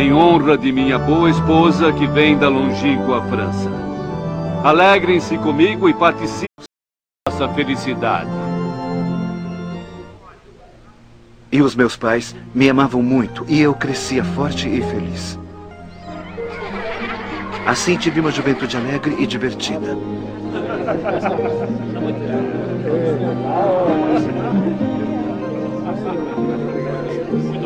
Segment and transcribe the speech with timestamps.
[0.00, 3.70] em honra de minha boa esposa que vem da longínqua França.
[4.64, 8.30] Alegrem-se comigo e participem da nossa felicidade.
[11.52, 15.38] E os meus pais me amavam muito e eu crescia forte e feliz.
[17.66, 19.98] Assim tive uma juventude alegre e divertida.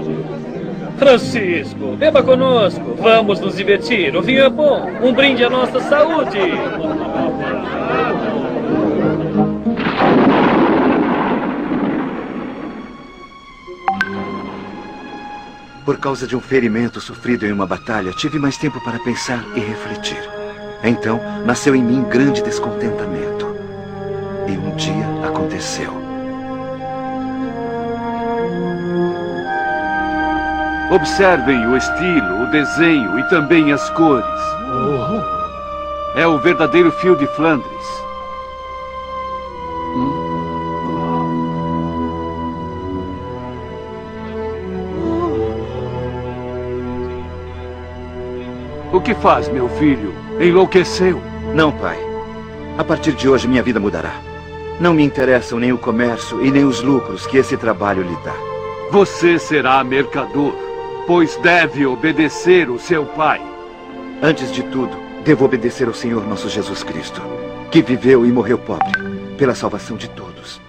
[0.99, 2.95] Francisco, beba conosco.
[2.99, 4.17] Vamos nos divertir.
[4.17, 4.89] O vinho é bom.
[5.03, 6.39] Um brinde à nossa saúde.
[15.85, 19.61] Por causa de um ferimento sofrido em uma batalha, tive mais tempo para pensar e
[19.61, 20.19] refletir.
[20.83, 23.55] Então, nasceu em mim grande descontentamento.
[24.49, 26.14] E um dia aconteceu.
[30.95, 34.25] Observem o estilo, o desenho e também as cores.
[36.15, 38.05] É o verdadeiro fio de Flandres.
[48.93, 50.15] O que faz, meu filho?
[50.39, 51.21] Enlouqueceu?
[51.57, 51.99] Não, pai.
[52.79, 54.15] A partir de hoje, minha vida mudará.
[54.79, 58.35] Não me interessam nem o comércio e nem os lucros que esse trabalho lhe dá.
[58.93, 60.55] Você será mercador,
[61.07, 63.41] pois deve obedecer o seu pai.
[64.23, 67.21] Antes de tudo, devo obedecer ao Senhor nosso Jesus Cristo,
[67.71, 68.93] que viveu e morreu pobre,
[69.37, 70.61] pela salvação de todos.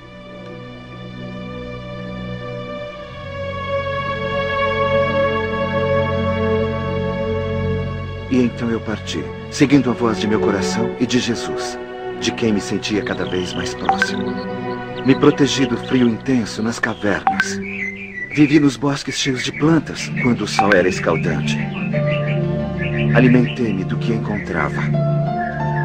[8.29, 11.79] E então eu parti, seguindo a voz de meu coração e de Jesus,
[12.19, 14.33] de quem me sentia cada vez mais próximo.
[15.05, 17.59] Me protegi do frio intenso nas cavernas.
[18.35, 21.57] Vivi nos bosques cheios de plantas quando o sol era escaldante.
[23.15, 24.81] Alimentei-me do que encontrava.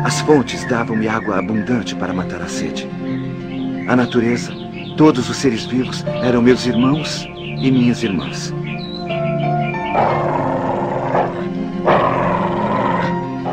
[0.04, 2.88] As fontes davam-me água abundante para matar a sede.
[3.86, 4.52] A natureza,
[4.96, 8.52] todos os seres vivos eram meus irmãos e minhas irmãs.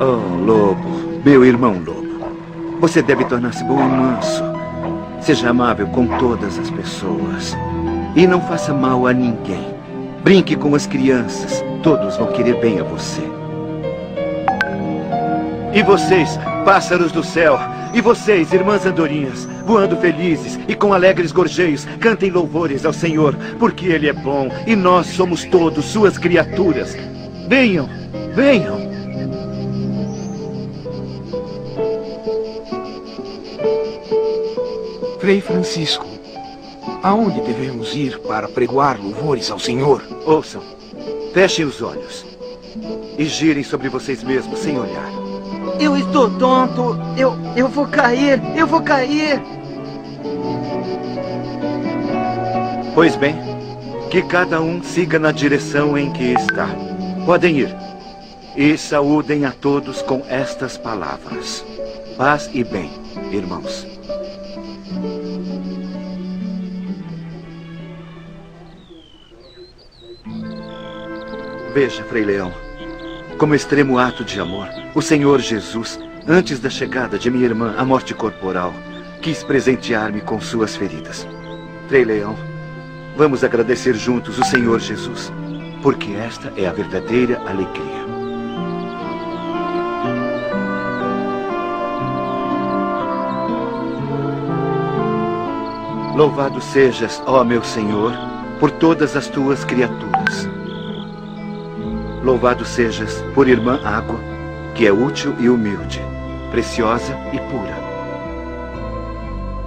[0.02, 2.32] Oh, lobo, meu irmão lobo.
[2.80, 4.44] Você deve tornar-se bom e manso.
[5.22, 7.56] Seja amável com todas as pessoas.
[8.18, 9.64] E não faça mal a ninguém.
[10.24, 11.64] Brinque com as crianças.
[11.84, 13.22] Todos vão querer bem a você.
[15.72, 17.60] E vocês, pássaros do céu,
[17.94, 23.86] e vocês, irmãs andorinhas, voando felizes e com alegres gorjeios, cantem louvores ao Senhor, porque
[23.86, 26.98] Ele é bom e nós somos todos suas criaturas.
[27.48, 27.88] Venham,
[28.34, 28.80] venham.
[35.20, 36.07] Frei Francisco,
[37.04, 40.04] aonde devemos ir para pregoar louvores ao Senhor?
[40.26, 40.62] Ouçam,
[41.34, 42.26] fechem os olhos
[43.18, 45.10] e girem sobre vocês mesmos sem olhar.
[45.80, 46.98] Eu estou tonto.
[47.18, 48.42] Eu, eu vou cair.
[48.56, 49.42] Eu vou cair.
[52.96, 53.36] Pois bem,
[54.10, 56.68] que cada um siga na direção em que está.
[57.26, 57.76] Podem ir.
[58.56, 61.64] E saúdem a todos com estas palavras:
[62.18, 62.90] Paz e bem,
[63.32, 63.97] irmãos.
[71.80, 72.52] Veja, Frei Leão,
[73.38, 77.86] como extremo ato de amor, o Senhor Jesus, antes da chegada de minha irmã à
[77.86, 78.74] morte corporal,
[79.22, 81.28] quis presentear-me com suas feridas.
[81.88, 82.36] Frei Leão,
[83.16, 85.32] vamos agradecer juntos o Senhor Jesus,
[85.84, 88.08] porque esta é a verdadeira alegria.
[96.16, 98.14] Louvado sejas, ó meu Senhor,
[98.60, 100.57] por todas as tuas criaturas.
[102.28, 104.20] Louvado sejas por irmã água,
[104.76, 106.02] que é útil e humilde,
[106.52, 107.74] preciosa e pura.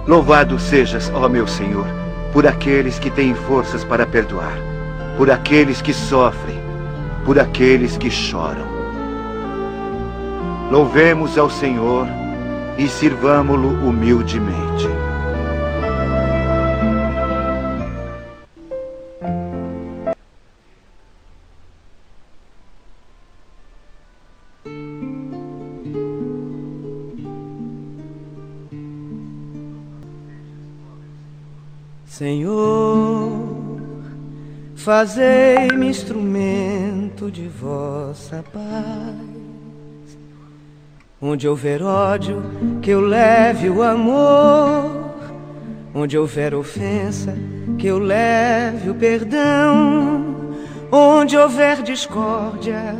[0.05, 1.87] Louvado sejas, ó meu Senhor,
[2.31, 4.53] por aqueles que têm forças para perdoar,
[5.17, 6.61] por aqueles que sofrem,
[7.25, 8.67] por aqueles que choram.
[10.69, 12.05] Louvemos ao Senhor
[12.77, 15.00] e sirvamo-lo humildemente.
[34.91, 40.17] Fazei-me instrumento de vossa paz.
[41.21, 42.43] Onde houver ódio,
[42.81, 45.15] que eu leve o amor.
[45.95, 47.33] Onde houver ofensa,
[47.77, 50.35] que eu leve o perdão.
[50.91, 52.93] Onde houver discórdia,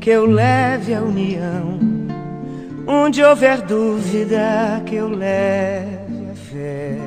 [0.00, 1.78] que eu leve a união.
[2.84, 6.98] Onde houver dúvida, que eu leve a fé.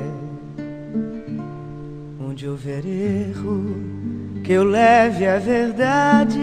[2.18, 3.92] Onde houver erro,
[4.42, 6.40] que eu leve a verdade.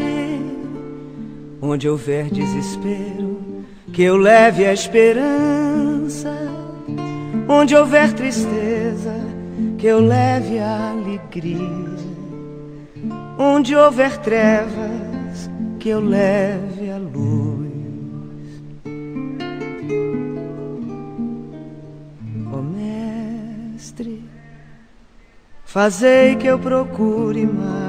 [1.61, 6.33] Onde houver desespero, que eu leve a esperança.
[7.47, 9.13] Onde houver tristeza,
[9.77, 11.89] que eu leve a alegria.
[13.37, 15.49] Onde houver trevas,
[15.79, 17.69] que eu leve a luz.
[22.51, 24.23] Ó oh, Mestre,
[25.65, 27.88] fazei que eu procure mais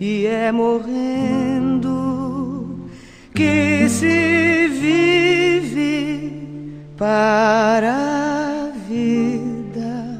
[0.00, 1.94] e é morrendo
[3.34, 6.46] que se vive
[6.96, 10.18] para a vida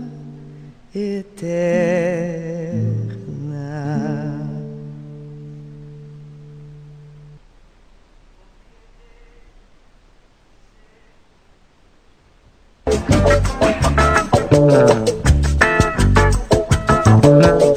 [0.94, 1.64] eterna.
[17.26, 17.73] Ai,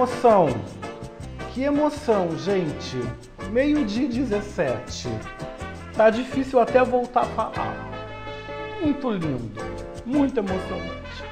[0.00, 0.48] emoção!
[1.52, 2.98] Que emoção, gente!
[3.50, 5.08] Meio-dia e 17.
[5.94, 7.76] Tá difícil até voltar a falar.
[8.80, 9.60] Muito lindo,
[10.06, 11.24] muito emocionante.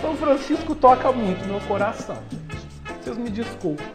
[0.00, 2.66] São Francisco toca muito meu coração, gente.
[3.00, 3.86] Vocês me desculpem.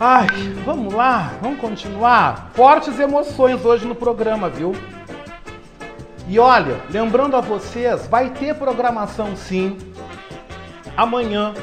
[0.00, 0.26] Ai,
[0.64, 2.50] vamos lá, vamos continuar?
[2.54, 4.72] Fortes emoções hoje no programa, viu?
[6.26, 9.76] E olha, lembrando a vocês, vai ter programação sim
[10.98, 11.54] amanhã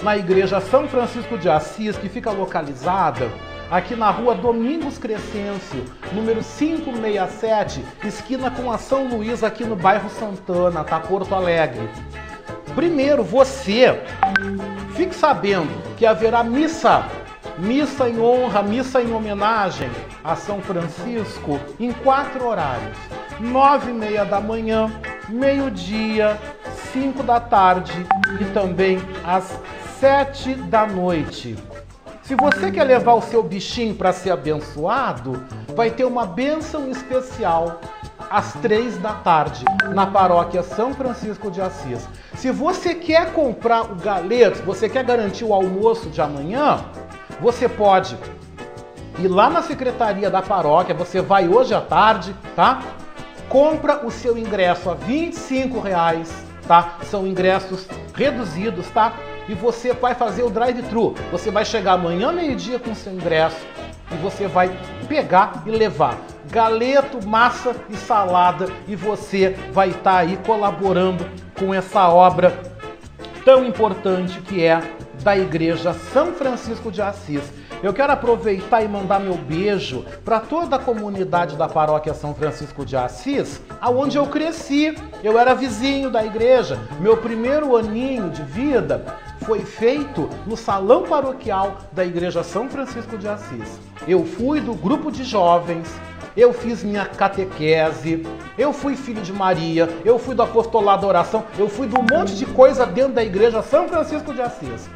[0.00, 3.28] na Igreja São Francisco de Assis, que fica localizada
[3.68, 10.08] aqui na rua Domingos Crescêncio, número 567, esquina com a São Luís, aqui no bairro
[10.08, 11.00] Santana, tá?
[11.00, 11.90] Porto Alegre.
[12.76, 14.00] Primeiro, você
[14.94, 17.06] fique sabendo que haverá missa,
[17.58, 19.90] missa em honra, missa em homenagem
[20.22, 22.96] a São Francisco, em quatro horários:
[23.40, 24.92] nove e meia da manhã,
[25.28, 26.38] meio-dia,
[26.96, 27.92] 5 da tarde
[28.40, 29.60] e também às
[30.00, 31.54] 7 da noite.
[32.22, 35.44] Se você quer levar o seu bichinho para ser abençoado,
[35.74, 37.82] vai ter uma bênção especial
[38.30, 39.62] às 3 da tarde
[39.94, 42.08] na paróquia São Francisco de Assis.
[42.34, 46.82] Se você quer comprar o galeto, você quer garantir o almoço de amanhã,
[47.42, 48.16] você pode
[49.18, 52.80] ir lá na secretaria da paróquia, você vai hoje à tarde, tá?
[53.50, 56.98] Compra o seu ingresso a 25 reais tá?
[57.04, 59.14] São ingressos reduzidos, tá?
[59.48, 61.14] E você vai fazer o drive-thru.
[61.30, 63.64] Você vai chegar amanhã meio-dia com seu ingresso
[64.10, 64.76] e você vai
[65.08, 66.18] pegar e levar
[66.50, 71.26] galeto, massa e salada e você vai estar tá aí colaborando
[71.58, 72.56] com essa obra
[73.44, 74.80] tão importante que é
[75.22, 77.42] da Igreja São Francisco de Assis.
[77.82, 82.86] Eu quero aproveitar e mandar meu beijo para toda a comunidade da paróquia São Francisco
[82.86, 84.96] de Assis, aonde eu cresci.
[85.22, 86.78] Eu era vizinho da igreja.
[87.00, 89.04] Meu primeiro aninho de vida
[89.44, 93.78] foi feito no salão paroquial da igreja São Francisco de Assis.
[94.08, 95.86] Eu fui do grupo de jovens,
[96.34, 101.68] eu fiz minha catequese, eu fui filho de Maria, eu fui do apostolado oração, eu
[101.68, 104.88] fui um monte de coisa dentro da igreja São Francisco de Assis.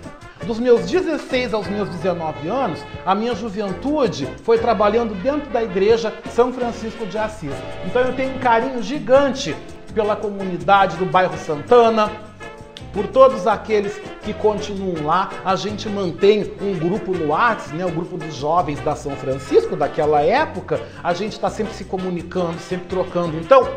[0.46, 6.12] Dos meus 16 aos meus 19 anos, a minha juventude foi trabalhando dentro da igreja
[6.30, 7.52] São Francisco de Assis.
[7.84, 9.54] Então eu tenho um carinho gigante
[9.94, 12.10] pela comunidade do bairro Santana,
[12.92, 15.30] por todos aqueles que continuam lá.
[15.44, 19.76] A gente mantém um grupo no WhatsApp, né, o grupo dos jovens da São Francisco
[19.76, 20.80] daquela época.
[21.02, 23.36] A gente está sempre se comunicando, sempre trocando.
[23.38, 23.68] Então,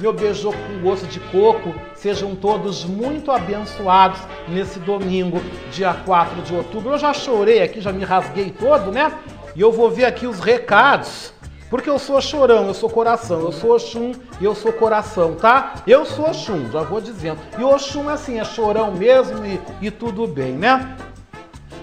[0.00, 1.74] meu beijo com gosto de coco.
[1.94, 5.40] Sejam todos muito abençoados nesse domingo,
[5.72, 6.92] dia 4 de outubro.
[6.92, 9.12] Eu já chorei aqui, já me rasguei todo, né?
[9.56, 11.32] E eu vou ver aqui os recados.
[11.68, 15.74] Porque eu sou chorão, eu sou coração, eu sou Oxum e eu sou coração, tá?
[15.86, 17.38] Eu sou Oxum, já vou dizendo.
[17.58, 20.96] E Oxum, assim, é chorão mesmo e, e tudo bem, né?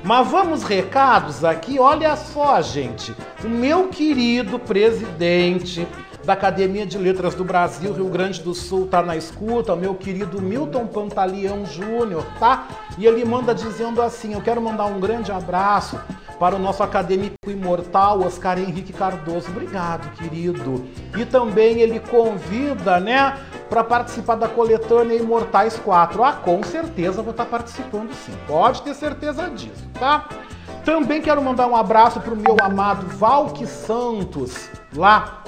[0.03, 3.15] Mas vamos recados aqui, olha só, gente.
[3.43, 5.87] O meu querido presidente
[6.25, 9.93] da Academia de Letras do Brasil, Rio Grande do Sul, tá na escuta, o meu
[9.93, 12.67] querido Milton Pantaleão Júnior, tá?
[12.97, 15.99] E ele manda dizendo assim: Eu quero mandar um grande abraço
[16.39, 19.49] para o nosso acadêmico imortal Oscar Henrique Cardoso.
[19.49, 20.83] Obrigado, querido.
[21.15, 23.37] E também ele convida, né,
[23.69, 26.23] para participar da coletânea Imortais 4.
[26.23, 28.33] Ah, com certeza vou estar participando sim.
[28.47, 30.27] Pode ter certeza disso, tá?
[30.83, 35.44] Também quero mandar um abraço para o meu amado Valque Santos, lá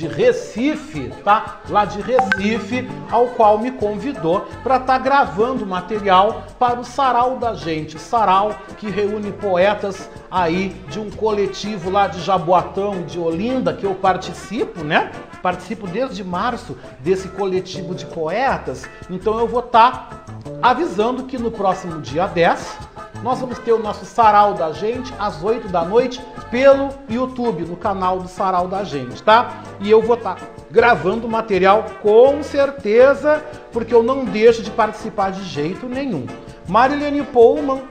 [0.00, 1.60] de Recife, tá?
[1.68, 7.36] Lá de Recife, ao qual me convidou para estar tá gravando material para o Sarau
[7.36, 7.98] da Gente.
[7.98, 13.94] Sarau que reúne poetas aí de um coletivo lá de Jaboatão, de Olinda, que eu
[13.94, 15.12] participo, né?
[15.42, 18.88] Participo desde março desse coletivo de poetas.
[19.10, 20.24] Então eu vou estar tá
[20.62, 22.89] avisando que no próximo dia 10
[23.22, 27.76] nós vamos ter o nosso Sarau da Gente às 8 da noite pelo YouTube, no
[27.76, 29.62] canal do Sarau da Gente, tá?
[29.80, 35.32] E eu vou estar tá gravando material com certeza, porque eu não deixo de participar
[35.32, 36.26] de jeito nenhum.
[36.66, 37.82] Marilene Pullman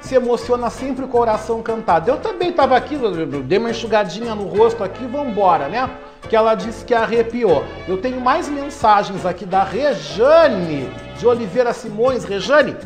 [0.00, 2.10] se emociona sempre o coração cantado.
[2.10, 2.96] Eu também estava aqui,
[3.44, 5.90] dei uma enxugadinha no rosto aqui, vambora, né?
[6.28, 7.64] Que ela disse que arrepiou.
[7.88, 12.24] Eu tenho mais mensagens aqui da Rejane de Oliveira Simões.
[12.24, 12.76] Rejane,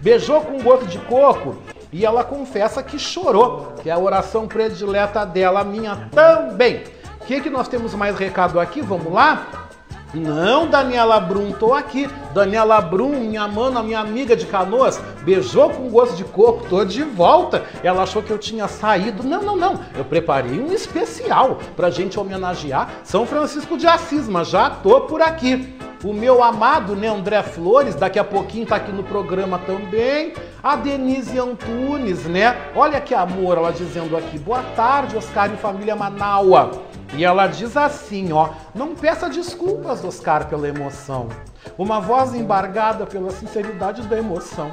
[0.00, 1.56] beijou com gosto de coco
[1.92, 6.84] e ela confessa que chorou, que é a oração predileta dela, minha também.
[7.20, 8.80] O que, que nós temos mais recado aqui?
[8.80, 9.69] Vamos lá?
[10.12, 12.08] Não, Daniela Brum, tô aqui.
[12.34, 17.02] Daniela Brum, minha mana, minha amiga de canoas, beijou com gosto de coco, tô de
[17.02, 17.64] volta.
[17.82, 19.22] Ela achou que eu tinha saído.
[19.22, 19.80] Não, não, não.
[19.96, 25.22] Eu preparei um especial pra gente homenagear São Francisco de Assis, mas já tô por
[25.22, 25.76] aqui.
[26.02, 30.32] O meu amado, né, André Flores, daqui a pouquinho tá aqui no programa também.
[30.62, 32.56] A Denise Antunes, né?
[32.74, 34.38] Olha que amor, ela dizendo aqui.
[34.38, 36.70] Boa tarde, Oscar e família Manaua.
[37.14, 41.28] E ela diz assim, ó: Não peça desculpas, Oscar, pela emoção.
[41.76, 44.70] Uma voz embargada pela sinceridade da emoção.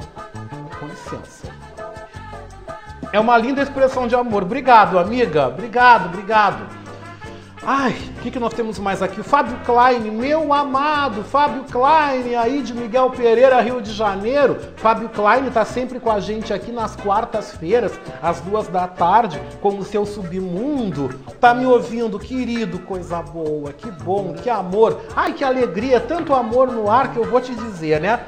[0.78, 1.48] Com licença.
[3.12, 4.42] É uma linda expressão de amor.
[4.42, 5.48] Obrigado, amiga.
[5.48, 6.77] Obrigado, obrigado.
[7.70, 9.20] Ai, o que, que nós temos mais aqui?
[9.20, 14.58] O Fábio Klein, meu amado Fábio Klein, aí de Miguel Pereira, Rio de Janeiro.
[14.76, 19.76] Fábio Klein está sempre com a gente aqui nas quartas-feiras, às duas da tarde, com
[19.76, 21.10] o seu submundo.
[21.38, 25.02] Tá me ouvindo, querido, coisa boa, que bom, que amor.
[25.14, 28.18] Ai, que alegria, tanto amor no ar que eu vou te dizer, né?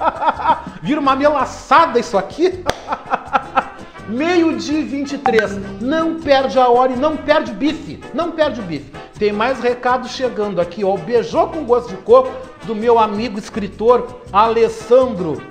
[0.80, 2.64] Vira uma melaçada isso aqui.
[4.08, 5.80] Meio-dia 23.
[5.80, 8.00] Não perde a hora e não perde o bife.
[8.12, 8.92] Não perde o bife.
[9.18, 10.96] Tem mais recado chegando aqui, ó.
[10.96, 12.30] Beijou com gosto de coco
[12.64, 15.42] do meu amigo escritor Alessandro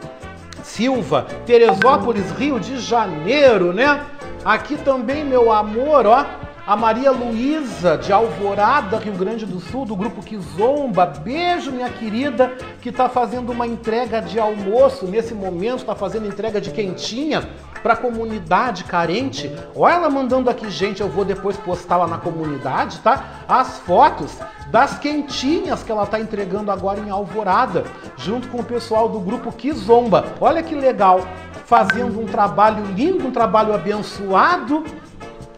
[0.63, 4.05] Silva, Teresópolis, Rio de Janeiro, né?
[4.45, 6.25] Aqui também, meu amor, ó.
[6.65, 11.05] A Maria Luísa, de Alvorada, Rio Grande do Sul, do grupo Kizomba.
[11.05, 16.61] Beijo, minha querida, que está fazendo uma entrega de almoço nesse momento, está fazendo entrega
[16.61, 17.49] de quentinha
[17.81, 19.51] para a comunidade carente.
[19.75, 23.43] Olha ela mandando aqui, gente, eu vou depois postar lá na comunidade, tá?
[23.45, 24.37] As fotos
[24.71, 27.83] das quentinhas que ela está entregando agora em Alvorada,
[28.15, 30.27] junto com o pessoal do grupo Kizomba.
[30.39, 31.27] Olha que legal,
[31.65, 34.85] fazendo um trabalho lindo, um trabalho abençoado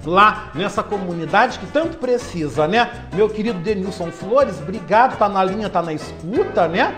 [0.05, 3.07] lá nessa comunidade que tanto precisa, né?
[3.13, 6.95] Meu querido Denilson Flores, obrigado, tá na linha, tá na escuta, né?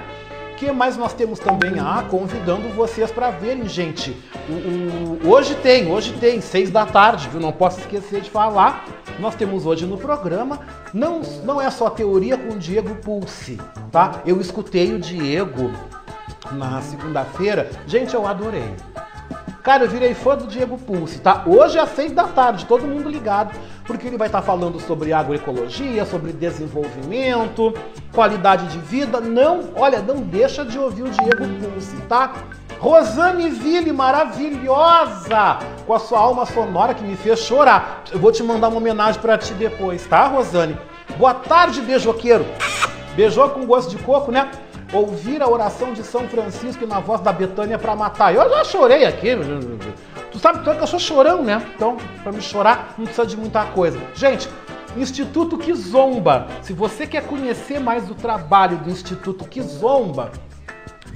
[0.57, 1.79] que mais nós temos também?
[1.79, 4.17] Ah, convidando vocês para verem, gente.
[4.49, 7.39] O, o, hoje tem, hoje tem, seis da tarde, viu?
[7.39, 8.83] Não posso esquecer de falar.
[9.19, 10.59] Nós temos hoje no programa,
[10.93, 13.57] não, não é só teoria com o Diego Pulse,
[13.91, 14.21] tá?
[14.25, 15.71] Eu escutei o Diego
[16.51, 17.69] na segunda-feira.
[17.85, 18.73] Gente, eu adorei.
[19.67, 21.43] Cara, eu virei fã do Diego Pulse, tá?
[21.45, 25.12] Hoje às seis da tarde, todo mundo ligado, porque ele vai estar tá falando sobre
[25.12, 27.74] agroecologia, sobre desenvolvimento,
[28.13, 29.19] qualidade de vida.
[29.19, 32.33] Não, olha, não deixa de ouvir o Diego Pulse, tá?
[32.79, 38.03] Rosane Ville, maravilhosa, com a sua alma sonora que me fez chorar.
[38.09, 40.77] Eu vou te mandar uma homenagem para ti depois, tá, Rosane?
[41.17, 42.45] Boa tarde, beijoqueiro.
[43.17, 44.50] Beijou com gosto de coco, né?
[44.94, 48.34] Ouvir a oração de São Francisco na voz da Betânia para matar.
[48.34, 49.29] Eu já chorei aqui.
[50.32, 51.65] Tu sabe que eu sou chorão, né?
[51.75, 54.00] Então, para me chorar, não precisa de muita coisa.
[54.15, 54.50] Gente,
[54.96, 56.48] Instituto Kizomba.
[56.62, 60.32] Se você quer conhecer mais do trabalho do Instituto Kizomba,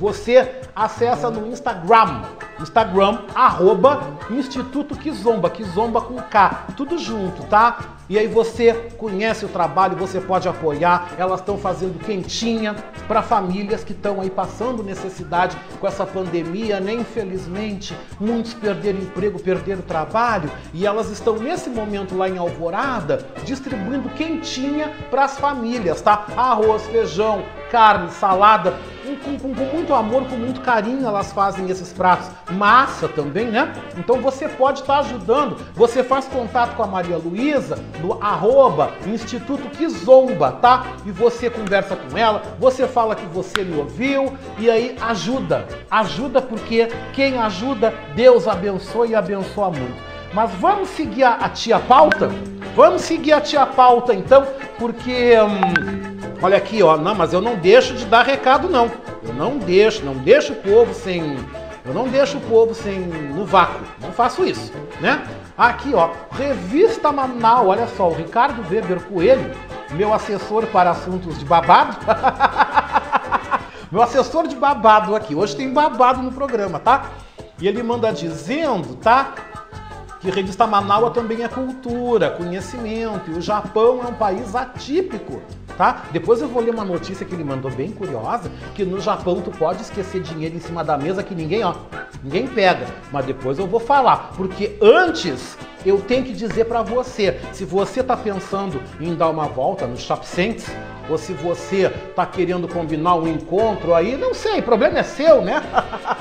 [0.01, 2.23] você acessa no Instagram,
[2.59, 7.77] Instagram, arroba Instituto Kizomba, Kizomba com K, tudo junto, tá?
[8.09, 11.11] E aí você conhece o trabalho, você pode apoiar.
[11.17, 12.75] Elas estão fazendo quentinha
[13.07, 16.93] para famílias que estão aí passando necessidade com essa pandemia, né?
[16.93, 24.09] Infelizmente, muitos perderam emprego, perderam trabalho e elas estão nesse momento lá em Alvorada distribuindo
[24.09, 26.25] quentinha para as famílias, tá?
[26.35, 28.73] Arroz, feijão, carne, salada,
[29.15, 32.29] com, com, com, muito amor, com muito carinho elas fazem esses pratos.
[32.51, 33.73] Massa também, né?
[33.97, 35.57] Então você pode estar tá ajudando.
[35.75, 40.85] Você faz contato com a Maria Luísa no arroba Instituto Kizomba, tá?
[41.05, 45.65] E você conversa com ela, você fala que você me ouviu e aí ajuda.
[45.89, 50.11] Ajuda porque quem ajuda, Deus abençoa e abençoa muito.
[50.33, 52.29] Mas vamos seguir a, a tia pauta?
[52.75, 55.35] Vamos seguir a tia pauta então, porque.
[55.39, 56.97] Hum, olha aqui, ó.
[56.97, 58.91] Não, mas eu não deixo de dar recado, não.
[59.23, 61.37] Eu não deixo, não deixo o povo sem.
[61.85, 63.81] Eu não deixo o povo sem no vácuo.
[64.01, 65.23] Não faço isso, né?
[65.57, 69.51] Aqui, ó, Revista Manaus, olha só, o Ricardo Weber Coelho,
[69.91, 71.97] meu assessor para assuntos de babado.
[73.91, 75.35] meu assessor de babado aqui.
[75.35, 77.11] Hoje tem babado no programa, tá?
[77.59, 79.35] E ele manda dizendo, tá?
[80.19, 85.41] Que Revista Manaus também é cultura, conhecimento, e o Japão é um país atípico
[85.77, 86.03] tá?
[86.11, 89.51] Depois eu vou ler uma notícia que ele mandou bem curiosa, que no Japão tu
[89.51, 91.73] pode esquecer dinheiro em cima da mesa que ninguém, ó,
[92.23, 92.85] ninguém pega.
[93.11, 98.03] Mas depois eu vou falar, porque antes eu tenho que dizer para você, se você
[98.03, 100.21] tá pensando em dar uma volta no Shop
[101.09, 105.41] ou se você tá querendo combinar um encontro aí, não sei, o problema é seu,
[105.41, 105.61] né?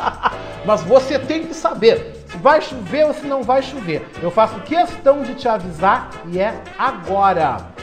[0.65, 4.07] Mas você tem que saber se vai chover ou se não vai chover.
[4.23, 7.80] Eu faço questão de te avisar e é agora.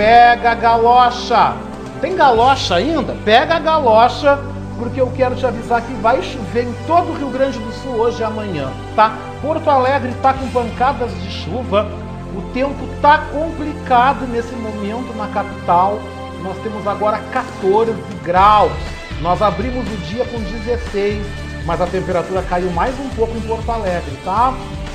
[0.00, 1.54] Pega a galocha.
[2.00, 3.14] Tem galocha ainda?
[3.22, 4.38] Pega a galocha,
[4.78, 7.96] porque eu quero te avisar que vai chover em todo o Rio Grande do Sul
[7.96, 9.14] hoje e amanhã, tá?
[9.42, 11.86] Porto Alegre tá com pancadas de chuva.
[12.34, 16.00] O tempo tá complicado nesse momento na capital.
[16.42, 17.92] Nós temos agora 14
[18.24, 18.72] graus.
[19.20, 21.26] Nós abrimos o dia com 16,
[21.66, 24.54] mas a temperatura caiu mais um pouco em Porto Alegre, tá?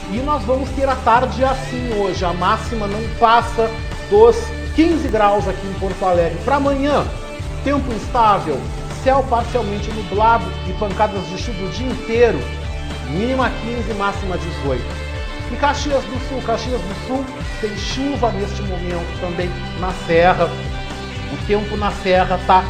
[0.09, 2.25] E nós vamos ter a tarde assim hoje.
[2.25, 3.69] A máxima não passa
[4.09, 6.38] dos 15 graus aqui em Porto Alegre.
[6.43, 7.05] Para amanhã,
[7.63, 8.59] tempo instável,
[9.03, 12.38] céu parcialmente nublado e pancadas de chuva o dia inteiro.
[13.09, 14.83] Mínima 15, máxima 18.
[15.51, 17.25] E Caxias do Sul, Caxias do Sul
[17.61, 20.49] tem chuva neste momento também na serra.
[21.31, 22.63] O tempo na serra tá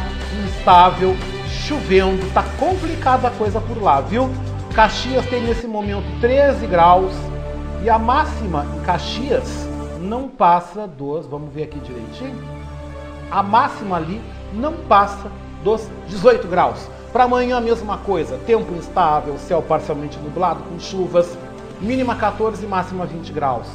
[0.44, 1.16] instável,
[1.48, 4.30] chovendo, tá complicada a coisa por lá, viu?
[4.74, 7.12] Caxias tem nesse momento 13 graus
[7.82, 9.66] e a máxima em Caxias
[9.98, 12.42] não passa dos, vamos ver aqui direitinho,
[13.30, 15.30] a máxima ali não passa
[15.62, 16.88] dos 18 graus.
[17.12, 21.36] Para amanhã a mesma coisa, tempo instável, céu parcialmente nublado com chuvas,
[21.80, 23.66] mínima 14 e máxima 20 graus.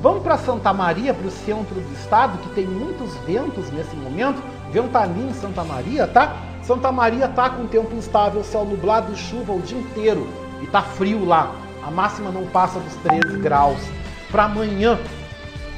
[0.00, 4.40] Vamos para Santa Maria, para o centro do estado, que tem muitos ventos nesse momento.
[4.70, 6.36] Ventania em Santa Maria, tá?
[6.62, 10.28] Santa Maria tá com tempo instável, céu nublado e chuva o dia inteiro.
[10.62, 11.52] E tá frio lá.
[11.84, 13.80] A máxima não passa dos 13 graus.
[14.30, 14.98] Para amanhã,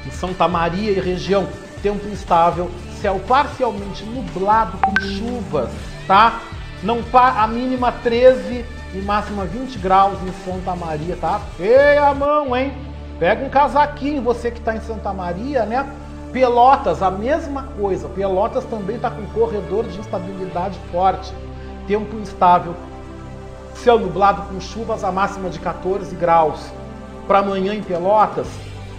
[0.06, 1.46] em Santa Maria e região,
[1.82, 5.70] tempo instável, céu parcialmente nublado com chuvas,
[6.06, 6.40] tá?
[6.82, 11.40] Não a mínima 13 e máxima 20 graus em Santa Maria, tá?
[11.56, 12.72] Feia a mão, hein?
[13.18, 15.86] Pega um casaquinho, você que está em Santa Maria, né?
[16.32, 18.08] Pelotas, a mesma coisa.
[18.08, 21.32] Pelotas também está com corredor de instabilidade forte.
[21.86, 22.74] Tempo instável.
[23.74, 26.72] Céu nublado com chuvas, a máxima de 14 graus.
[27.26, 28.46] Para amanhã em Pelotas,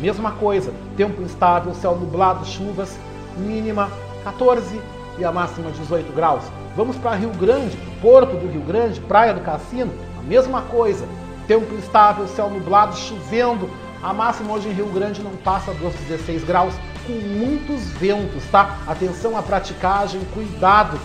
[0.02, 2.98] Mesma coisa, tempo instável, céu nublado, chuvas,
[3.38, 3.88] mínima
[4.24, 4.82] 14
[5.20, 6.44] e a máxima 18 graus.
[6.76, 11.06] Vamos para Rio Grande, Porto do Rio Grande, Praia do Cassino, a mesma coisa,
[11.48, 13.70] tempo instável, céu nublado, chovendo.
[14.02, 16.74] A máxima hoje em Rio Grande não passa dos 16 graus,
[17.06, 18.80] com muitos ventos, tá?
[18.88, 21.00] Atenção à praticagem, cuidado.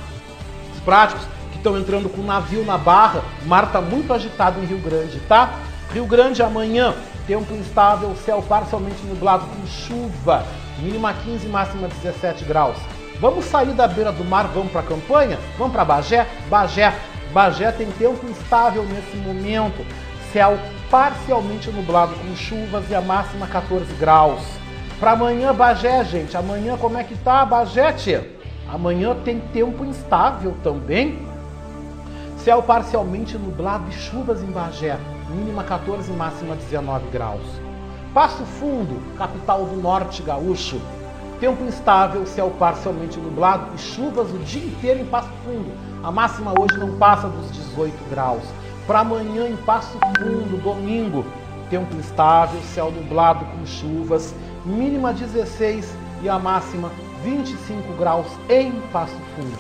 [0.75, 4.79] Os práticos que estão entrando com navio na barra, mar está muito agitado em Rio
[4.79, 5.53] Grande, tá?
[5.93, 6.95] Rio Grande amanhã,
[7.27, 10.45] Tempo instável, céu parcialmente nublado com chuva,
[10.79, 12.77] mínima 15, máxima 17 graus.
[13.21, 15.39] Vamos sair da beira do mar, vamos para a campanha?
[15.59, 16.27] Vamos para Bagé?
[16.49, 16.95] Bagé.
[17.33, 19.85] Bagé tem tempo instável nesse momento,
[20.33, 20.57] céu
[20.89, 24.43] parcialmente nublado com chuvas e a máxima 14 graus.
[25.01, 26.37] Para amanhã, Bagé, gente.
[26.37, 28.37] Amanhã como é que tá, Bagé, tia?
[28.73, 31.19] Amanhã tem tempo instável também.
[32.39, 34.97] céu parcialmente nublado e chuvas em Bagé,
[35.29, 37.43] mínima 14, máxima 19 graus.
[38.15, 40.81] Passo Fundo, capital do norte gaúcho,
[41.41, 45.71] tempo instável, céu parcialmente nublado e chuvas o dia inteiro em Passo Fundo.
[46.03, 48.43] A máxima hoje não passa dos 18 graus.
[48.87, 51.25] Para amanhã em Passo Fundo, domingo,
[51.69, 54.35] tempo instável, céu nublado com chuvas,
[54.65, 56.91] mínima 16 e a máxima
[57.23, 59.59] 25 graus em Passo Fundo.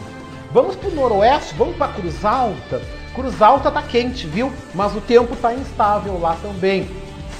[0.52, 2.81] Vamos para o noroeste, vamos para Cruz Alta.
[3.16, 4.52] Cruz Alta tá quente, viu?
[4.74, 6.87] Mas o tempo tá instável lá também.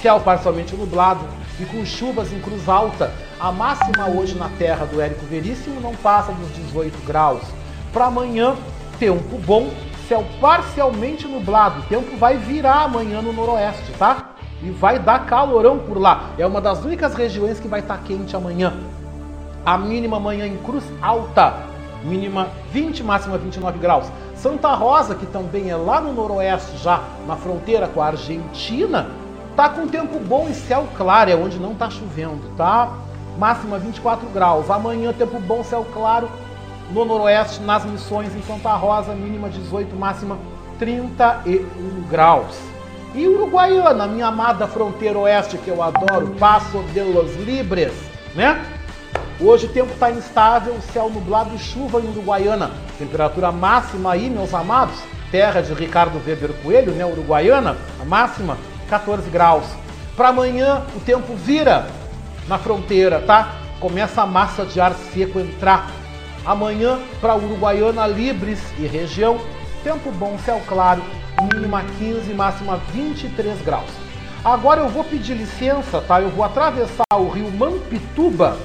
[0.01, 1.23] Céu parcialmente nublado
[1.59, 3.13] e com chuvas em Cruz Alta.
[3.39, 7.43] A máxima hoje na terra do Érico Veríssimo não passa dos 18 graus.
[7.93, 8.55] Para amanhã,
[8.97, 9.69] tempo bom,
[10.09, 11.81] céu parcialmente nublado.
[11.81, 14.31] O tempo vai virar amanhã no noroeste, tá?
[14.63, 16.31] E vai dar calorão por lá.
[16.39, 18.73] É uma das únicas regiões que vai estar tá quente amanhã.
[19.63, 21.53] A mínima amanhã em Cruz Alta,
[22.03, 24.07] mínima 20, máxima 29 graus.
[24.37, 29.09] Santa Rosa, que também é lá no noroeste, já na fronteira com a Argentina,
[29.55, 32.93] tá com tempo bom e céu claro, é onde não tá chovendo, tá?
[33.37, 34.69] Máxima 24 graus.
[34.69, 36.29] Amanhã tempo bom, céu claro
[36.91, 40.37] no noroeste, nas missões em Santa Rosa, mínima 18, máxima
[40.77, 42.57] 31 graus.
[43.15, 47.93] E Uruguaiana, minha amada fronteira oeste que eu adoro, Passo de los Libres,
[48.35, 48.76] né?
[49.39, 52.71] Hoje o tempo está instável, céu nublado e chuva em Uruguaiana.
[52.97, 54.95] Temperatura máxima aí, meus amados,
[55.29, 58.57] terra de Ricardo Weber Coelho, né, Uruguaiana, a máxima
[58.89, 59.63] 14 graus.
[60.15, 61.85] Para amanhã o tempo vira
[62.47, 63.57] na fronteira, tá?
[63.79, 65.91] Começa a massa de ar seco entrar.
[66.43, 69.37] Amanhã para Uruguaiana, Libres e região,
[69.83, 71.03] tempo bom, céu claro,
[71.53, 73.91] mínima 15, máxima 23 graus.
[74.43, 76.19] Agora eu vou pedir licença, tá?
[76.19, 78.57] Eu vou atravessar o rio Mampituba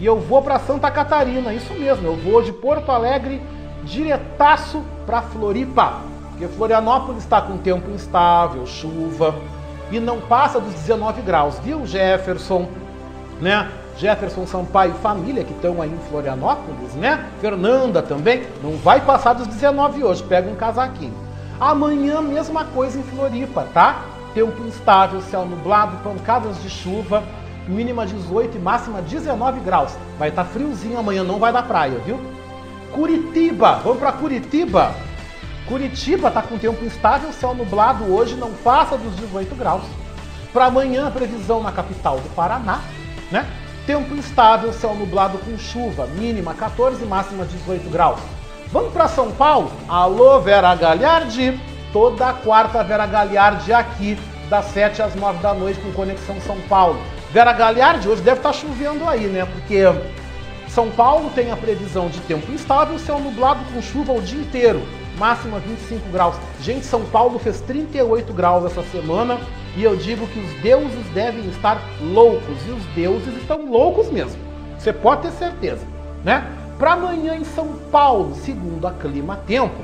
[0.00, 3.40] e eu vou para Santa Catarina, isso mesmo, eu vou de Porto Alegre
[3.84, 6.00] diretaço para Floripa,
[6.30, 9.34] porque Florianópolis está com tempo instável, chuva
[9.90, 12.68] e não passa dos 19 graus, viu, Jefferson,
[13.40, 13.70] né?
[13.98, 17.28] Jefferson Sampaio e família que estão aí em Florianópolis, né?
[17.40, 21.14] Fernanda também, não vai passar dos 19 hoje, pega um casaquinho.
[21.60, 24.02] Amanhã, mesma coisa em Floripa, tá?
[24.34, 27.22] Tempo instável, céu nublado, pancadas de chuva
[27.68, 29.96] mínima 18 e máxima 19 graus.
[30.18, 32.20] Vai estar tá friozinho amanhã, não vai dar praia, viu?
[32.92, 34.94] Curitiba, vamos para Curitiba.
[35.66, 39.82] Curitiba está com tempo instável, céu nublado hoje, não passa dos 18 graus.
[40.52, 42.80] Para amanhã, previsão na capital do Paraná,
[43.30, 43.46] né?
[43.86, 48.20] Tempo instável, céu nublado com chuva, mínima 14, máxima 18 graus.
[48.70, 49.70] Vamos para São Paulo?
[49.88, 51.58] Alô, Vera Galhardi.
[51.92, 56.98] Toda quarta, Vera Galhardi aqui, das 7 às 9 da noite, com Conexão São Paulo.
[57.32, 59.46] Vera Galhardi, hoje deve estar chovendo aí, né?
[59.46, 59.84] Porque
[60.68, 64.82] São Paulo tem a previsão de tempo instável, céu nublado com chuva o dia inteiro,
[65.18, 66.36] máxima 25 graus.
[66.60, 69.40] Gente, São Paulo fez 38 graus essa semana
[69.74, 74.38] e eu digo que os deuses devem estar loucos e os deuses estão loucos mesmo.
[74.78, 75.86] Você pode ter certeza,
[76.22, 76.46] né?
[76.78, 79.82] Para amanhã em São Paulo, segundo a Clima Tempo,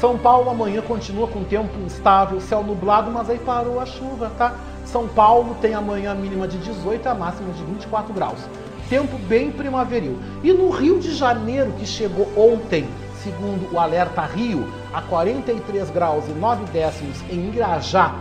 [0.00, 4.54] São Paulo amanhã continua com tempo instável, céu nublado, mas aí parou a chuva, tá?
[4.84, 8.38] São Paulo tem amanhã a mínima de 18 e a máxima de 24 graus.
[8.90, 10.18] Tempo bem primaveril.
[10.44, 12.86] E no Rio de Janeiro, que chegou ontem,
[13.22, 18.14] segundo o Alerta Rio, a 43 graus e 9 décimos em Irajá,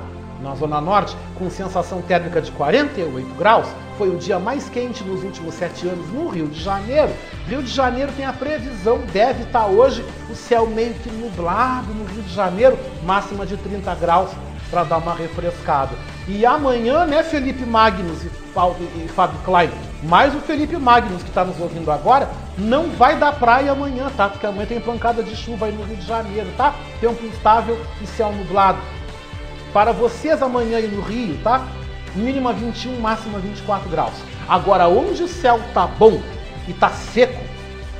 [0.45, 5.23] na Zona Norte, com sensação térmica de 48 graus, foi o dia mais quente nos
[5.23, 7.11] últimos sete anos no Rio de Janeiro.
[7.47, 12.05] Rio de Janeiro tem a previsão, deve estar hoje o céu meio que nublado no
[12.05, 14.29] Rio de Janeiro, máxima de 30 graus
[14.69, 15.91] para dar uma refrescada.
[16.27, 19.69] E amanhã, né, Felipe Magnus e, e Fábio Klein,
[20.03, 24.29] mais o Felipe Magnus que está nos ouvindo agora, não vai dar praia amanhã, tá?
[24.29, 26.73] Porque amanhã tem pancada de chuva aí no Rio de Janeiro, tá?
[26.99, 28.79] Tempo instável e céu nublado.
[29.75, 31.67] Para vocês amanhã aí no Rio, tá?
[32.15, 34.13] Mínima 21, máxima 24 graus.
[34.47, 36.21] Agora, onde o céu tá bom
[36.65, 37.43] e tá seco,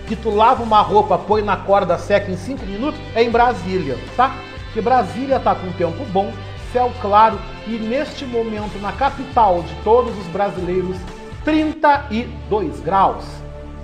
[0.08, 4.00] que tu lava uma roupa, põe na corda seca em 5 minutos, é em Brasília,
[4.16, 4.38] tá?
[4.64, 6.32] Porque Brasília tá com tempo bom,
[6.72, 10.96] céu claro e neste momento na capital de todos os brasileiros,
[11.44, 13.26] 32 graus.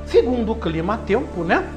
[0.06, 1.69] Segundo o clima tempo, né?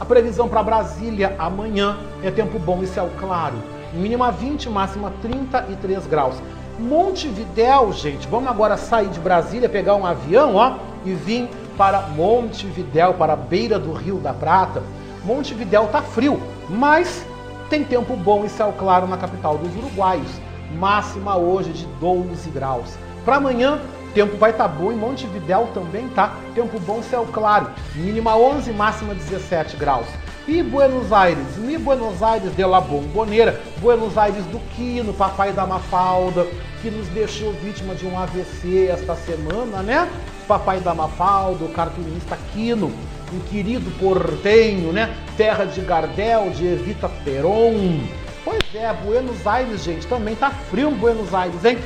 [0.00, 3.79] A previsão para Brasília amanhã é tempo bom e céu claro.
[3.92, 6.36] Mínima 20, máxima 33 graus.
[6.78, 13.14] Montevidéu, gente, vamos agora sair de Brasília, pegar um avião, ó, e vir para Montevidéu,
[13.14, 14.82] para a beira do Rio da Prata.
[15.24, 17.26] Montevidéu tá frio, mas
[17.68, 22.96] tem tempo bom e céu claro na capital dos uruguaios máxima hoje de 12 graus.
[23.24, 23.80] Para amanhã,
[24.14, 26.34] tempo vai estar tá bom em Montevidéu também, tá?
[26.54, 30.06] Tempo bom, céu claro, mínima 11, máxima 17 graus.
[30.50, 35.64] E Buenos Aires, mi Buenos Aires de la Bombonera, Buenos Aires do Quino, papai da
[35.64, 36.44] Mafalda,
[36.82, 40.10] que nos deixou vítima de um AVC esta semana, né?
[40.48, 42.90] Papai da Mafalda, o cartunista Quino,
[43.32, 45.14] um querido portenho, né?
[45.36, 48.00] Terra de Gardel, de Evita Peron.
[48.44, 51.78] Pois é, Buenos Aires, gente, também tá frio em Buenos Aires, hein?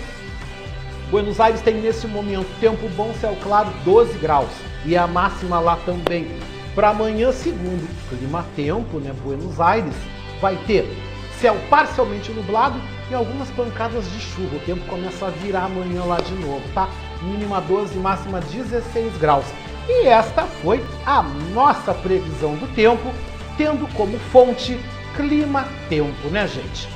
[1.11, 4.49] Buenos Aires tem nesse momento tempo bom, céu claro, 12 graus.
[4.87, 6.54] E a máxima lá também.
[6.75, 9.15] Para amanhã, segundo clima tempo, né?
[9.23, 9.95] Buenos Aires
[10.41, 10.85] vai ter
[11.41, 14.57] céu parcialmente nublado e algumas pancadas de chuva.
[14.57, 16.89] O tempo começa a virar amanhã lá de novo, tá?
[17.23, 19.45] Mínima 12, máxima 16 graus.
[19.89, 23.13] E esta foi a nossa previsão do tempo,
[23.57, 24.79] tendo como fonte
[25.17, 26.89] clima-tempo, né, gente?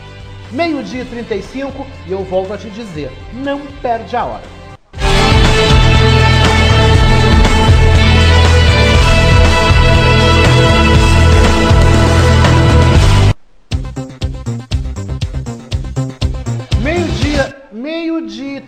[0.50, 4.57] Meio-dia e 35 e eu volto a te dizer: não perde a hora.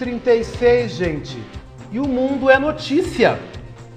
[0.01, 1.45] 36, gente.
[1.93, 3.39] E o mundo é notícia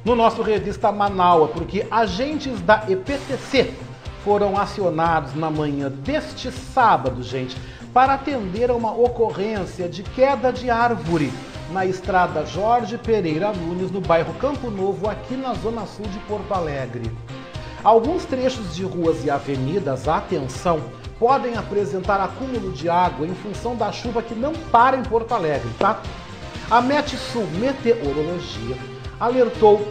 [0.03, 3.73] no nosso revista Manaua, porque agentes da EPTC
[4.21, 7.55] foram acionados na manhã deste sábado, gente,
[7.93, 11.31] para atender a uma ocorrência de queda de árvore
[11.71, 16.53] na estrada Jorge Pereira Nunes, no bairro Campo Novo, aqui na zona sul de Porto
[16.53, 17.09] Alegre.
[17.81, 20.81] Alguns trechos de ruas e avenidas, atenção,
[21.19, 25.69] podem apresentar acúmulo de água em função da chuva que não para em Porto Alegre,
[25.79, 26.01] tá?
[26.69, 28.77] A Metsul Meteorologia
[29.19, 29.87] alertou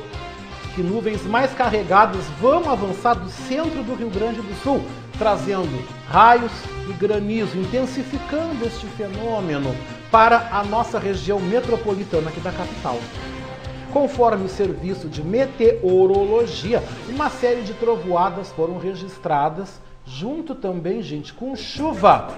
[0.75, 4.83] que nuvens mais carregadas vão avançar do centro do Rio Grande do Sul,
[5.19, 6.53] trazendo raios
[6.89, 9.75] e granizo, intensificando este fenômeno
[10.11, 12.99] para a nossa região metropolitana aqui da capital.
[13.93, 21.55] Conforme o serviço de meteorologia, uma série de trovoadas foram registradas, junto também, gente, com
[21.57, 22.29] chuva.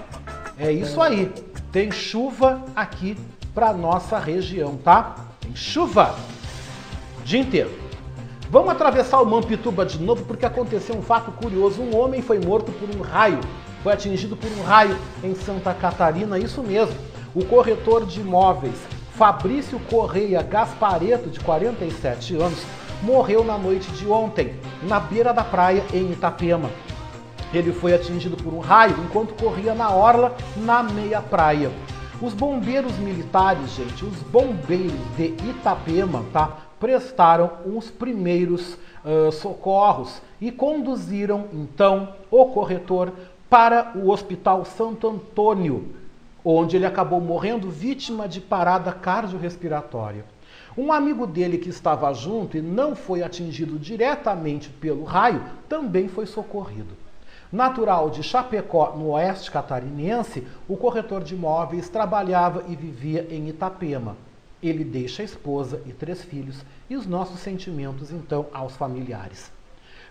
[0.57, 1.31] É isso aí,
[1.71, 3.17] tem chuva aqui
[3.53, 5.15] para nossa região, tá?
[5.39, 6.15] Tem chuva
[7.19, 7.71] o dia inteiro.
[8.49, 11.81] Vamos atravessar o Mampituba de novo porque aconteceu um fato curioso.
[11.81, 13.39] Um homem foi morto por um raio,
[13.83, 16.95] foi atingido por um raio em Santa Catarina, isso mesmo.
[17.33, 18.77] O corretor de imóveis
[19.15, 22.65] Fabrício Correia Gaspareto, de 47 anos,
[23.01, 26.69] morreu na noite de ontem, na beira da praia em Itapema.
[27.55, 31.71] Ele foi atingido por um raio enquanto corria na orla, na meia praia.
[32.21, 36.65] Os bombeiros militares, gente, os bombeiros de Itapema, tá?
[36.77, 43.13] prestaram os primeiros uh, socorros e conduziram então o corretor
[43.49, 45.93] para o Hospital Santo Antônio,
[46.43, 50.25] onde ele acabou morrendo vítima de parada cardiorrespiratória.
[50.77, 56.25] Um amigo dele que estava junto e não foi atingido diretamente pelo raio também foi
[56.25, 57.04] socorrido.
[57.55, 64.17] Natural de Chapecó, no oeste catarinense, o corretor de imóveis trabalhava e vivia em Itapema.
[64.61, 69.49] Ele deixa a esposa e três filhos e os nossos sentimentos então aos familiares.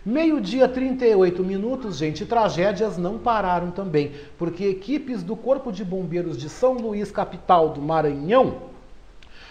[0.06, 6.48] Meio-dia, 38 minutos, gente, tragédias não pararam também, porque equipes do Corpo de Bombeiros de
[6.48, 8.56] São Luís, capital do Maranhão,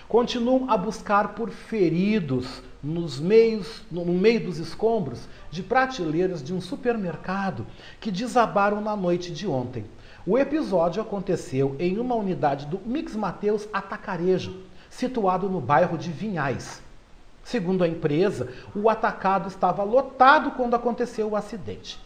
[0.10, 6.60] continuam a buscar por feridos nos meios, no meio dos escombros de prateleiras de um
[6.60, 7.66] supermercado
[8.02, 9.86] que desabaram na noite de ontem.
[10.28, 16.82] O episódio aconteceu em uma unidade do Mix Mateus Atacarejo, situado no bairro de Vinhais.
[17.42, 22.03] Segundo a empresa, o atacado estava lotado quando aconteceu o acidente.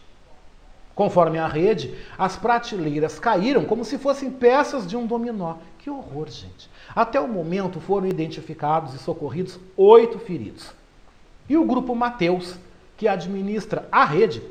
[0.98, 5.54] Conforme a rede, as prateleiras caíram como se fossem peças de um dominó.
[5.78, 6.68] Que horror, gente.
[6.92, 10.72] Até o momento foram identificados e socorridos oito feridos.
[11.48, 12.56] E o grupo Mateus,
[12.96, 14.42] que administra a rede,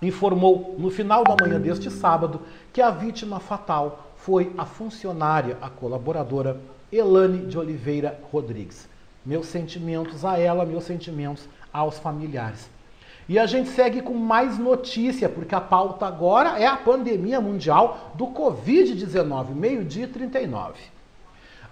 [0.00, 2.40] informou no final da manhã deste sábado
[2.72, 6.58] que a vítima fatal foi a funcionária, a colaboradora
[6.90, 8.88] Elane de Oliveira Rodrigues.
[9.22, 12.72] Meus sentimentos a ela, meus sentimentos aos familiares.
[13.28, 18.12] E a gente segue com mais notícia, porque a pauta agora é a pandemia mundial
[18.14, 20.74] do Covid-19, meio-dia 39.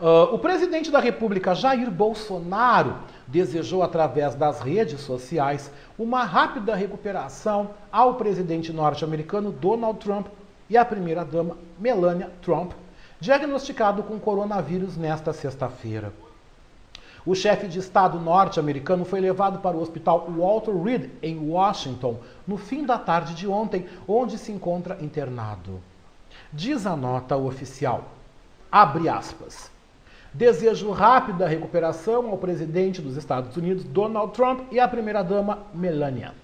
[0.00, 2.96] Uh, o presidente da República, Jair Bolsonaro,
[3.28, 10.26] desejou, através das redes sociais, uma rápida recuperação ao presidente norte-americano Donald Trump
[10.68, 12.72] e à primeira-dama Melania Trump,
[13.20, 16.12] diagnosticado com coronavírus nesta sexta-feira.
[17.24, 22.56] O chefe de Estado norte-americano foi levado para o hospital Walter Reed, em Washington, no
[22.56, 25.80] fim da tarde de ontem, onde se encontra internado.
[26.52, 28.10] Diz a nota oficial,
[28.72, 29.70] abre aspas,
[30.34, 36.34] desejo rápida recuperação ao presidente dos Estados Unidos, Donald Trump, e à primeira-dama, Melania.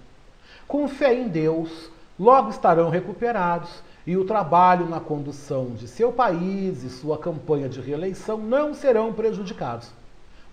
[0.65, 6.83] com fé em Deus, logo estarão recuperados e o trabalho na condução de seu país
[6.83, 9.98] e sua campanha de reeleição não serão prejudicados.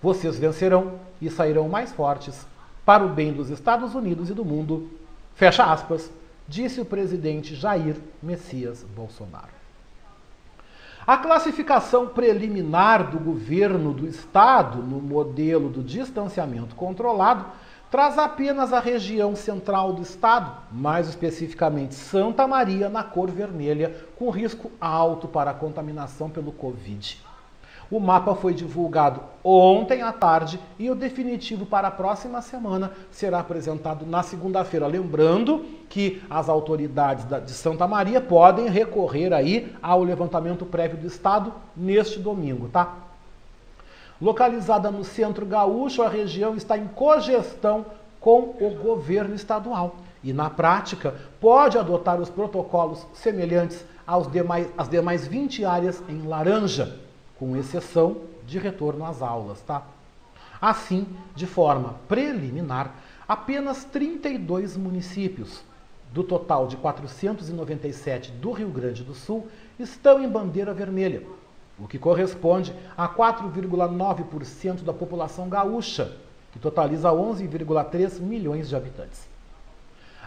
[0.07, 2.47] Vocês vencerão e sairão mais fortes
[2.85, 4.89] para o bem dos Estados Unidos e do mundo.
[5.35, 6.09] Fecha aspas,
[6.47, 9.51] disse o presidente Jair Messias Bolsonaro.
[11.05, 17.45] A classificação preliminar do governo do estado no modelo do distanciamento controlado
[17.91, 24.31] traz apenas a região central do estado, mais especificamente Santa Maria, na cor vermelha, com
[24.31, 27.26] risco alto para a contaminação pelo Covid.
[27.91, 33.39] O mapa foi divulgado ontem à tarde e o definitivo para a próxima semana será
[33.39, 34.89] apresentado na segunda-feira.
[34.89, 41.53] Lembrando que as autoridades de Santa Maria podem recorrer aí ao levantamento prévio do estado
[41.77, 42.93] neste domingo, tá?
[44.21, 47.87] Localizada no centro gaúcho, a região está em cogestão
[48.19, 54.89] com o governo estadual e, na prática, pode adotar os protocolos semelhantes aos demais, às
[54.89, 57.06] demais 20 áreas em laranja
[57.39, 59.83] com exceção de retorno às aulas, tá?
[60.61, 62.95] Assim, de forma preliminar,
[63.29, 65.63] apenas 32 municípios,
[66.13, 71.23] do total de 497 do Rio Grande do Sul, estão em bandeira vermelha,
[71.79, 76.17] o que corresponde a 4,9% da população gaúcha,
[76.53, 79.29] que totaliza 11,3 milhões de habitantes.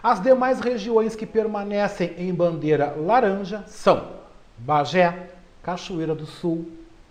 [0.02, 4.12] As demais regiões que permanecem em bandeira laranja são
[4.56, 5.30] Bagé,
[5.62, 6.70] Cachoeira do Sul,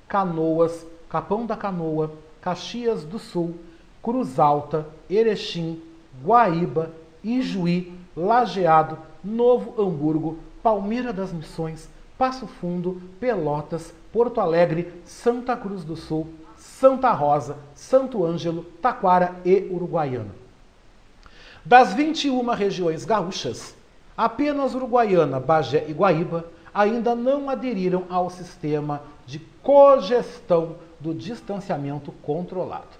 [0.09, 3.55] Canoas, Capão da Canoa, Caxias do Sul,
[4.01, 5.79] Cruz Alta, Erechim,
[6.23, 6.91] Guaíba,
[7.23, 15.95] Ijuí, Lajeado, Novo Hamburgo, Palmeira das Missões, Passo Fundo, Pelotas, Porto Alegre, Santa Cruz do
[15.95, 20.35] Sul, Santa Rosa, Santo Ângelo, Taquara e Uruguaiana.
[21.63, 23.75] Das 21 regiões gaúchas,
[24.17, 32.97] apenas Uruguaiana, Bagé e Guaíba ainda não aderiram ao sistema de cogestão do distanciamento controlado.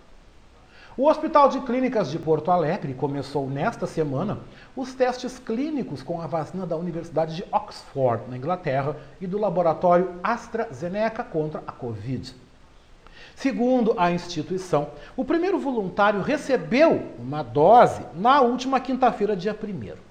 [0.95, 4.39] O Hospital de Clínicas de Porto Alegre começou nesta semana
[4.75, 10.19] os testes clínicos com a vacina da Universidade de Oxford, na Inglaterra, e do laboratório
[10.21, 12.35] AstraZeneca contra a Covid.
[13.35, 20.08] Segundo a instituição, o primeiro voluntário recebeu uma dose na última quinta-feira, dia 1.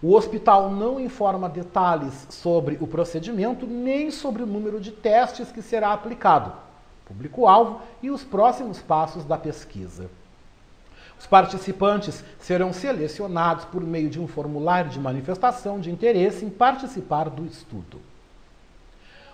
[0.00, 5.60] O hospital não informa detalhes sobre o procedimento nem sobre o número de testes que
[5.60, 6.52] será aplicado,
[7.04, 10.08] público-alvo e os próximos passos da pesquisa.
[11.18, 17.28] Os participantes serão selecionados por meio de um formulário de manifestação de interesse em participar
[17.28, 18.00] do estudo.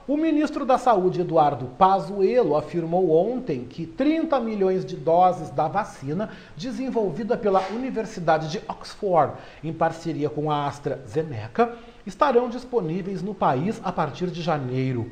[0.06, 6.28] O ministro da Saúde, Eduardo Pazuello, afirmou ontem que 30 milhões de doses da vacina
[6.54, 13.90] desenvolvida pela Universidade de Oxford, em parceria com a AstraZeneca, estarão disponíveis no país a
[13.90, 15.10] partir de janeiro.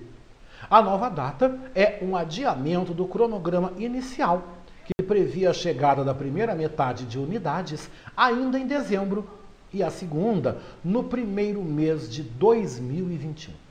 [0.69, 4.43] A nova data é um adiamento do cronograma inicial,
[4.85, 9.27] que previa a chegada da primeira metade de unidades ainda em dezembro
[9.73, 13.62] e a segunda no primeiro mês de 2021.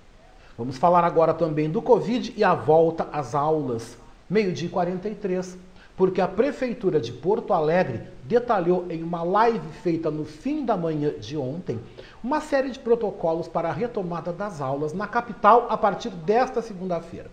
[0.58, 3.98] Vamos falar agora também do Covid e a volta às aulas.
[4.30, 5.58] Meio-dia 43,
[5.96, 11.12] porque a Prefeitura de Porto Alegre detalhou em uma live feita no fim da manhã
[11.20, 11.80] de ontem
[12.24, 17.30] uma série de protocolos para a retomada das aulas na capital a partir desta segunda-feira.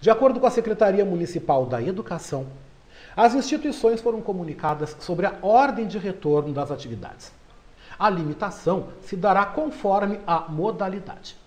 [0.00, 2.46] De acordo com a Secretaria Municipal da Educação,
[3.16, 7.32] as instituições foram comunicadas sobre a ordem de retorno das atividades.
[7.98, 11.39] A limitação se dará conforme a modalidade.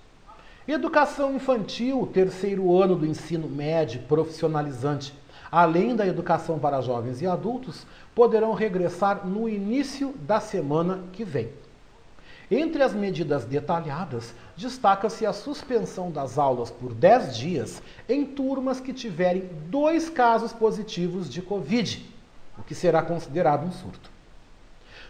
[0.66, 5.14] Educação infantil, terceiro ano do ensino médio profissionalizante,
[5.52, 11.50] além da educação para jovens e adultos, poderão regressar no início da semana que vem.
[12.50, 18.94] Entre as medidas detalhadas, destaca-se a suspensão das aulas por 10 dias em turmas que
[18.94, 22.10] tiverem dois casos positivos de Covid,
[22.58, 24.10] o que será considerado um surto.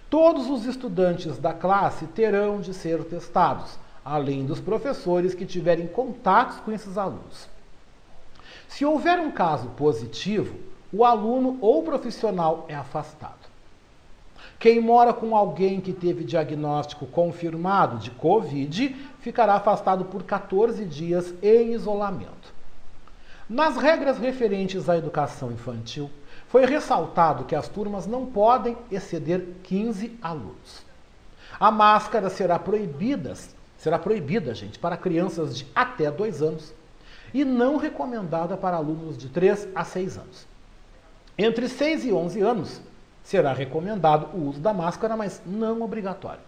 [0.10, 6.60] Todos os estudantes da classe terão de ser testados, além dos professores que tiverem contatos
[6.60, 7.48] com esses alunos.
[8.68, 10.56] Se houver um caso positivo,
[10.92, 13.52] o aluno ou profissional é afastado.
[14.60, 21.34] Quem mora com alguém que teve diagnóstico confirmado de Covid ficará afastado por 14 dias
[21.42, 22.54] em isolamento.
[23.50, 26.10] Nas regras referentes à educação infantil,
[26.48, 30.86] foi ressaltado que as turmas não podem exceder 15 alunos.
[31.60, 33.36] A máscara será proibida
[33.84, 36.74] será proibida, gente, para crianças de até 2 anos
[37.34, 40.48] e não recomendada para alunos de 3 a 6 anos.
[41.38, 42.82] Entre 6 e 11 anos,
[43.22, 46.40] será recomendado o uso da máscara, mas não obrigatório.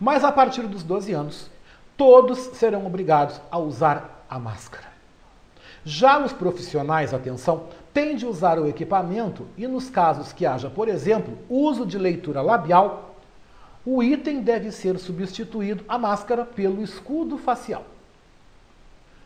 [0.00, 1.50] Mas a partir dos 12 anos,
[1.98, 4.88] todos serão obrigados a usar a máscara.
[5.84, 10.88] Já os profissionais, atenção, têm de usar o equipamento e nos casos que haja, por
[10.88, 13.16] exemplo, uso de leitura labial,
[13.90, 17.86] o item deve ser substituído, a máscara, pelo escudo facial.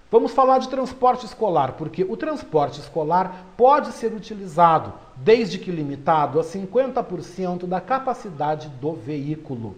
[0.08, 6.38] Vamos falar de transporte escolar, porque o transporte escolar pode ser utilizado, desde que limitado
[6.38, 9.74] a 50% da capacidade do veículo.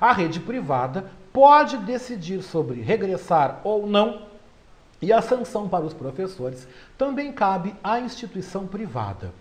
[0.00, 4.22] A rede privada pode decidir sobre regressar ou não,
[5.00, 6.66] e a sanção para os professores
[6.98, 9.32] também cabe à instituição privada.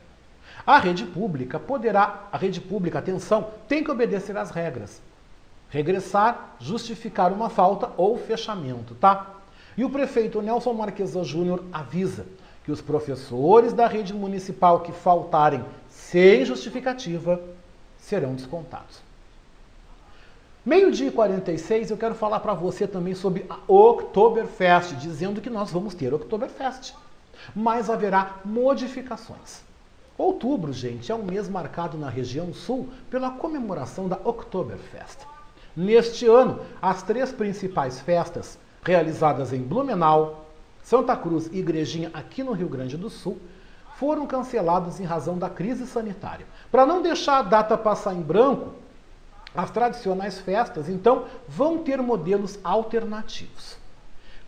[0.66, 5.02] A rede pública poderá, a rede pública, atenção, tem que obedecer às regras.
[5.70, 9.36] Regressar, justificar uma falta ou fechamento, tá?
[9.78, 12.26] E o prefeito Nelson Marquesa Júnior avisa
[12.64, 17.42] que os professores da rede municipal que faltarem sem justificativa
[17.98, 19.02] serão descontados.
[20.66, 25.72] Meio-dia e 46, eu quero falar para você também sobre a Oktoberfest, dizendo que nós
[25.72, 26.94] vamos ter Oktoberfest.
[27.56, 29.69] Mas haverá modificações.
[30.20, 35.20] Outubro, gente, é um mês marcado na região sul pela comemoração da Oktoberfest.
[35.74, 40.46] Neste ano, as três principais festas, realizadas em Blumenau,
[40.84, 43.40] Santa Cruz e Igrejinha aqui no Rio Grande do Sul,
[43.96, 46.46] foram canceladas em razão da crise sanitária.
[46.70, 48.74] Para não deixar a data passar em branco,
[49.56, 53.79] as tradicionais festas, então, vão ter modelos alternativos.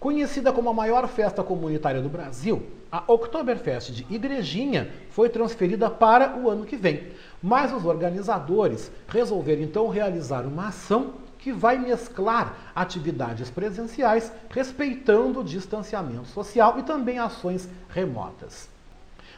[0.02, 6.36] Conhecida como a maior festa comunitária do Brasil, a Oktoberfest de Igrejinha foi transferida para
[6.36, 7.12] o ano que vem.
[7.40, 15.44] Mas os organizadores resolveram então realizar uma ação que vai mesclar atividades presenciais, respeitando o
[15.44, 18.68] distanciamento social e também ações remotas.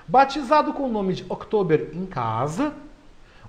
[0.07, 2.73] Batizado com o nome de Oktober em Casa,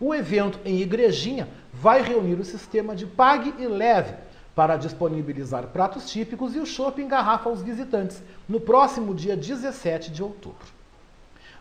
[0.01, 4.15] o evento em Igrejinha vai reunir o sistema de pague e leve
[4.55, 10.11] para disponibilizar pratos típicos e o shopping em garrafa aos visitantes no próximo dia 17
[10.11, 10.75] de outubro.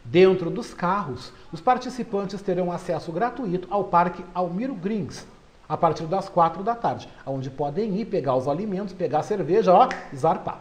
[0.05, 5.25] Dentro dos carros, os participantes terão acesso gratuito ao Parque Almiro Greens
[5.67, 9.73] a partir das quatro da tarde, onde podem ir pegar os alimentos, pegar a cerveja,
[9.73, 10.59] ó, zarpar.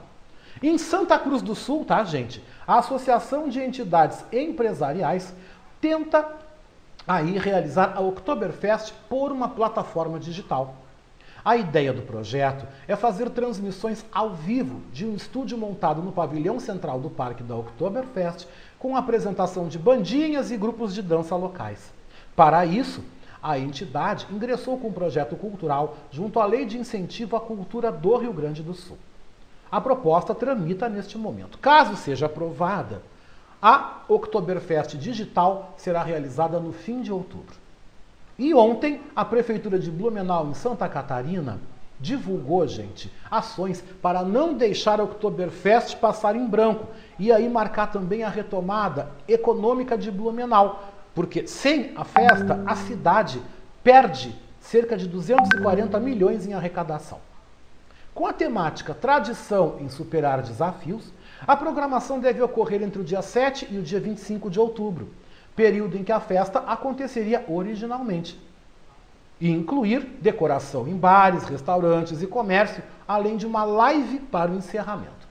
[0.62, 2.42] Em Santa Cruz do Sul, tá, gente?
[2.66, 5.34] A Associação de Entidades Empresariais
[5.80, 6.26] tenta
[7.06, 10.76] aí realizar a Oktoberfest por uma plataforma digital.
[11.44, 16.60] A ideia do projeto é fazer transmissões ao vivo de um estúdio montado no pavilhão
[16.60, 18.46] central do parque da Oktoberfest,
[18.78, 21.92] com apresentação de bandinhas e grupos de dança locais.
[22.36, 23.02] Para isso,
[23.42, 28.16] a entidade ingressou com um projeto cultural junto à Lei de Incentivo à Cultura do
[28.16, 28.96] Rio Grande do Sul.
[29.68, 31.58] A proposta tramita neste momento.
[31.58, 33.02] Caso seja aprovada,
[33.60, 37.61] a Oktoberfest Digital será realizada no fim de outubro.
[38.42, 41.60] E ontem, a Prefeitura de Blumenau, em Santa Catarina,
[42.00, 46.88] divulgou, gente, ações para não deixar a Oktoberfest passar em branco
[47.20, 50.82] e aí marcar também a retomada econômica de Blumenau,
[51.14, 53.40] porque sem a festa, a cidade
[53.84, 57.20] perde cerca de 240 milhões em arrecadação.
[58.12, 61.12] Com a temática Tradição em Superar Desafios,
[61.46, 65.10] a programação deve ocorrer entre o dia 7 e o dia 25 de outubro,
[65.54, 68.40] período em que a festa aconteceria originalmente.
[69.40, 75.22] E incluir decoração em bares, restaurantes e comércio, além de uma live para o encerramento.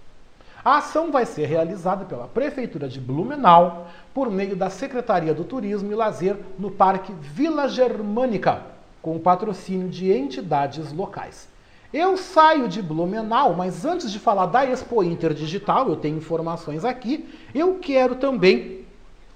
[0.63, 5.91] A ação vai ser realizada pela Prefeitura de Blumenau por meio da Secretaria do Turismo
[5.91, 8.61] e Lazer no Parque Vila Germânica,
[9.01, 11.49] com o patrocínio de entidades locais.
[11.91, 16.85] Eu saio de Blumenau, mas antes de falar da Expo Inter Digital, eu tenho informações
[16.85, 18.85] aqui, eu quero também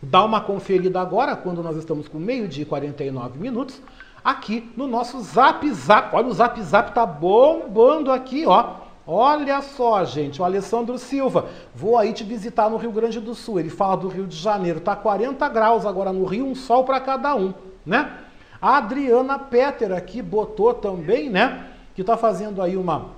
[0.02, 3.82] dar uma conferida agora, quando nós estamos com meio-dia e 49 minutos,
[4.24, 6.16] aqui no nosso Zap Zap.
[6.16, 8.86] Olha, o Zap Zap tá bombando aqui, ó.
[9.08, 11.46] Olha só, gente, o Alessandro Silva.
[11.74, 13.60] Vou aí te visitar no Rio Grande do Sul.
[13.60, 14.80] Ele fala do Rio de Janeiro.
[14.80, 17.54] Tá 40 graus agora no Rio, um sol para cada um,
[17.86, 18.12] né?
[18.60, 21.72] A Adriana Petter aqui botou também, né?
[21.96, 23.12] que está fazendo aí uma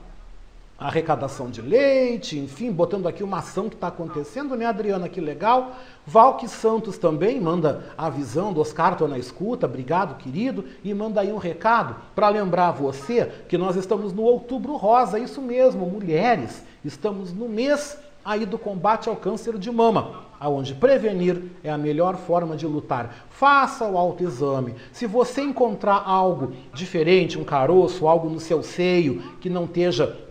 [0.80, 5.10] arrecadação de leite, enfim, botando aqui uma ação que está acontecendo, né, Adriana?
[5.10, 5.76] Que legal.
[6.06, 11.22] Valque Santos também manda a visão do Oscar, tô na escuta, obrigado, querido, e manda
[11.22, 16.64] aí um recado para lembrar você que nós estamos no Outubro Rosa, isso mesmo, mulheres,
[16.86, 22.18] estamos no mês aí do combate ao câncer de mama, aonde prevenir é a melhor
[22.18, 23.26] forma de lutar.
[23.30, 24.76] Faça o autoexame.
[24.92, 30.27] Se você encontrar algo diferente, um caroço, algo no seu seio que não esteja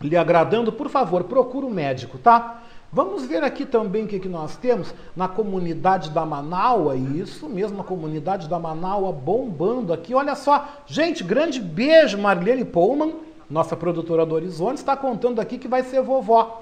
[0.00, 2.62] lhe agradando, por favor, procure um médico, tá?
[2.92, 7.80] Vamos ver aqui também o que, que nós temos na comunidade da Manaua, isso mesmo,
[7.80, 10.12] a comunidade da Manaua bombando aqui.
[10.12, 13.14] Olha só, gente, grande beijo, Marlene Pullman,
[13.48, 16.58] nossa produtora do Horizonte, está contando aqui que vai ser vovó.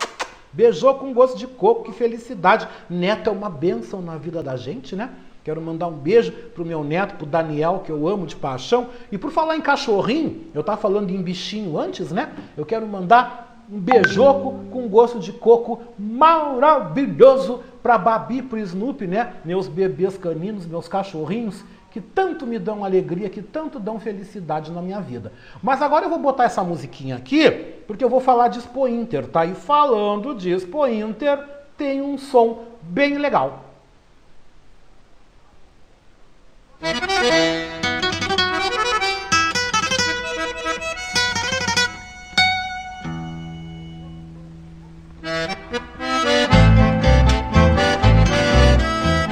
[0.52, 2.68] Beijou com gosto de coco, que felicidade.
[2.90, 5.10] Neto é uma bênção na vida da gente, né?
[5.48, 8.88] Quero mandar um beijo pro meu neto, pro Daniel, que eu amo de paixão.
[9.10, 12.34] E por falar em cachorrinho, eu tava falando em bichinho antes, né?
[12.54, 19.36] Eu quero mandar um beijoco com gosto de coco maravilhoso para Babi, para Snoopy, né?
[19.42, 24.82] Meus bebês caninos, meus cachorrinhos, que tanto me dão alegria, que tanto dão felicidade na
[24.82, 25.32] minha vida.
[25.62, 27.50] Mas agora eu vou botar essa musiquinha aqui,
[27.86, 29.46] porque eu vou falar de Expo Inter, tá?
[29.46, 31.42] E falando de Expo Inter,
[31.74, 33.67] tem um som bem legal.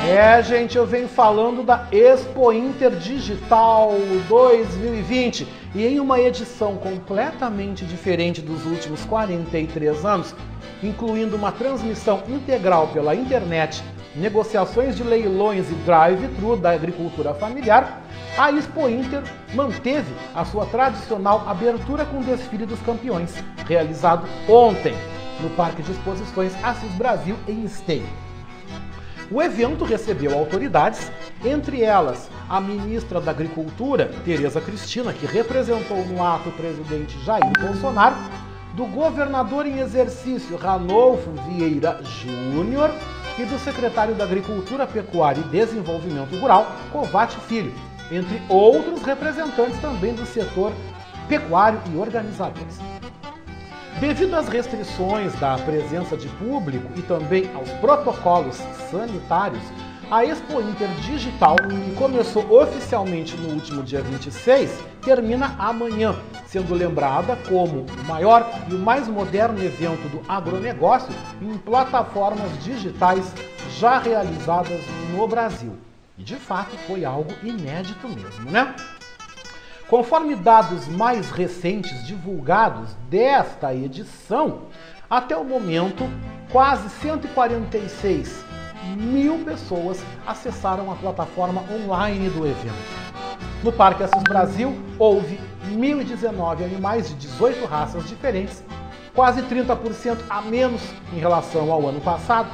[0.09, 3.93] É, gente, eu venho falando da Expo Inter Digital
[4.29, 10.35] 2020 e em uma edição completamente diferente dos últimos 43 anos,
[10.83, 13.85] incluindo uma transmissão integral pela internet,
[14.17, 18.03] negociações de leilões e drive-thru da agricultura familiar,
[18.37, 19.23] a Expo Inter
[19.55, 23.35] manteve a sua tradicional abertura com desfile dos campeões,
[23.67, 24.95] realizado ontem
[25.41, 28.09] no Parque de Exposições Assis Brasil em Esteio.
[29.31, 31.11] O evento recebeu autoridades,
[31.45, 37.53] entre elas a ministra da Agricultura, Tereza Cristina, que representou no ato o presidente Jair
[37.61, 38.17] Bolsonaro,
[38.75, 42.91] do governador em exercício Ranolfo Vieira Júnior
[43.39, 47.73] e do secretário da Agricultura, Pecuária e Desenvolvimento Rural, Covate Filho,
[48.11, 50.73] entre outros representantes também do setor
[51.29, 52.79] pecuário e organizadores.
[54.01, 58.57] Devido às restrições da presença de público e também aos protocolos
[58.91, 59.63] sanitários,
[60.11, 64.71] a Expo Inter Digital, que começou oficialmente no último dia 26,
[65.03, 66.15] termina amanhã,
[66.47, 73.33] sendo lembrada como o maior e o mais moderno evento do agronegócio em plataformas digitais
[73.79, 74.81] já realizadas
[75.11, 75.77] no Brasil.
[76.17, 78.77] E de fato foi algo inédito mesmo, né?
[79.89, 84.63] Conforme dados mais recentes divulgados desta edição,
[85.11, 86.09] até o momento,
[86.51, 88.46] quase 146
[88.97, 92.97] mil pessoas acessaram a plataforma online do evento.
[93.63, 95.39] No Parque Assis Brasil, houve
[95.69, 98.65] 1.019 animais de 18 raças diferentes,
[99.15, 100.81] quase 30% a menos
[101.13, 102.49] em relação ao ano passado,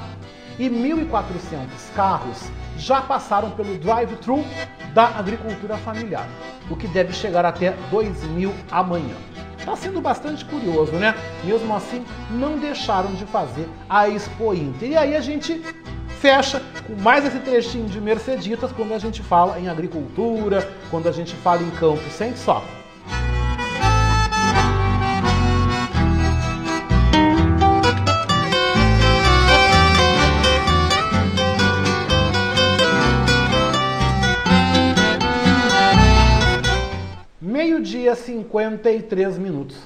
[0.59, 4.45] e 1.400 carros já passaram pelo drive-thru
[4.93, 6.29] da agricultura familiar,
[6.69, 9.15] o que deve chegar até 2 mil amanhã.
[9.59, 11.15] Está sendo bastante curioso, né?
[11.45, 14.91] Mesmo assim, não deixaram de fazer a Expo Inter.
[14.91, 15.63] E aí a gente
[16.23, 21.13] fecha com mais esse trechinho de Merceditas quando a gente fala em agricultura, quando a
[21.13, 22.01] gente fala em campo.
[22.11, 22.65] Sente só.
[37.41, 39.77] meio-dia 53 minutos.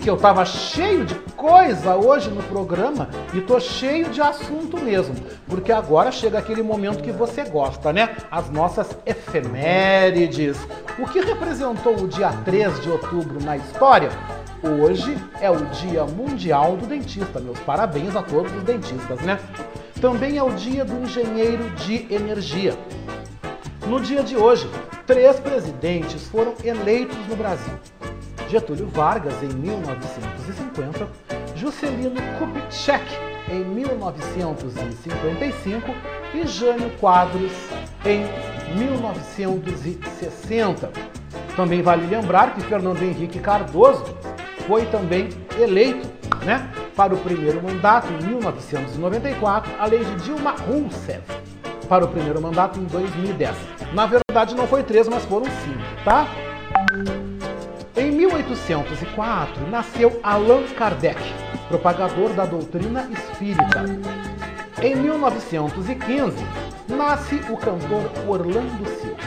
[0.00, 5.14] Que eu estava cheio de coisa hoje no programa e tô cheio de assunto mesmo,
[5.46, 8.16] porque agora chega aquele momento que você gosta, né?
[8.30, 10.56] As nossas efemérides.
[10.98, 14.10] O que representou o dia 3 de outubro na história?
[14.62, 17.38] Hoje é o Dia Mundial do Dentista.
[17.38, 19.38] Meus parabéns a todos os dentistas, né?
[20.00, 22.74] Também é o Dia do Engenheiro de Energia.
[23.86, 24.68] No dia de hoje,
[25.06, 27.74] três presidentes foram eleitos no Brasil.
[28.50, 31.06] Getúlio Vargas em 1950,
[31.54, 33.04] Juscelino Kubitschek
[33.48, 35.94] em 1955
[36.34, 37.52] e Jânio Quadros
[38.04, 38.24] em
[38.76, 40.90] 1960.
[41.54, 44.04] Também vale lembrar que Fernando Henrique Cardoso
[44.66, 46.08] foi também eleito
[46.44, 51.22] né, para o primeiro mandato em 1994, além de Dilma Rousseff
[51.88, 53.54] para o primeiro mandato em 2010.
[53.92, 56.26] Na verdade não foi três, mas foram cinco, tá?
[58.40, 61.20] Em 1804, nasceu Allan Kardec,
[61.68, 63.84] propagador da doutrina espírita.
[64.80, 66.42] Em 1915,
[66.88, 69.18] nasce o cantor Orlando Silva.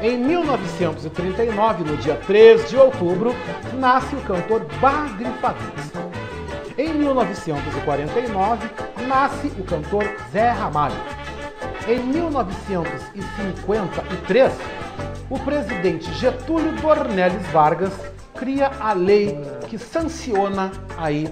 [0.00, 3.34] Em 1939, no dia 3 de outubro,
[3.74, 5.90] nasce o cantor Bagre Fagundes.
[6.78, 8.70] Em 1949,
[9.08, 10.94] nasce o cantor Zé Ramalho.
[11.88, 14.52] Em 1953,
[15.30, 17.92] o presidente Getúlio Dornelles Vargas
[18.34, 21.26] cria a lei que sanciona aí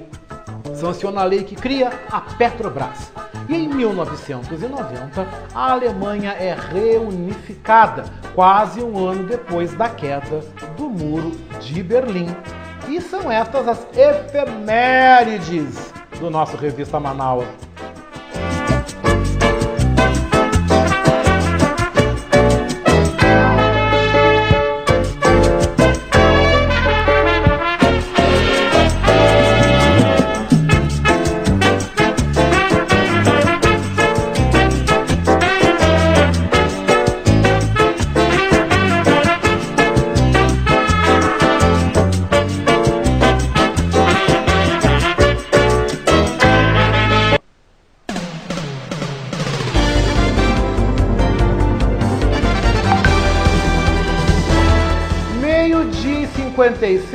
[0.74, 3.12] sanciona a lei que cria a Petrobras.
[3.48, 10.40] E em 1990, a Alemanha é reunificada, quase um ano depois da queda
[10.76, 12.28] do Muro de Berlim.
[12.88, 17.46] E são estas as efemérides do nosso Revista Manaus.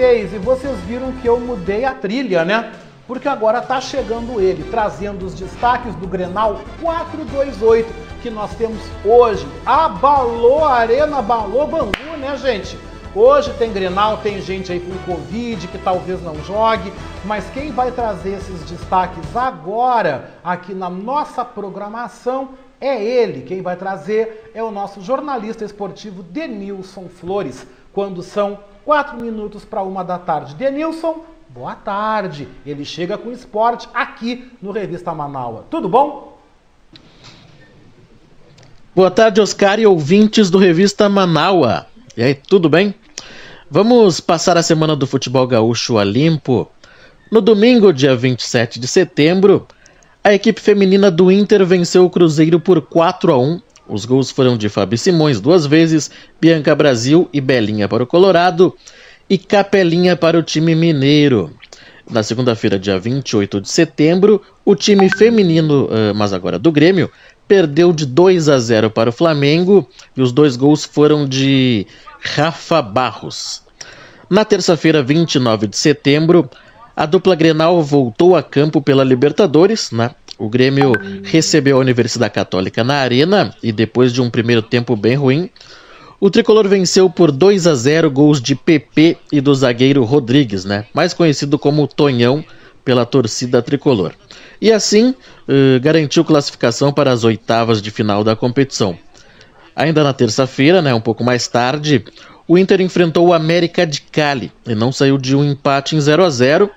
[0.05, 2.73] 56 e vocês viram que eu mudei a trilha, né?
[3.07, 7.91] Porque agora tá chegando ele, trazendo os destaques do Grenal 428
[8.21, 9.47] que nós temos hoje.
[9.65, 12.77] Abalou a Arena, abalou Bangu, né, gente?
[13.15, 16.91] Hoje tem Grenal, tem gente aí com Covid que talvez não jogue,
[17.23, 22.49] mas quem vai trazer esses destaques agora aqui na nossa programação
[22.81, 23.41] é ele.
[23.41, 29.81] Quem vai trazer é o nosso jornalista esportivo Denilson Flores, quando são quatro minutos para
[29.81, 30.53] uma da tarde.
[30.53, 32.47] Denilson, boa tarde.
[32.63, 35.65] Ele chega com esporte aqui no Revista Manaua.
[35.69, 36.37] Tudo bom?
[38.95, 41.87] Boa tarde, Oscar e ouvintes do Revista Manaua.
[42.15, 42.93] E aí, tudo bem?
[43.69, 46.69] Vamos passar a semana do futebol gaúcho a limpo.
[47.31, 49.67] No domingo, dia 27 de setembro,
[50.23, 53.61] a equipe feminina do Inter venceu o Cruzeiro por 4 a 1.
[53.87, 56.09] Os gols foram de Fabi Simões duas vezes,
[56.41, 58.75] Bianca Brasil e Belinha para o Colorado
[59.29, 61.51] e Capelinha para o time mineiro.
[62.09, 67.09] Na segunda-feira, dia 28 de setembro, o time feminino, uh, mas agora do Grêmio,
[67.47, 71.87] perdeu de 2 a 0 para o Flamengo e os dois gols foram de
[72.21, 73.63] Rafa Barros.
[74.29, 76.49] Na terça-feira, 29 de setembro,
[76.95, 80.11] a dupla Grenal voltou a campo pela Libertadores, né?
[80.37, 80.91] O Grêmio
[81.23, 85.49] recebeu a Universidade Católica na Arena e depois de um primeiro tempo bem ruim,
[86.19, 90.85] o tricolor venceu por 2 a 0 gols de PP e do zagueiro Rodrigues, né?
[90.93, 92.43] Mais conhecido como Tonhão
[92.83, 94.13] pela torcida tricolor.
[94.61, 98.97] E assim, uh, garantiu classificação para as oitavas de final da competição.
[99.75, 102.05] Ainda na terça-feira, né, um pouco mais tarde,
[102.47, 106.23] o Inter enfrentou o América de Cali e não saiu de um empate em 0
[106.23, 106.69] a 0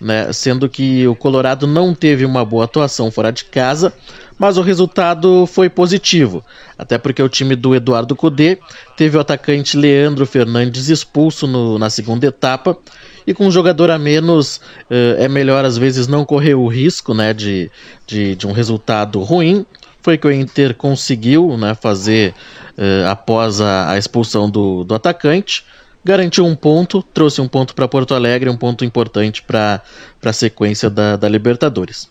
[0.00, 3.92] né, sendo que o Colorado não teve uma boa atuação fora de casa,
[4.38, 6.44] mas o resultado foi positivo,
[6.78, 8.58] até porque o time do Eduardo Cudê
[8.96, 12.78] teve o atacante Leandro Fernandes expulso no, na segunda etapa,
[13.26, 17.12] e com um jogador a menos eh, é melhor às vezes não correr o risco
[17.12, 17.70] né, de,
[18.06, 19.66] de, de um resultado ruim.
[20.00, 22.32] Foi que o Inter conseguiu né, fazer
[22.78, 25.62] eh, após a, a expulsão do, do atacante
[26.08, 29.82] garantiu um ponto, trouxe um ponto para Porto Alegre, um ponto importante para
[30.24, 32.08] a sequência da, da Libertadores.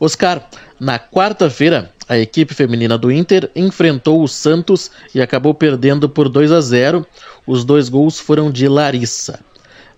[0.00, 0.48] Oscar,
[0.80, 6.52] na quarta-feira, a equipe feminina do Inter enfrentou o Santos e acabou perdendo por 2
[6.52, 7.06] a 0.
[7.46, 9.40] Os dois gols foram de Larissa.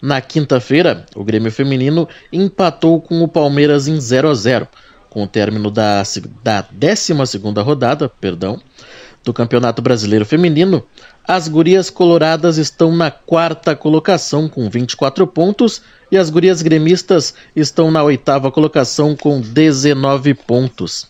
[0.03, 4.69] Na quinta-feira, o Grêmio Feminino empatou com o Palmeiras em 0 a 0.
[5.09, 6.03] Com o término da,
[6.43, 7.13] da 12
[7.65, 8.61] rodada perdão,
[9.27, 10.85] do Campeonato Brasileiro Feminino,
[11.27, 17.91] as gurias coloradas estão na quarta colocação com 24 pontos e as gurias gremistas estão
[17.91, 21.09] na oitava colocação com 19 pontos.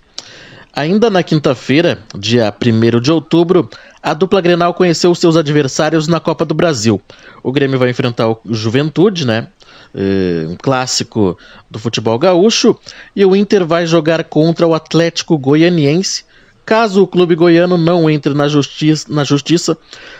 [0.76, 3.68] Ainda na quinta-feira, dia 1 de outubro,
[4.02, 7.00] a dupla Grenal conheceu seus adversários na Copa do Brasil.
[7.42, 9.48] O Grêmio vai enfrentar o Juventude, né?
[9.94, 11.38] Uh, um clássico
[11.70, 12.78] do futebol gaúcho,
[13.14, 16.25] e o Inter vai jogar contra o Atlético Goianiense,
[16.66, 19.78] caso o clube goiano não entre na justiça, na justiça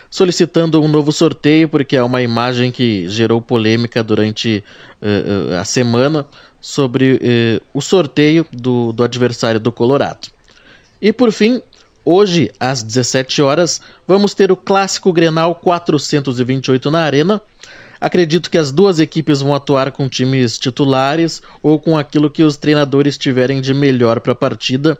[0.08, 4.62] solicitando um novo sorteio, porque é uma imagem que gerou polêmica durante
[5.02, 6.24] uh, a semana
[6.60, 10.28] sobre uh, o sorteio do, do adversário do Colorado.
[11.02, 11.60] E por fim,
[12.04, 17.42] hoje às 17 horas, vamos ter o clássico Grenal 428 na Arena.
[18.00, 22.56] Acredito que as duas equipes vão atuar com times titulares ou com aquilo que os
[22.56, 24.96] treinadores tiverem de melhor para a partida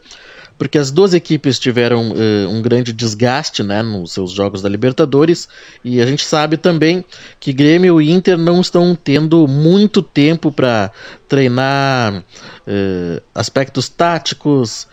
[0.59, 5.48] porque as duas equipes tiveram uh, um grande desgaste né, nos seus jogos da Libertadores,
[5.84, 7.04] e a gente sabe também
[7.38, 10.90] que Grêmio e Inter não estão tendo muito tempo para
[11.28, 14.88] treinar uh, aspectos táticos,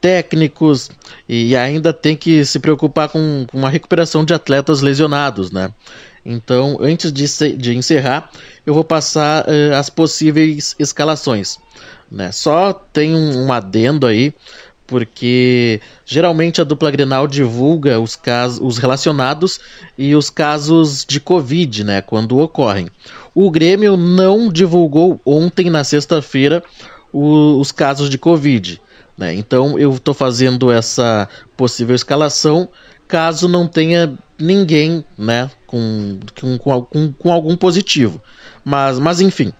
[0.00, 0.90] técnicos
[1.28, 5.72] e ainda tem que se preocupar com, com a recuperação de atletas lesionados, né?
[6.24, 8.30] Então, antes de, de encerrar,
[8.66, 11.58] eu vou passar uh, as possíveis escalações.
[12.10, 12.32] Né?
[12.32, 14.34] Só tem um, um, adendo aí,
[14.88, 19.60] porque geralmente a dupla Grenal divulga os casos, os relacionados
[19.96, 22.00] e os casos de Covid, né?
[22.00, 22.88] Quando ocorrem.
[23.34, 26.64] O Grêmio não divulgou ontem, na sexta-feira,
[27.12, 28.80] os casos de Covid.
[29.16, 29.34] Né?
[29.34, 32.68] Então eu estou fazendo essa possível escalação
[33.06, 38.22] caso não tenha ninguém né, com, com, com, com algum positivo.
[38.64, 39.52] Mas, mas enfim,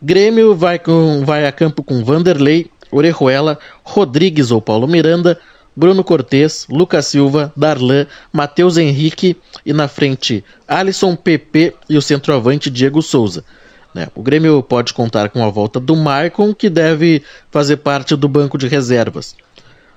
[0.00, 5.38] Grêmio vai, com, vai a campo com Vanderlei, Orejuela, Rodrigues ou Paulo Miranda,
[5.74, 12.70] Bruno Cortes, Lucas Silva, Darlan, Matheus Henrique e na frente Alisson PP e o centroavante
[12.70, 13.42] Diego Souza.
[13.94, 14.08] Né?
[14.14, 18.58] O Grêmio pode contar com a volta do Maicon, que deve fazer parte do banco
[18.58, 19.34] de reservas.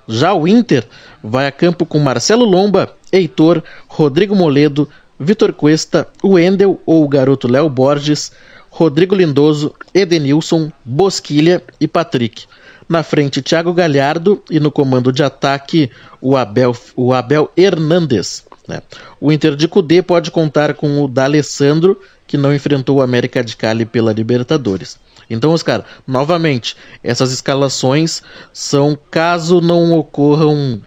[0.08, 0.86] Já o Inter
[1.22, 4.88] vai a campo com Marcelo Lomba, Heitor, Rodrigo Moledo,
[5.18, 8.32] Vitor Cuesta, Wendel ou o garoto Léo Borges,
[8.70, 12.44] Rodrigo Lindoso, Edenilson, Bosquilha e Patrick.
[12.88, 18.44] Na frente, Thiago Galhardo e no comando de ataque, o Abel, o Abel Hernandes.
[18.66, 18.80] Né?
[19.20, 23.56] O Inter de Cudê pode contar com o D'Alessandro, que não enfrentou o América de
[23.56, 24.98] Cali pela Libertadores.
[25.28, 28.22] Então, Oscar, novamente, essas escalações
[28.52, 30.80] são caso não ocorram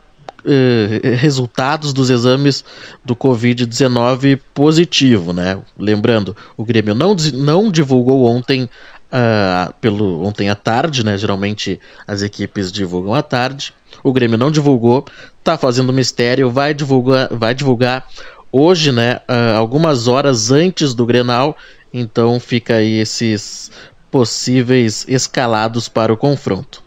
[0.46, 2.64] eh, resultados dos exames
[3.04, 5.60] do Covid-19 positivo, né?
[5.78, 8.70] Lembrando, o Grêmio não, não divulgou ontem
[9.12, 11.18] Uh, pelo ontem à tarde, né?
[11.18, 13.74] Geralmente as equipes divulgam à tarde.
[14.04, 15.04] O Grêmio não divulgou,
[15.44, 18.08] tá fazendo mistério, vai divulgar, vai divulgar
[18.52, 19.22] hoje, né?
[19.28, 21.58] Uh, algumas horas antes do Grenal.
[21.92, 23.72] Então fica aí esses
[24.12, 26.84] possíveis escalados para o confronto.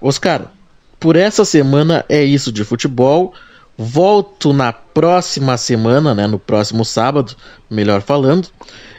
[0.00, 0.50] Oscar,
[0.98, 3.32] por essa semana é isso de futebol.
[3.76, 7.34] Volto na próxima semana, né, no próximo sábado,
[7.68, 8.48] melhor falando.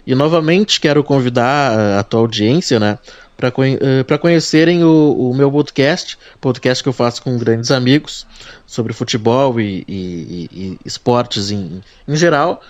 [0.06, 3.00] E novamente quero convidar a tua audiência, né,
[3.36, 8.26] para uh, conhecerem o, o, meu podcast, podcast que eu faço com grandes amigos
[8.66, 12.62] sobre futebol e, e, e esportes em, em geral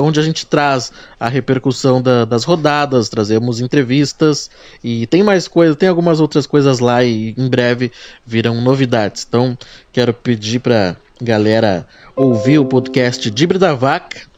[0.00, 4.50] onde a gente traz a repercussão da, das rodadas, trazemos entrevistas
[4.82, 7.90] e tem mais coisas, tem algumas outras coisas lá e em breve
[8.24, 9.26] virão novidades.
[9.28, 9.58] Então,
[9.92, 14.33] quero pedir para galera ouvir o podcast Dibre da Vaca.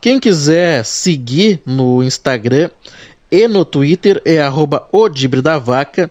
[0.00, 2.70] Quem quiser seguir no Instagram
[3.30, 4.88] e no Twitter é arroba
[5.62, 6.10] Vaca.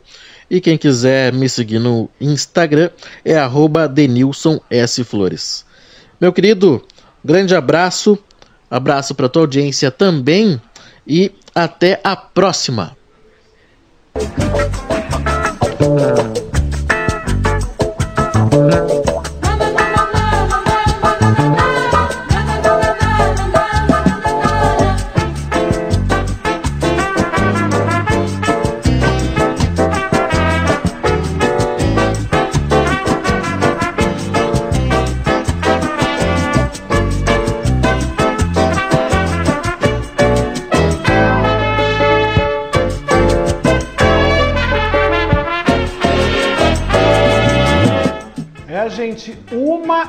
[0.49, 2.89] E quem quiser me seguir no Instagram
[3.23, 5.03] é arroba Denilson S.
[5.03, 5.63] Flores.
[6.19, 6.83] Meu querido,
[7.23, 8.17] grande abraço
[8.69, 10.61] Abraço para tua audiência também
[11.07, 12.95] e até a próxima.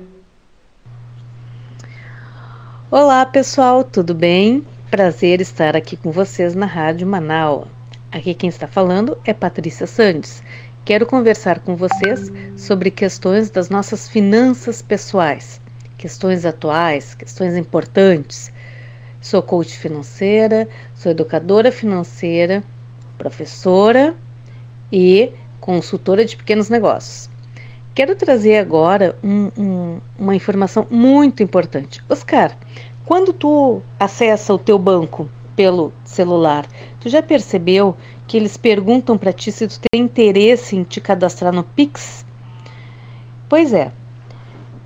[2.89, 4.65] Olá, pessoal, tudo bem?
[4.89, 7.76] Prazer estar aqui com vocês na Rádio Manaus.
[8.17, 10.41] Aqui quem está falando é Patrícia Sandes.
[10.83, 15.61] Quero conversar com vocês sobre questões das nossas finanças pessoais,
[15.99, 18.51] questões atuais, questões importantes.
[19.21, 22.63] Sou coach financeira, sou educadora financeira,
[23.19, 24.15] professora
[24.91, 27.29] e consultora de pequenos negócios.
[27.93, 32.03] Quero trazer agora um, um, uma informação muito importante.
[32.09, 32.57] Oscar,
[33.05, 36.67] quando tu acessa o teu banco pelo celular,
[37.01, 37.97] tu já percebeu
[38.27, 42.23] que eles perguntam para ti se tu tem interesse em te cadastrar no Pix?
[43.49, 43.91] Pois é,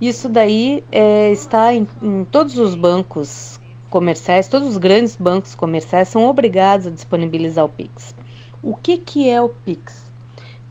[0.00, 3.60] isso daí é, está em, em todos os bancos
[3.90, 8.14] comerciais, todos os grandes bancos comerciais são obrigados a disponibilizar o Pix.
[8.62, 10.10] O que, que é o Pix?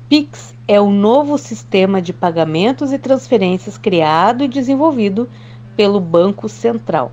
[0.10, 5.30] Pix é o novo sistema de pagamentos e transferências criado e desenvolvido
[5.76, 7.12] pelo Banco Central.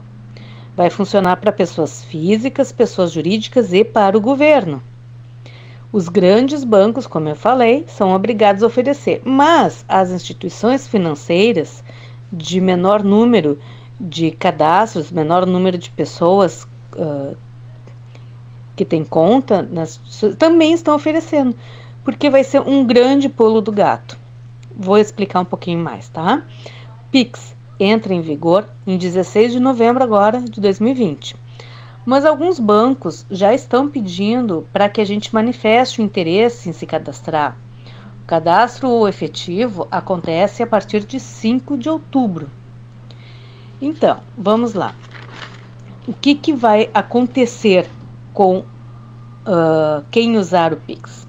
[0.79, 4.81] Vai funcionar para pessoas físicas, pessoas jurídicas e para o governo.
[5.93, 11.83] Os grandes bancos, como eu falei, são obrigados a oferecer, mas as instituições financeiras
[12.33, 13.59] de menor número
[14.01, 16.63] de cadastros, menor número de pessoas
[16.95, 17.37] uh,
[18.77, 20.01] que têm conta, nas,
[20.39, 21.57] também estão oferecendo,
[22.05, 24.17] porque vai ser um grande pulo do gato.
[24.77, 26.45] Vou explicar um pouquinho mais, tá?
[27.11, 31.37] Pix entra em vigor em 16 de novembro agora de 2020.
[32.05, 36.87] Mas alguns bancos já estão pedindo para que a gente manifeste o interesse em se
[36.87, 37.57] cadastrar.
[38.23, 42.49] O cadastro efetivo acontece a partir de 5 de outubro.
[43.81, 44.95] Então, vamos lá.
[46.07, 47.89] O que, que vai acontecer
[48.33, 51.27] com uh, quem usar o Pix?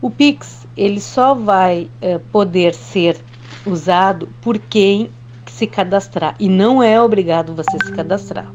[0.00, 3.18] O Pix ele só vai uh, poder ser
[3.66, 5.10] usado por quem
[5.58, 8.46] se cadastrar e não é obrigado você se cadastrar.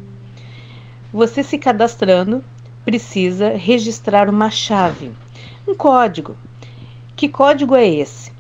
[1.12, 2.42] Você se cadastrando
[2.86, 5.12] precisa registrar uma chave,
[5.68, 6.38] um código.
[7.14, 8.32] Que código é esse?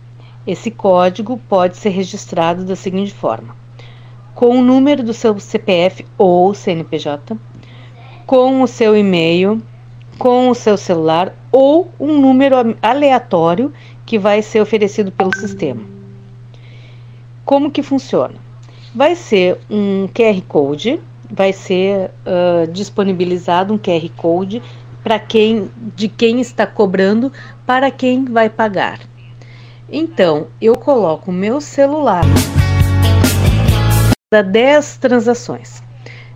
[0.47, 3.53] Esse código pode ser registrado da seguinte forma:
[4.34, 7.38] com o número do seu CPF ou CNPJ,
[8.26, 9.61] com o seu e-mail,
[10.18, 13.74] com o seu celular ou um número aleatório
[14.05, 15.82] que vai ser oferecido pelo sistema.
[17.43, 18.53] Como que funciona?
[18.93, 24.61] Vai ser um QR Code, vai ser uh, disponibilizado um QR Code
[25.03, 27.31] para quem de quem está cobrando
[27.65, 28.99] para quem vai pagar.
[29.89, 32.23] Então, eu coloco o meu celular
[34.29, 35.83] para 10 transações.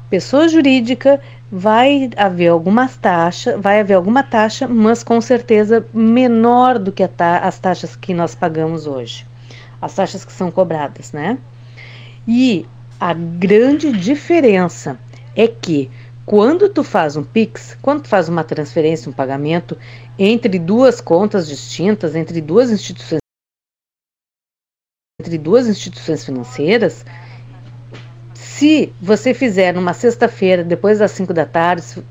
[0.09, 1.19] Pessoa jurídica
[1.51, 7.39] vai haver algumas taxas, vai haver alguma taxa, mas com certeza menor do que ta
[7.39, 9.25] as taxas que nós pagamos hoje.
[9.81, 11.37] As taxas que são cobradas, né?
[12.27, 12.65] E
[12.99, 14.99] a grande diferença
[15.35, 15.89] é que
[16.25, 19.77] quando tu faz um Pix, quando tu faz uma transferência, um pagamento
[20.19, 23.19] entre duas contas distintas, entre duas instituições
[25.19, 27.03] entre duas instituições financeiras,
[28.35, 32.03] se você fizer numa sexta-feira, depois das 5 da tarde,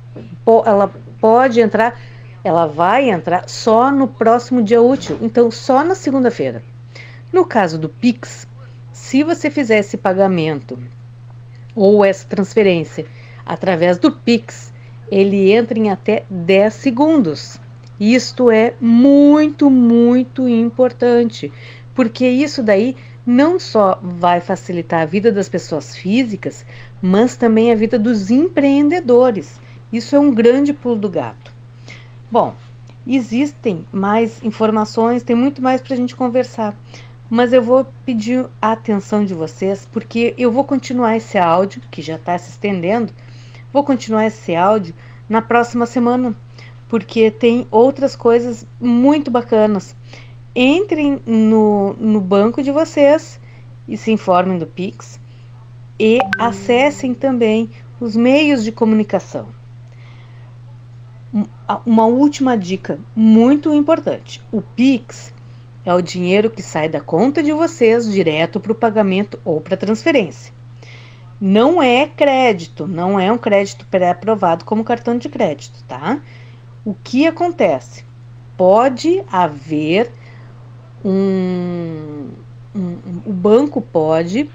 [0.64, 2.00] ela pode entrar,
[2.42, 6.64] ela vai entrar só no próximo dia útil, então só na segunda-feira.
[7.32, 8.46] No caso do Pix,
[9.06, 10.76] se você fizer esse pagamento
[11.76, 13.06] ou essa transferência
[13.46, 14.74] através do Pix,
[15.08, 17.56] ele entra em até 10 segundos.
[18.00, 21.52] Isto é muito, muito importante,
[21.94, 26.66] porque isso daí não só vai facilitar a vida das pessoas físicas,
[27.00, 29.60] mas também a vida dos empreendedores.
[29.92, 31.54] Isso é um grande pulo do gato.
[32.28, 32.56] Bom,
[33.06, 36.76] existem mais informações, tem muito mais para a gente conversar
[37.28, 42.00] mas eu vou pedir a atenção de vocês porque eu vou continuar esse áudio que
[42.00, 43.12] já está se estendendo.
[43.72, 44.94] Vou continuar esse áudio
[45.28, 46.34] na próxima semana
[46.88, 49.94] porque tem outras coisas muito bacanas.
[50.54, 53.40] Entrem no, no banco de vocês
[53.88, 55.20] e se informem do Pix
[55.98, 57.70] e acessem também
[58.00, 59.48] os meios de comunicação.
[61.84, 65.34] Uma última dica muito importante: o Pix
[65.86, 69.76] é o dinheiro que sai da conta de vocês direto para o pagamento ou para
[69.76, 70.52] transferência.
[71.40, 76.20] Não é crédito, não é um crédito pré-aprovado como cartão de crédito, tá?
[76.84, 78.04] O que acontece?
[78.56, 80.10] Pode haver
[81.04, 82.30] um,
[82.74, 84.50] um, o banco pode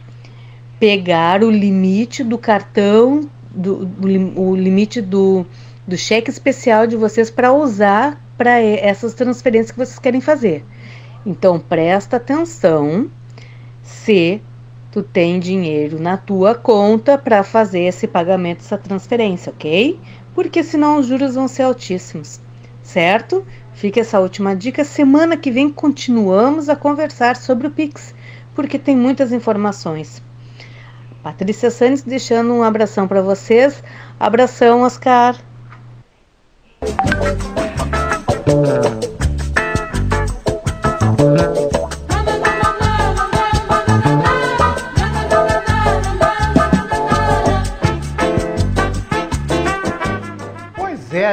[0.80, 3.90] pegar o limite do cartão, do,
[4.36, 5.46] o limite do,
[5.88, 10.66] do cheque especial de vocês para usar para essas transferências que vocês querem fazer.
[11.26, 13.10] Então presta atenção
[13.84, 14.42] se
[14.92, 20.00] tu tem dinheiro na tua conta para fazer esse pagamento, essa transferência, ok?
[20.34, 22.42] Porque senão os juros vão ser altíssimos,
[22.84, 23.46] certo?
[23.74, 24.84] Fica essa última dica.
[24.84, 28.14] Semana que vem continuamos a conversar sobre o Pix,
[28.54, 30.22] porque tem muitas informações.
[31.24, 33.84] Patrícia Santos deixando um abração para vocês.
[34.20, 35.36] Abração, Oscar.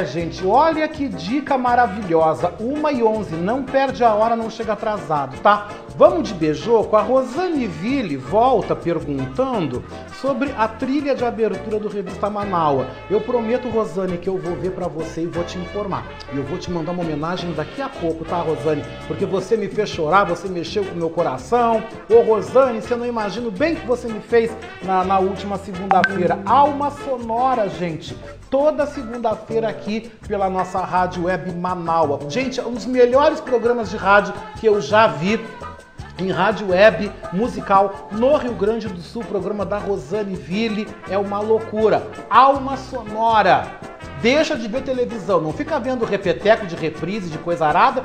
[0.04, 2.52] Gente, olha que dica maravilhosa.
[2.60, 5.68] Uma e onze, não perde a hora, não chega atrasado, tá?
[5.98, 6.94] Vamos de beijoco?
[6.94, 9.82] A Rosane Ville volta perguntando
[10.22, 12.86] sobre a trilha de abertura do Revista Manaua.
[13.10, 16.06] Eu prometo, Rosane, que eu vou ver para você e vou te informar.
[16.32, 18.84] E eu vou te mandar uma homenagem daqui a pouco, tá, Rosane?
[19.08, 21.82] Porque você me fez chorar, você mexeu com o meu coração.
[22.08, 24.52] Ô, Rosane, você não imagina o bem que você me fez
[24.84, 26.38] na, na última segunda-feira.
[26.46, 28.16] Alma Sonora, gente.
[28.48, 32.20] Toda segunda-feira aqui pela nossa rádio web Manaua.
[32.30, 35.38] Gente, um dos melhores programas de rádio que eu já vi
[36.18, 41.40] em rádio web musical no Rio Grande do Sul, programa da Rosane Ville, é uma
[41.40, 42.06] loucura.
[42.28, 43.78] Alma sonora.
[44.20, 48.02] Deixa de ver televisão, não fica vendo repeteco de reprise, de coisa arada.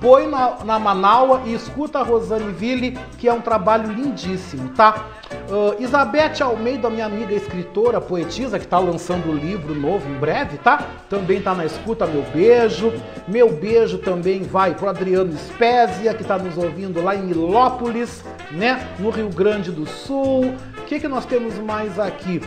[0.00, 5.06] Põe na, na Manaua e escuta a Rosane Ville, que é um trabalho lindíssimo, tá?
[5.50, 10.18] Uh, Isabete Almeida, minha amiga escritora, poetisa, que está lançando o um livro novo em
[10.18, 10.88] breve, tá?
[11.10, 12.92] Também está na escuta, meu beijo.
[13.28, 18.88] Meu beijo também vai pro Adriano Spezia, que está nos ouvindo lá em Milópolis, né?
[18.98, 20.54] No Rio Grande do Sul.
[20.78, 22.40] O que, que nós temos mais aqui?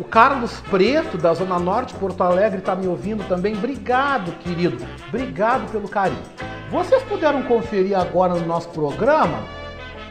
[0.00, 3.54] O Carlos Preto, da Zona Norte, Porto Alegre, está me ouvindo também.
[3.54, 4.82] Obrigado, querido.
[5.08, 6.22] Obrigado pelo carinho.
[6.70, 9.44] Vocês puderam conferir agora no nosso programa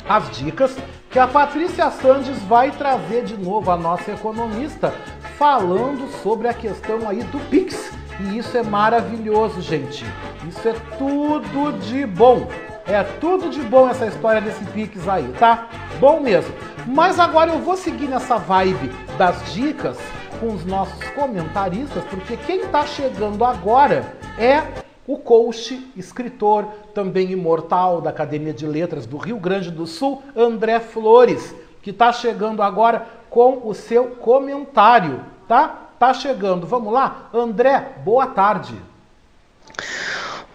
[0.07, 0.77] as dicas
[1.09, 4.93] que a Patrícia Sandes vai trazer de novo a nossa economista
[5.39, 7.91] falando sobre a questão aí do Pix.
[8.19, 10.05] E isso é maravilhoso, gente.
[10.47, 12.47] Isso é tudo de bom.
[12.89, 15.67] É tudo de bom essa história desse Pix aí, tá?
[15.99, 16.51] Bom mesmo.
[16.87, 19.95] Mas agora eu vou seguir nessa vibe das dicas
[20.39, 24.63] com os nossos comentaristas, porque quem tá chegando agora é
[25.05, 30.79] o coach, escritor, também imortal da Academia de Letras do Rio Grande do Sul, André
[30.79, 35.89] Flores, que está chegando agora com o seu comentário, tá?
[35.99, 36.65] Tá chegando.
[36.65, 37.29] Vamos lá?
[37.31, 38.73] André, boa tarde.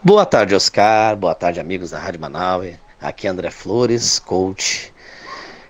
[0.05, 1.15] Boa tarde, Oscar.
[1.15, 2.75] Boa tarde, amigos da Rádio Manaus.
[3.01, 4.93] Aqui é André Flores, coach.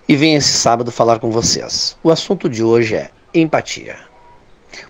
[0.09, 1.95] E venho esse sábado falar com vocês.
[2.03, 3.95] O assunto de hoje é empatia.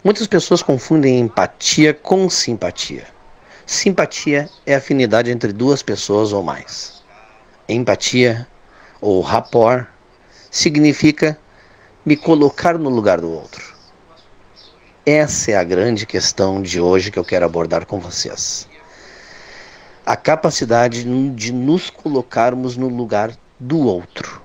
[0.03, 3.05] Muitas pessoas confundem empatia com simpatia.
[3.67, 7.03] Simpatia é afinidade entre duas pessoas ou mais.
[7.69, 8.47] Empatia,
[8.99, 9.85] ou rapport,
[10.49, 11.37] significa
[12.03, 13.75] me colocar no lugar do outro.
[15.05, 18.67] Essa é a grande questão de hoje que eu quero abordar com vocês.
[20.05, 21.03] A capacidade
[21.33, 24.41] de nos colocarmos no lugar do outro.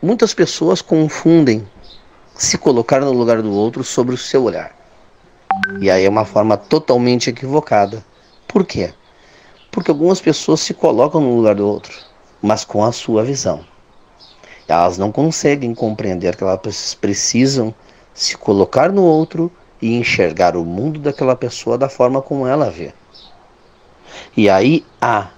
[0.00, 1.66] Muitas pessoas confundem
[2.34, 4.76] se colocar no lugar do outro sobre o seu olhar.
[5.80, 8.04] E aí é uma forma totalmente equivocada
[8.56, 8.94] por quê?
[9.70, 11.92] Porque algumas pessoas se colocam no lugar do outro,
[12.40, 13.66] mas com a sua visão.
[14.66, 17.74] Elas não conseguem compreender que elas precisam
[18.14, 22.94] se colocar no outro e enxergar o mundo daquela pessoa da forma como ela vê.
[24.36, 25.28] E aí há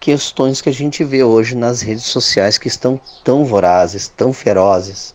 [0.00, 5.14] questões que a gente vê hoje nas redes sociais que estão tão vorazes, tão ferozes,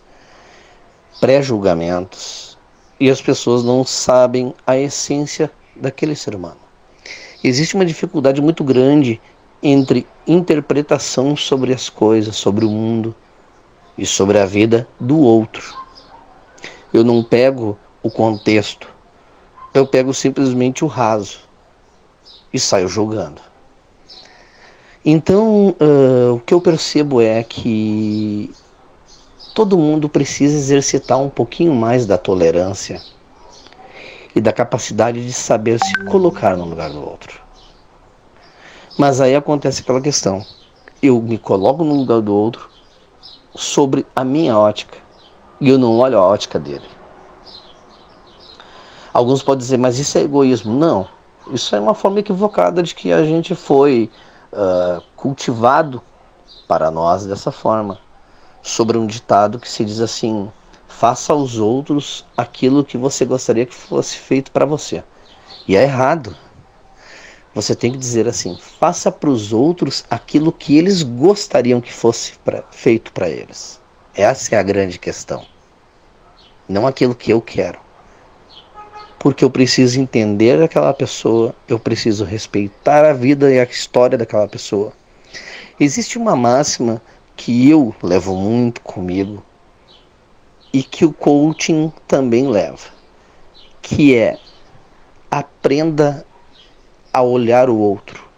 [1.20, 2.58] pré-julgamentos,
[2.98, 6.62] e as pessoas não sabem a essência daquele ser humano
[7.42, 9.20] existe uma dificuldade muito grande
[9.62, 13.14] entre interpretação sobre as coisas, sobre o mundo
[13.96, 15.76] e sobre a vida do outro.
[16.92, 18.88] Eu não pego o contexto,
[19.74, 21.40] eu pego simplesmente o raso
[22.52, 23.40] e saio julgando.
[25.04, 28.54] Então, uh, o que eu percebo é que
[29.54, 33.00] todo mundo precisa exercitar um pouquinho mais da tolerância
[34.34, 37.40] e da capacidade de saber se colocar no lugar do outro.
[38.96, 40.44] Mas aí acontece aquela questão.
[41.02, 42.70] Eu me coloco no lugar do outro
[43.54, 44.98] sobre a minha ótica
[45.60, 46.86] e eu não olho a ótica dele.
[49.12, 50.72] Alguns podem dizer, mas isso é egoísmo.
[50.72, 51.08] Não,
[51.50, 54.10] isso é uma forma equivocada de que a gente foi
[54.52, 56.02] uh, cultivado
[56.68, 57.98] para nós dessa forma.
[58.62, 60.50] Sobre um ditado que se diz assim:
[60.86, 65.02] faça aos outros aquilo que você gostaria que fosse feito para você.
[65.66, 66.36] E é errado.
[67.54, 72.34] Você tem que dizer assim: faça para os outros aquilo que eles gostariam que fosse
[72.44, 73.80] pra, feito para eles.
[74.14, 75.44] Essa é a grande questão.
[76.68, 77.81] Não aquilo que eu quero.
[79.22, 84.48] Porque eu preciso entender aquela pessoa, eu preciso respeitar a vida e a história daquela
[84.48, 84.92] pessoa.
[85.78, 87.00] Existe uma máxima
[87.36, 89.40] que eu levo muito comigo
[90.72, 92.88] e que o coaching também leva,
[93.80, 94.40] que é
[95.30, 96.26] aprenda
[97.12, 98.28] a olhar o outro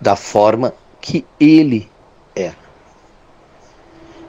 [0.00, 0.72] da forma
[1.02, 1.86] que ele
[2.34, 2.54] é.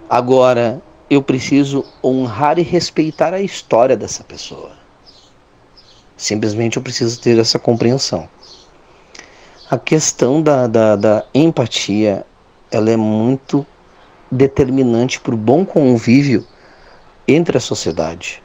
[0.09, 4.78] Agora, eu preciso honrar e respeitar a história dessa pessoa.
[6.19, 8.27] Simplesmente eu preciso ter essa compreensão.
[9.71, 12.25] A questão da, da, da empatia,
[12.69, 13.65] ela é muito
[14.29, 16.45] determinante para o bom convívio
[17.25, 18.43] entre a sociedade,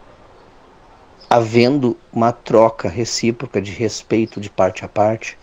[1.28, 5.36] havendo uma troca recíproca de respeito de parte a parte,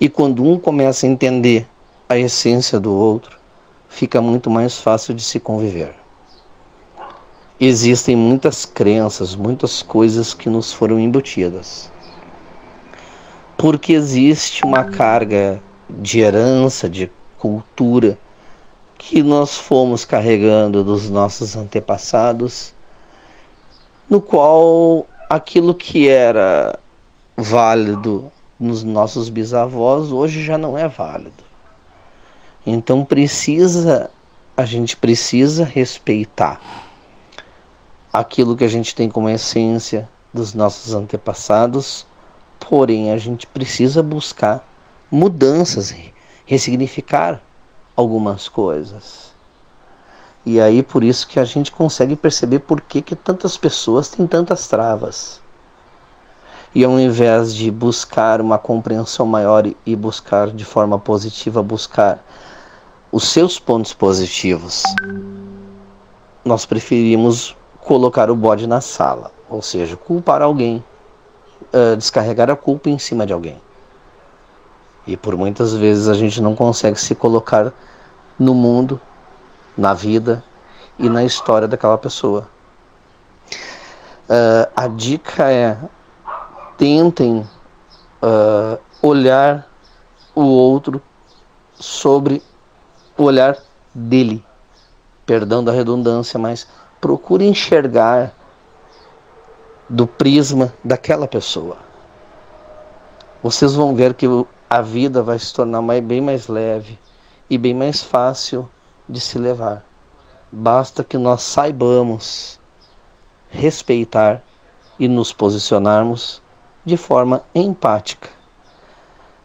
[0.00, 1.68] e quando um começa a entender
[2.08, 3.38] a essência do outro,
[3.86, 5.99] fica muito mais fácil de se conviver.
[7.62, 11.92] Existem muitas crenças, muitas coisas que nos foram embutidas.
[13.54, 18.18] Porque existe uma carga de herança, de cultura,
[18.96, 22.72] que nós fomos carregando dos nossos antepassados,
[24.08, 26.78] no qual aquilo que era
[27.36, 31.44] válido nos nossos bisavós hoje já não é válido.
[32.66, 34.10] Então precisa
[34.56, 36.88] a gente precisa respeitar
[38.12, 42.06] aquilo que a gente tem como essência dos nossos antepassados,
[42.58, 44.66] porém a gente precisa buscar
[45.10, 45.94] mudanças,
[46.44, 47.40] ressignificar
[47.96, 49.30] algumas coisas.
[50.44, 54.26] E aí por isso que a gente consegue perceber por que, que tantas pessoas têm
[54.26, 55.40] tantas travas.
[56.74, 62.24] E ao invés de buscar uma compreensão maior e buscar de forma positiva, buscar
[63.10, 64.84] os seus pontos positivos,
[66.44, 67.56] nós preferimos
[67.90, 70.84] colocar o bode na sala, ou seja, culpar alguém,
[71.74, 73.60] uh, descarregar a culpa em cima de alguém.
[75.08, 77.72] E por muitas vezes a gente não consegue se colocar
[78.38, 79.00] no mundo,
[79.76, 80.40] na vida
[81.00, 82.48] e na história daquela pessoa.
[84.28, 85.76] Uh, a dica é
[86.78, 87.44] tentem
[88.22, 89.68] uh, olhar
[90.32, 91.02] o outro
[91.74, 92.40] sobre
[93.18, 93.58] o olhar
[93.92, 94.46] dele.
[95.26, 96.68] Perdão da redundância, mas
[97.00, 98.34] procure enxergar
[99.88, 101.78] do prisma daquela pessoa.
[103.42, 104.26] Vocês vão ver que
[104.68, 106.98] a vida vai se tornar bem mais leve
[107.48, 108.68] e bem mais fácil
[109.08, 109.84] de se levar.
[110.52, 112.60] Basta que nós saibamos
[113.48, 114.42] respeitar
[114.98, 116.42] e nos posicionarmos
[116.84, 118.28] de forma empática.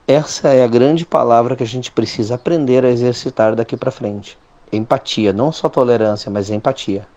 [0.08, 4.38] Essa é a grande palavra que a gente precisa aprender a exercitar daqui para frente.
[4.72, 7.08] Empatia, não só tolerância, mas empatia.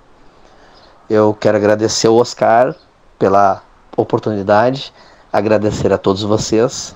[1.09, 2.77] Eu quero agradecer ao Oscar
[3.19, 3.63] pela
[3.97, 4.93] oportunidade,
[5.33, 6.95] agradecer a todos vocês.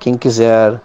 [0.00, 0.80] Quem quiser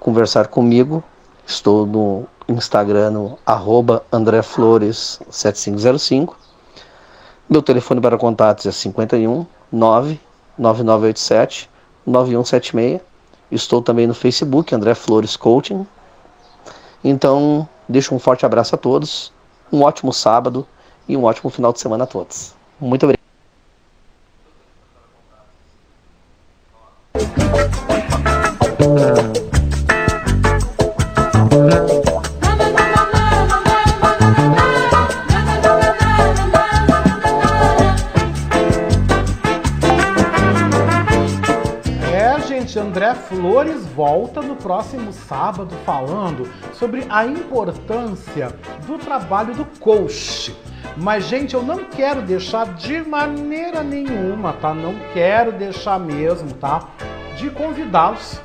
[0.00, 1.04] conversar comigo,
[1.46, 6.32] estou no Instagram no arroba andreflores7505.
[7.46, 11.68] Meu telefone para contatos é 51 99987
[12.06, 13.02] 9176.
[13.52, 15.86] Estou também no Facebook, André Flores Coaching.
[17.04, 19.30] Então, deixo um forte abraço a todos,
[19.70, 20.66] um ótimo sábado
[21.08, 22.54] e um ótimo final de semana a todos.
[22.80, 23.24] Muito obrigado.
[42.94, 48.48] André Flores volta no próximo sábado falando sobre a importância
[48.86, 50.54] do trabalho do coach.
[50.96, 54.72] Mas, gente, eu não quero deixar de maneira nenhuma, tá?
[54.72, 56.88] Não quero deixar mesmo, tá?
[57.36, 58.40] De convidá-los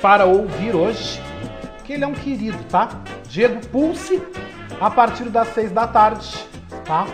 [0.00, 1.22] para ouvir hoje,
[1.84, 2.88] que ele é um querido, tá?
[3.28, 4.22] Diego Pulse,
[4.80, 6.34] a partir das seis da tarde,
[6.84, 7.06] tá?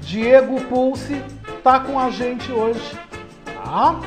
[0.00, 1.22] Diego Pulse
[1.62, 2.98] tá com a gente hoje,
[3.64, 4.00] tá?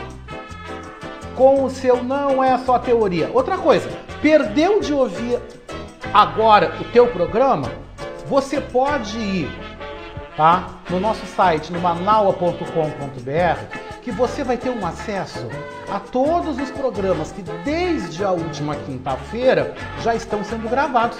[1.35, 3.29] Com o seu não é só teoria.
[3.33, 3.89] Outra coisa,
[4.21, 5.39] perdeu de ouvir
[6.13, 7.71] agora o teu programa?
[8.29, 9.49] Você pode ir,
[10.37, 10.69] tá?
[10.87, 12.59] No nosso site, no manaua.com.br,
[14.03, 15.49] que você vai ter um acesso
[15.91, 19.73] a todos os programas que desde a última quinta-feira
[20.03, 21.17] já estão sendo gravados.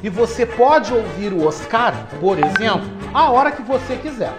[0.00, 4.32] E você pode ouvir o Oscar, por exemplo, a hora que você quiser.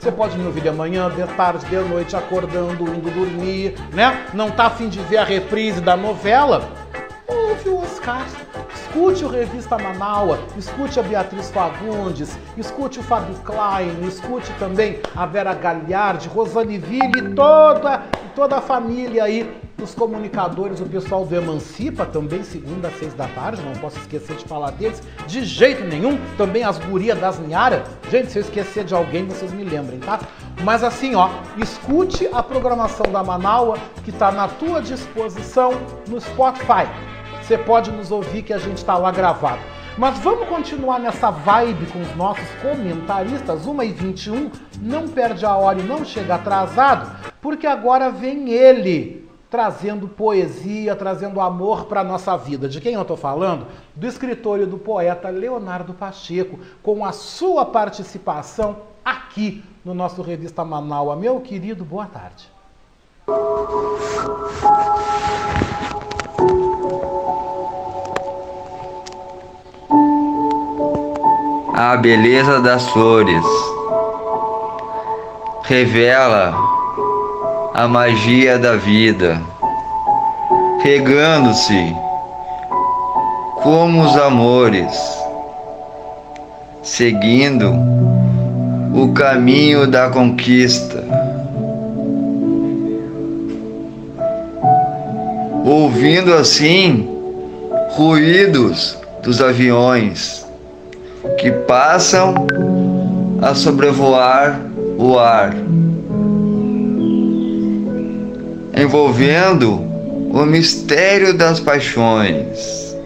[0.00, 4.26] Você pode me ouvir de manhã, de tarde, de noite, acordando, indo dormir, né?
[4.34, 6.68] Não tá afim de ver a reprise da novela?
[7.28, 8.26] Ouve o Oscar.
[8.92, 15.24] Escute o Revista Manaua, escute a Beatriz Fagundes, escute o Fábio Klein, escute também a
[15.24, 18.02] Vera Galhardi, Rosane Ville toda,
[18.36, 23.26] toda a família aí dos comunicadores, o pessoal do Emancipa, também segunda às seis da
[23.28, 27.84] tarde, não posso esquecer de falar deles, de jeito nenhum, também as gurias das Niara,
[28.10, 30.20] gente, se eu esquecer de alguém, vocês me lembrem, tá?
[30.64, 35.72] Mas assim, ó, escute a programação da Manaua, que está na tua disposição
[36.06, 36.86] no Spotify.
[37.42, 39.60] Você pode nos ouvir que a gente está lá gravado.
[39.98, 44.50] Mas vamos continuar nessa vibe com os nossos comentaristas, 1h21,
[44.80, 51.40] não perde a hora e não chega atrasado, porque agora vem ele, trazendo poesia, trazendo
[51.40, 52.68] amor para a nossa vida.
[52.68, 53.66] De quem eu estou falando?
[53.94, 60.64] Do escritor e do poeta Leonardo Pacheco, com a sua participação aqui no nosso Revista
[60.64, 61.16] Manaua.
[61.16, 62.50] Meu querido, boa tarde.
[71.74, 73.42] A beleza das flores
[75.64, 76.54] revela
[77.72, 79.40] a magia da vida,
[80.82, 81.96] regando-se
[83.62, 84.94] como os amores,
[86.82, 87.72] seguindo
[88.94, 91.02] o caminho da conquista.
[95.64, 97.08] Ouvindo assim
[97.96, 100.51] ruídos dos aviões
[101.38, 102.34] que passam
[103.40, 104.60] a sobrevoar
[104.98, 105.54] o ar,
[108.76, 109.72] envolvendo
[110.32, 112.96] o mistério das paixões,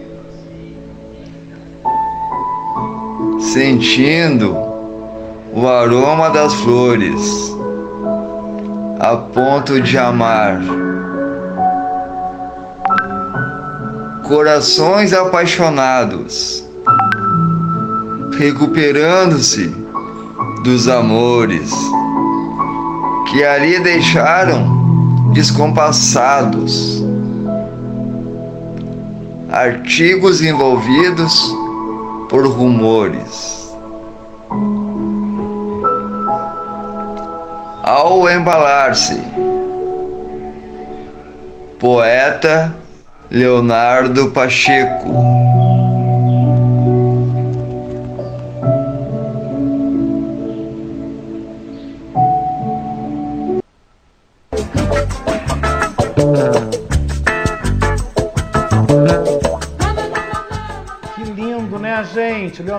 [3.53, 4.55] sentindo
[5.53, 7.55] o aroma das flores,
[8.99, 10.59] a ponto de amar.
[14.27, 16.66] Corações apaixonados
[18.37, 19.67] recuperando-se
[20.63, 21.71] dos amores
[23.29, 27.03] que ali deixaram descompassados,
[29.51, 31.51] artigos envolvidos
[32.29, 33.75] por rumores.
[37.83, 39.19] Ao embalar-se,
[41.79, 42.75] poeta
[43.31, 45.56] Leonardo Pacheco.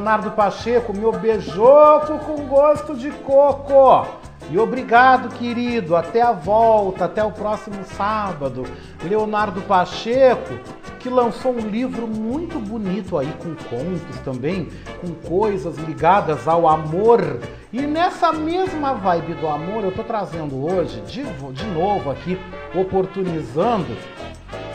[0.09, 4.09] Leonardo Pacheco, meu beijoco com gosto de coco.
[4.51, 5.95] E obrigado, querido.
[5.95, 8.65] Até a volta, até o próximo sábado.
[9.05, 10.59] Leonardo Pacheco,
[10.99, 14.71] que lançou um livro muito bonito aí, com contos também,
[15.03, 17.41] com coisas ligadas ao amor.
[17.71, 21.23] E nessa mesma vibe do amor, eu tô trazendo hoje, de,
[21.53, 22.41] de novo aqui,
[22.75, 23.95] oportunizando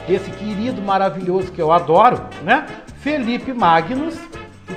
[0.08, 2.68] esse querido maravilhoso que eu adoro, né?
[3.00, 4.16] Felipe Magnus,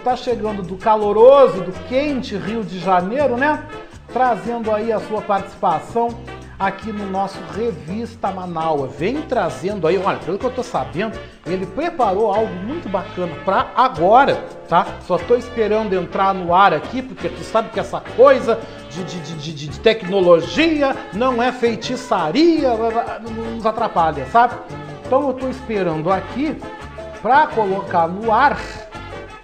[0.06, 3.66] está chegando do caloroso, do quente Rio de Janeiro, né?
[4.12, 6.10] Trazendo aí a sua participação
[6.56, 8.94] aqui no nosso Revista Manaus.
[8.94, 13.72] Vem trazendo aí, olha, pelo que eu tô sabendo, ele preparou algo muito bacana para
[13.74, 14.36] agora,
[14.68, 14.86] tá?
[15.04, 19.34] Só tô esperando entrar no ar aqui, porque tu sabe que essa coisa de, de,
[19.34, 22.70] de, de, tecnologia não é feitiçaria,
[23.18, 24.54] nos atrapalha, sabe?
[25.04, 26.56] Então eu tô esperando aqui
[27.20, 28.56] para colocar no ar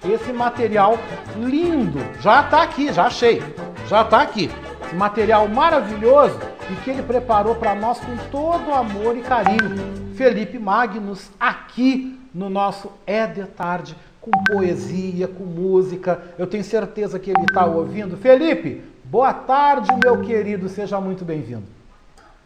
[0.04, 0.98] esse material
[1.36, 1.98] lindo.
[2.20, 3.42] Já está aqui, já achei.
[3.88, 4.50] Já está aqui.
[4.84, 6.38] Esse material maravilhoso
[6.70, 10.14] e que ele preparou para nós com todo amor e carinho.
[10.14, 16.22] Felipe Magnus aqui no nosso É de Tarde, com poesia, com música.
[16.38, 18.16] Eu tenho certeza que ele está ouvindo.
[18.16, 20.68] Felipe, boa tarde, meu querido.
[20.68, 21.64] Seja muito bem-vindo.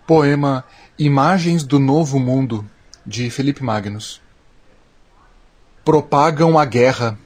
[0.07, 0.65] Poema
[0.99, 2.65] Imagens do Novo Mundo,
[3.05, 4.21] de Felipe Magnus.
[5.85, 7.19] Propagam a guerra,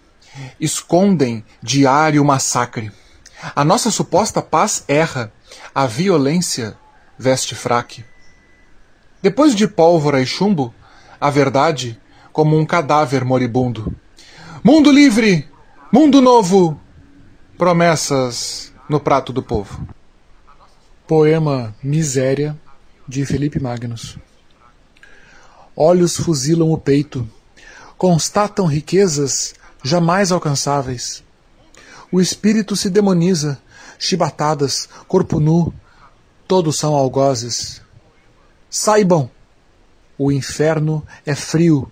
[0.60, 2.92] escondem diário massacre.
[3.54, 5.32] A nossa suposta paz erra,
[5.74, 6.76] a violência
[7.18, 8.04] veste fraque.
[9.22, 10.74] Depois de pólvora e chumbo,
[11.20, 12.00] a verdade
[12.32, 13.94] como um cadáver moribundo.
[14.62, 15.48] Mundo livre!
[15.92, 16.80] Mundo novo!
[17.58, 19.86] Promessas no prato do povo.
[21.06, 22.56] Poema Miséria,
[23.06, 24.16] de Felipe Magnus.
[25.74, 27.28] Olhos fuzilam o peito,
[27.98, 31.22] constatam riquezas jamais alcançáveis.
[32.12, 33.58] O espírito se demoniza,
[33.98, 35.72] chibatadas, corpo nu,
[36.48, 37.80] todos são algozes.
[38.68, 39.30] Saibam,
[40.18, 41.90] o inferno é frio,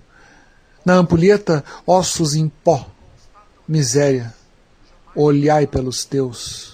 [0.85, 2.87] na ampulheta ossos em pó,
[3.67, 4.35] miséria,
[5.15, 6.68] olhai pelos teus.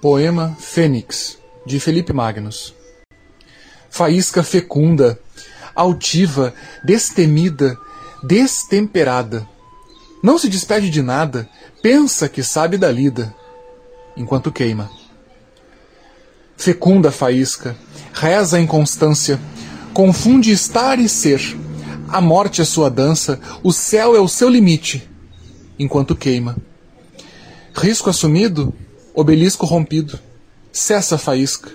[0.00, 2.72] Poema Fênix, de Felipe Magnus.
[3.90, 5.18] Faísca fecunda,
[5.74, 6.54] altiva,
[6.84, 7.76] destemida,
[8.22, 9.44] destemperada.
[10.22, 11.48] Não se despede de nada,
[11.82, 13.34] pensa que sabe da lida,
[14.16, 14.88] enquanto queima.
[16.56, 17.76] Fecunda faísca,
[18.12, 19.40] reza a inconstância,
[19.92, 21.40] confunde estar e ser.
[22.08, 25.10] A morte é sua dança, o céu é o seu limite,
[25.76, 26.56] enquanto queima.
[27.74, 28.72] Risco assumido,
[29.18, 30.16] Obelisco rompido.
[30.70, 31.72] Cessa a faísca.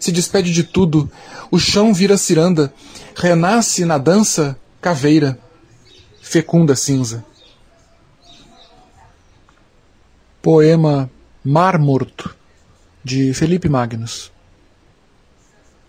[0.00, 1.08] Se despede de tudo.
[1.48, 2.74] O chão vira ciranda.
[3.14, 5.38] Renasce na dança caveira.
[6.20, 7.24] Fecunda cinza.
[10.42, 11.08] Poema
[11.44, 12.34] Mar Morto,
[13.04, 14.32] de Felipe Magnus.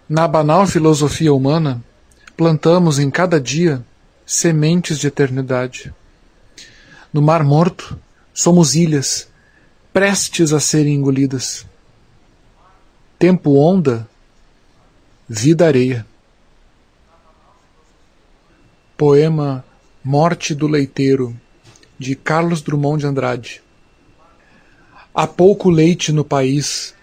[0.07, 1.83] Na banal filosofia humana,
[2.37, 3.83] plantamos em cada dia
[4.23, 5.91] sementes de eternidade.
[7.11, 7.97] No Mar Morto,
[8.35, 9.30] somos ilhas
[9.93, 11.65] prestes a serem engolidas.
[13.19, 14.07] Tempo onda,
[15.27, 16.05] vida areia.
[18.97, 19.65] Poema
[20.03, 21.35] Morte do Leiteiro,
[21.99, 23.61] de Carlos Drummond de Andrade.
[25.13, 26.95] Há pouco leite no país,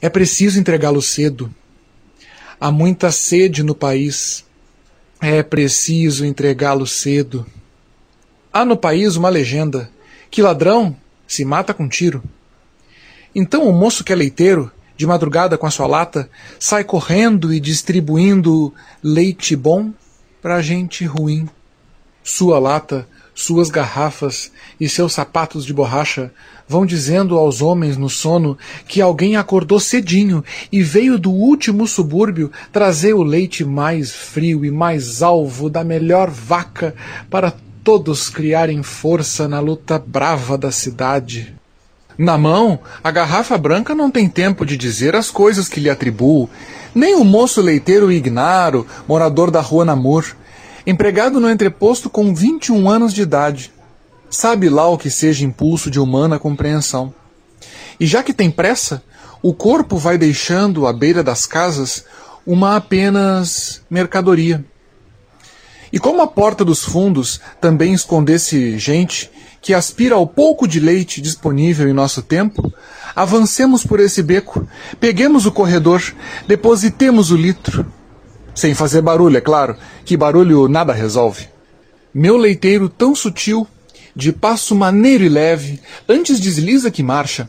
[0.00, 1.52] é preciso entregá-lo cedo.
[2.60, 4.44] Há muita sede no país,
[5.20, 7.44] é preciso entregá-lo cedo.
[8.52, 9.90] Há no país uma legenda
[10.30, 10.96] que ladrão
[11.30, 12.24] se mata com tiro.
[13.32, 16.28] Então o moço que é leiteiro, de madrugada com a sua lata,
[16.58, 19.92] sai correndo e distribuindo leite bom
[20.42, 21.48] para gente ruim.
[22.24, 24.50] Sua lata, suas garrafas
[24.80, 26.32] e seus sapatos de borracha
[26.66, 28.58] vão dizendo aos homens no sono
[28.88, 34.70] que alguém acordou cedinho e veio do último subúrbio trazer o leite mais frio e
[34.70, 36.92] mais alvo da melhor vaca
[37.30, 41.54] para todos criarem força na luta brava da cidade.
[42.16, 46.50] Na mão, a garrafa branca não tem tempo de dizer as coisas que lhe atribuo,
[46.94, 50.36] nem o moço leiteiro Ignaro, morador da rua Namur,
[50.86, 53.72] empregado no entreposto com 21 anos de idade.
[54.28, 57.14] Sabe lá o que seja impulso de humana compreensão.
[57.98, 59.02] E já que tem pressa,
[59.42, 62.04] o corpo vai deixando à beira das casas
[62.46, 64.64] uma apenas mercadoria.
[65.92, 69.30] E como a porta dos fundos também escondesse gente
[69.60, 72.72] que aspira ao pouco de leite disponível em nosso tempo,
[73.14, 74.66] avancemos por esse beco,
[74.98, 76.02] peguemos o corredor,
[76.46, 77.84] depositemos o litro.
[78.54, 81.48] Sem fazer barulho, é claro, que barulho nada resolve.
[82.12, 83.66] Meu leiteiro tão sutil,
[84.14, 87.48] de passo maneiro e leve, antes desliza que marcha.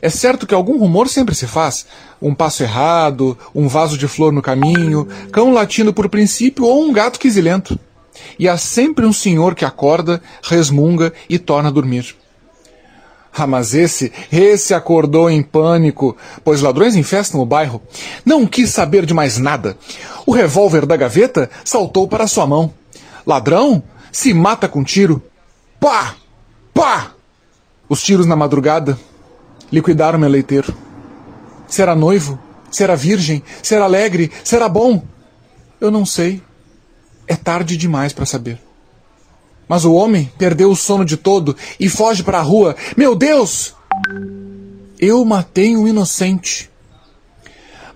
[0.00, 1.86] É certo que algum rumor sempre se faz.
[2.20, 6.92] Um passo errado, um vaso de flor no caminho, cão latindo por princípio ou um
[6.92, 7.78] gato quisilento.
[8.38, 12.16] E há sempre um senhor que acorda, resmunga e torna a dormir.
[13.32, 17.80] Ah, mas esse, esse acordou em pânico, pois ladrões infestam o bairro.
[18.24, 19.76] Não quis saber de mais nada.
[20.26, 22.74] O revólver da gaveta saltou para sua mão.
[23.24, 25.22] Ladrão se mata com tiro.
[25.78, 26.16] Pá!
[26.74, 27.12] Pá!
[27.88, 28.98] Os tiros na madrugada
[29.72, 30.74] liquidaram meu leiteiro.
[31.66, 32.38] Será noivo?
[32.70, 33.42] Será virgem?
[33.62, 34.30] Será alegre?
[34.44, 35.02] Será bom?
[35.80, 36.42] Eu não sei.
[37.26, 38.58] é tarde demais para saber.
[39.68, 42.74] Mas o homem perdeu o sono de todo e foge para a rua.
[42.96, 43.74] Meu Deus!
[44.98, 46.70] Eu matei um inocente.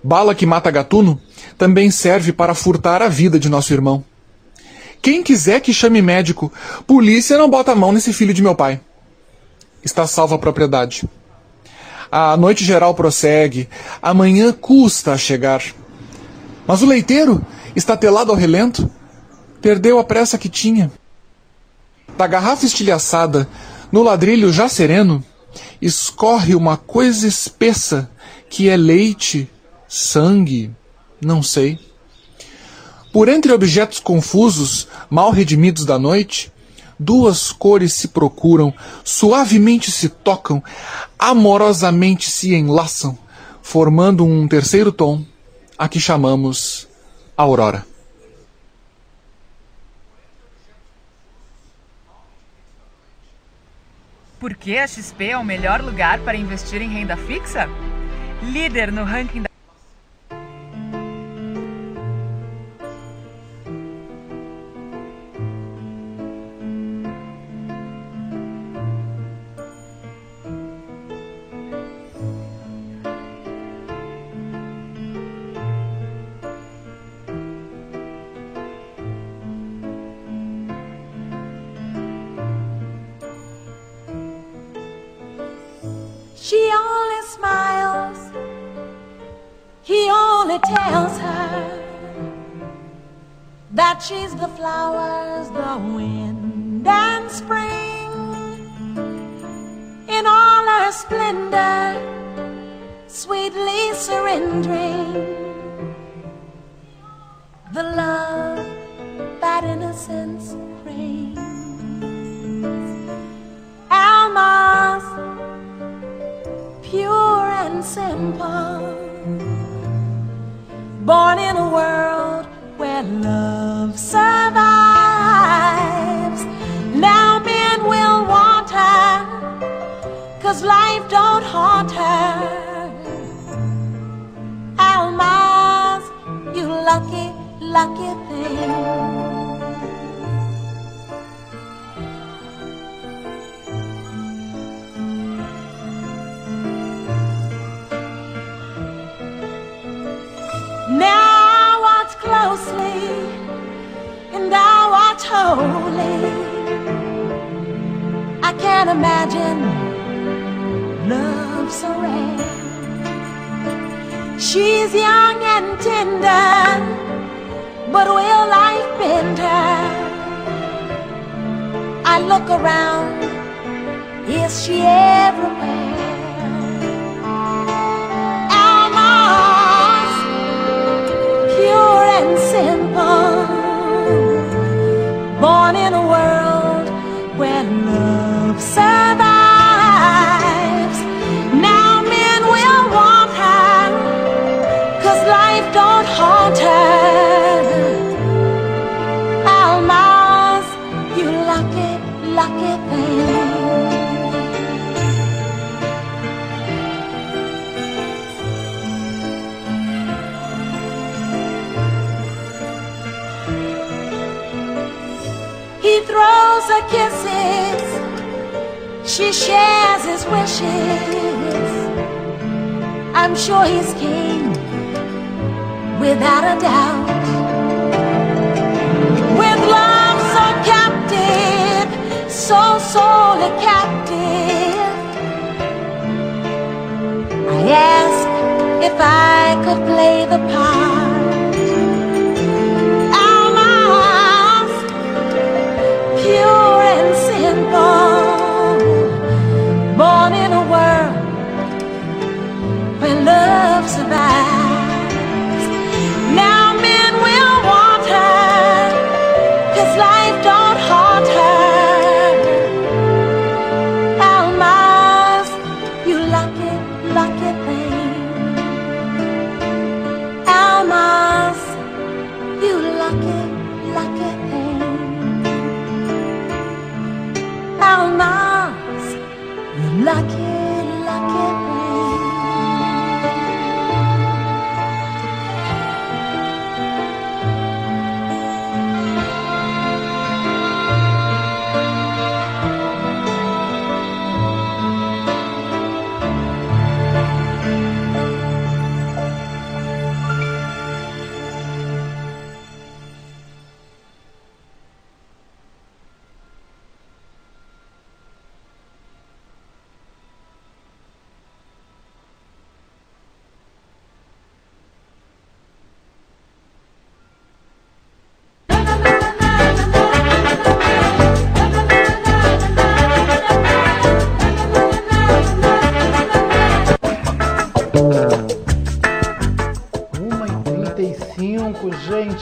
[0.03, 1.19] Bala que mata gatuno
[1.57, 4.03] também serve para furtar a vida de nosso irmão.
[5.01, 6.51] Quem quiser que chame médico,
[6.87, 8.79] polícia não bota a mão nesse filho de meu pai.
[9.83, 11.09] Está salva a propriedade.
[12.11, 13.67] A noite geral prossegue,
[14.01, 15.63] amanhã custa a chegar.
[16.65, 18.89] Mas o leiteiro está telado ao relento,
[19.61, 20.91] perdeu a pressa que tinha.
[22.17, 23.47] Da garrafa estilhaçada,
[23.91, 25.23] no ladrilho já sereno,
[25.81, 28.09] escorre uma coisa espessa
[28.49, 29.49] que é leite,
[29.87, 30.71] sangue,
[31.21, 31.79] não sei.
[33.11, 36.51] Por entre objetos confusos, mal redimidos da noite,
[36.99, 40.63] duas cores se procuram, suavemente se tocam,
[41.17, 43.17] amorosamente se enlaçam,
[43.61, 45.23] formando um terceiro tom,
[45.77, 46.87] a que chamamos
[47.35, 47.85] aurora.
[54.39, 57.69] Por que a XP é o melhor lugar para investir em renda fixa?
[58.41, 59.52] Líder no ranking da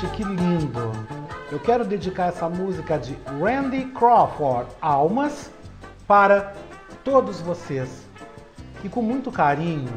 [0.01, 0.91] Gente, que lindo!
[1.51, 5.51] Eu quero dedicar essa música de Randy Crawford, Almas,
[6.07, 6.53] para
[7.03, 8.07] todos vocês.
[8.83, 9.93] E com muito carinho,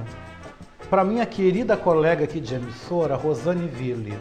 [0.91, 4.19] para minha querida colega aqui de emissora, Rosane Ville.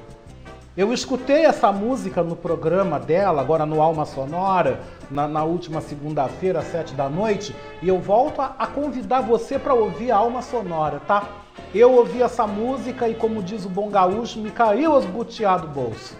[0.77, 4.79] Eu escutei essa música no programa dela, agora no Alma Sonora,
[5.11, 9.59] na, na última segunda-feira, às sete da noite, e eu volto a, a convidar você
[9.59, 11.42] para ouvir a Alma Sonora, tá?
[11.73, 15.67] Eu ouvi essa música e, como diz o bom gaúcho, me caiu os butiá do
[15.67, 16.15] bolso.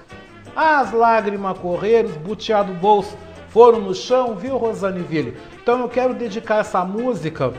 [0.56, 3.16] As lágrimas correram, os butiá do bolso
[3.50, 5.38] foram no chão, viu, Rosane Ville?
[5.62, 7.54] Então eu quero dedicar essa música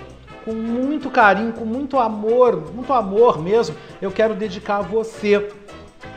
[0.45, 3.77] com muito carinho, com muito amor, muito amor mesmo.
[4.03, 5.49] Eu quero dedicar a você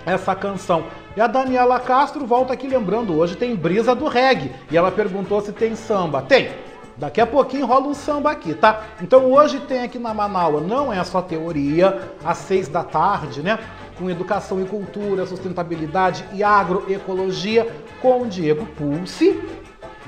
[0.03, 0.83] essa canção.
[1.15, 4.51] E a Daniela Castro volta aqui lembrando, hoje tem brisa do reggae.
[4.71, 6.23] E ela perguntou se tem samba.
[6.23, 6.49] Tem!
[6.97, 8.81] Daqui a pouquinho rola um samba aqui, tá?
[9.01, 13.59] Então hoje tem aqui na Manaus, não é só teoria, às seis da tarde, né?
[13.99, 17.67] Com educação e cultura, sustentabilidade e agroecologia,
[18.01, 19.39] com Diego Pulse.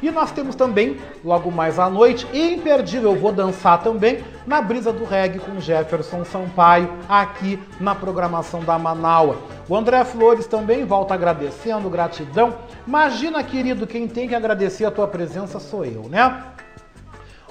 [0.01, 4.93] E nós temos também, logo mais à noite, imperdível, eu vou dançar também, na brisa
[4.93, 9.37] do reggae com Jefferson Sampaio, aqui na programação da Manaua.
[9.67, 12.55] O André Flores também volta agradecendo, gratidão.
[12.87, 16.43] Imagina, querido, quem tem que agradecer a tua presença sou eu, né?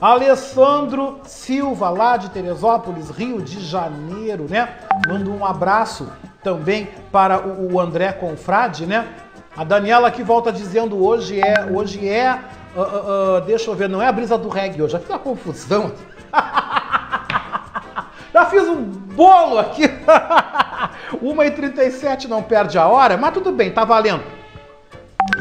[0.00, 4.68] Alessandro Silva, lá de Teresópolis, Rio de Janeiro, né?
[5.08, 6.08] Mando um abraço
[6.42, 9.08] também para o André Confrade, né?
[9.56, 12.38] A Daniela aqui volta dizendo hoje é, hoje é,
[12.76, 15.08] uh, uh, uh, deixa eu ver, não é a brisa do reggae hoje, já fiz
[15.08, 15.92] uma confusão.
[18.32, 19.82] já fiz um bolo aqui.
[21.20, 24.22] 1h37 não perde a hora, mas tudo bem, tá valendo.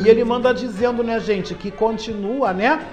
[0.04, 2.84] E ele manda dizendo, né, gente, que continua, né,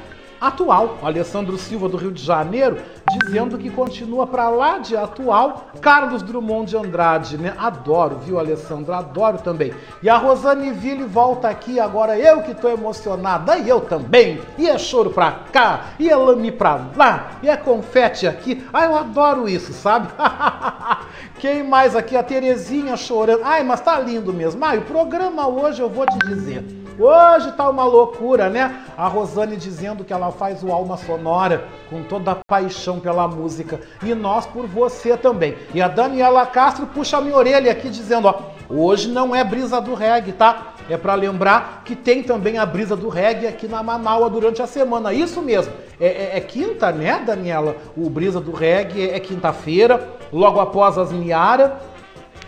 [0.47, 0.99] atual.
[1.03, 2.79] Alessandro Silva do Rio de Janeiro
[3.21, 5.69] dizendo que continua para lá de atual.
[5.81, 7.55] Carlos Drummond de Andrade, né?
[7.59, 8.93] Adoro, viu, Alessandro?
[8.93, 9.73] Adoro também.
[10.03, 14.41] E a Rosane Ville volta aqui agora, eu que tô emocionada, e eu também.
[14.57, 18.65] E é choro pra cá, e é lame pra lá, e é confete aqui.
[18.73, 20.09] Ai, eu adoro isso, sabe?
[21.45, 22.17] Quem mais aqui?
[22.17, 23.43] A Terezinha chorando.
[23.45, 24.65] Ai, mas tá lindo mesmo.
[24.65, 26.65] Ai, o programa hoje eu vou te dizer.
[26.99, 28.83] Hoje tá uma loucura, né?
[28.97, 33.79] A Rosane dizendo que ela faz o alma sonora com toda a paixão pela música
[34.03, 35.55] e nós por você também.
[35.75, 38.41] E a Daniela Castro puxa a minha orelha aqui dizendo, ó,
[38.71, 40.74] hoje não é brisa do reggae, tá?
[40.89, 44.67] É para lembrar que tem também a brisa do reggae aqui na Manaua durante a
[44.67, 45.13] semana.
[45.15, 45.73] Isso mesmo.
[45.99, 47.77] É, é, é quinta, né, Daniela?
[47.97, 51.81] O brisa do reggae é, é quinta-feira, logo após as Miara.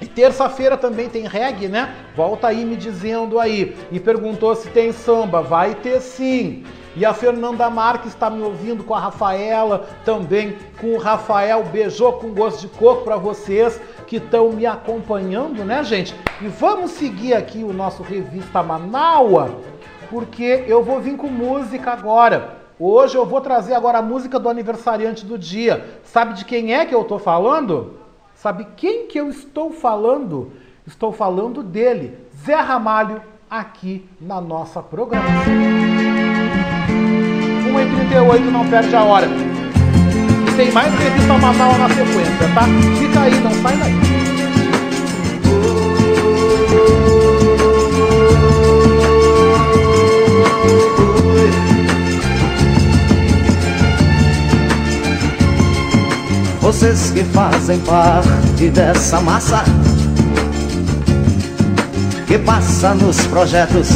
[0.00, 1.94] E terça-feira também tem reggae, né?
[2.14, 3.74] Volta aí me dizendo aí.
[3.90, 5.40] E perguntou se tem samba.
[5.40, 6.64] Vai ter sim.
[6.94, 11.64] E a Fernanda Marques está me ouvindo com a Rafaela, também com o Rafael.
[11.64, 16.14] Beijou com gosto de coco para vocês que estão me acompanhando, né, gente?
[16.40, 19.58] E vamos seguir aqui o nosso Revista Manaua,
[20.08, 22.56] porque eu vou vir com música agora.
[22.78, 26.00] Hoje eu vou trazer agora a música do aniversariante do dia.
[26.04, 27.94] Sabe de quem é que eu tô falando?
[28.34, 30.52] Sabe quem que eu estou falando?
[30.86, 33.20] Estou falando dele, Zé Ramalho,
[33.50, 35.52] aqui na nossa programação.
[37.66, 39.26] 1h38 não perde a hora.
[40.56, 42.62] Tem mais revista Manaus na sequência, tá?
[42.98, 43.94] Fica aí, não sai daí.
[56.62, 59.62] Vocês que fazem parte dessa massa
[62.26, 63.90] Que passa nos projetos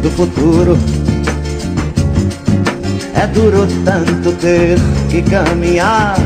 [0.00, 0.78] do futuro
[3.22, 4.76] É duro tanto ter
[5.08, 6.16] que caminhar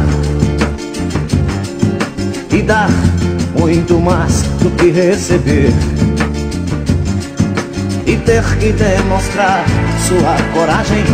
[2.51, 2.89] E dar
[3.55, 5.75] muito mais do que receber
[8.07, 9.63] E ter que demonstrar
[10.09, 11.05] sua coragem.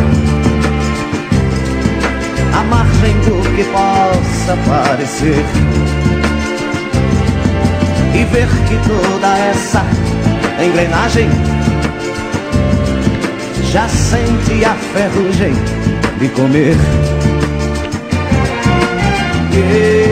[2.56, 5.44] À margem do que possa parecer
[8.14, 9.82] e ver que toda essa
[10.62, 11.51] engrenagem
[13.72, 15.54] já sente a ferrugem
[16.18, 16.76] de comer.
[19.54, 20.11] Eu,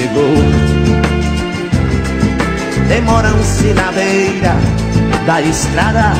[0.00, 0.34] chegou.
[2.88, 4.54] Demoram-se na beira
[5.26, 6.12] da estrada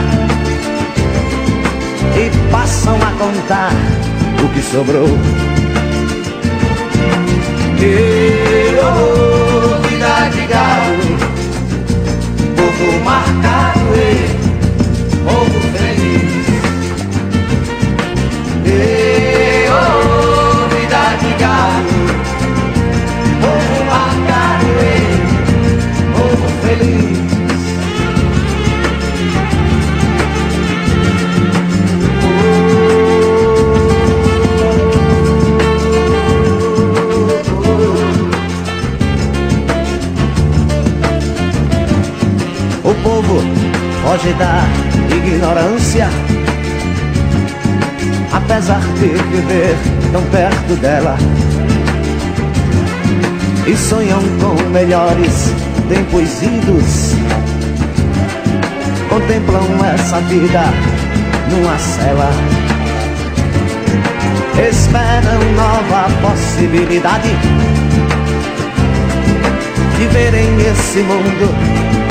[2.16, 3.72] e passam a contar
[4.44, 5.08] o que sobrou.
[7.78, 10.46] Que oh, vida de
[12.56, 14.29] povo marcado e
[50.80, 51.16] dela.
[53.66, 55.52] E sonham com melhores
[55.88, 57.14] tempos idos
[59.10, 60.62] Contemplam essa vida
[61.50, 62.30] numa cela.
[64.56, 67.30] Esperam nova possibilidade
[69.98, 71.52] De verem esse mundo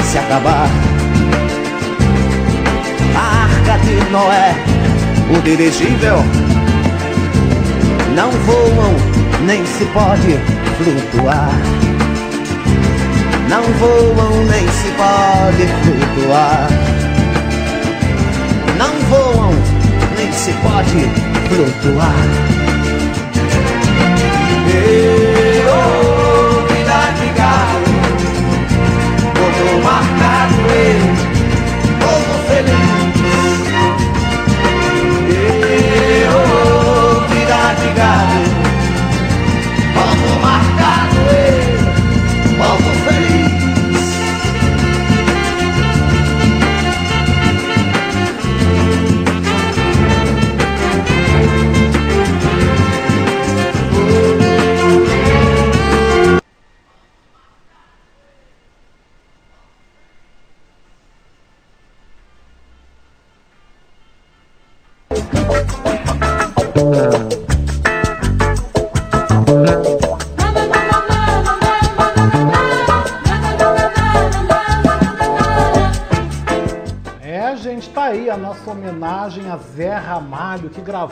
[0.03, 0.67] se acabar.
[3.15, 4.55] A arca de Noé,
[5.37, 6.17] o dirigível,
[8.19, 8.95] não voam,
[9.45, 10.37] nem se pode
[10.77, 11.53] flutuar.
[13.47, 16.67] Não voam, nem se pode flutuar.
[18.77, 19.53] Não voam,
[20.17, 21.07] nem se pode
[21.47, 22.25] flutuar.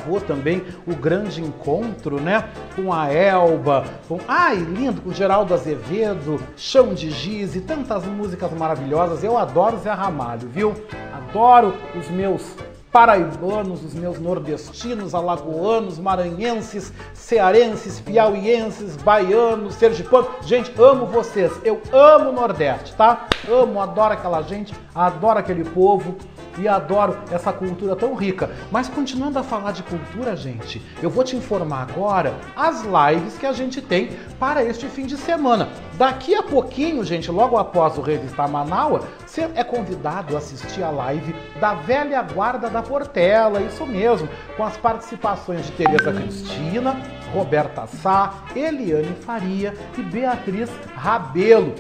[0.07, 2.49] Gravou também o grande encontro, né?
[2.75, 4.19] Com a Elba, com.
[4.27, 9.23] Ai, lindo, com Geraldo Azevedo, Chão de Giz e tantas músicas maravilhosas.
[9.23, 10.73] Eu adoro Zé Ramalho, viu?
[11.13, 12.55] Adoro os meus
[12.89, 20.29] paraibanos, os meus nordestinos, alagoanos, maranhenses, cearenses, piauienses, baianos, sergipanos.
[20.43, 21.51] Gente, amo vocês.
[21.65, 23.27] Eu amo o Nordeste, tá?
[23.47, 26.15] Amo, adoro aquela gente, adoro aquele povo
[26.57, 28.49] e adoro essa cultura tão rica.
[28.71, 33.45] Mas continuando a falar de cultura, gente, eu vou te informar agora as lives que
[33.45, 34.09] a gente tem
[34.39, 35.69] para este fim de semana.
[35.93, 40.89] Daqui a pouquinho, gente, logo após o Revista Manaua, você é convidado a assistir a
[40.89, 46.95] live da velha guarda da Portela, isso mesmo, com as participações de Tereza Cristina,
[47.33, 51.73] Roberta Sá, Eliane Faria e Beatriz Rabelo.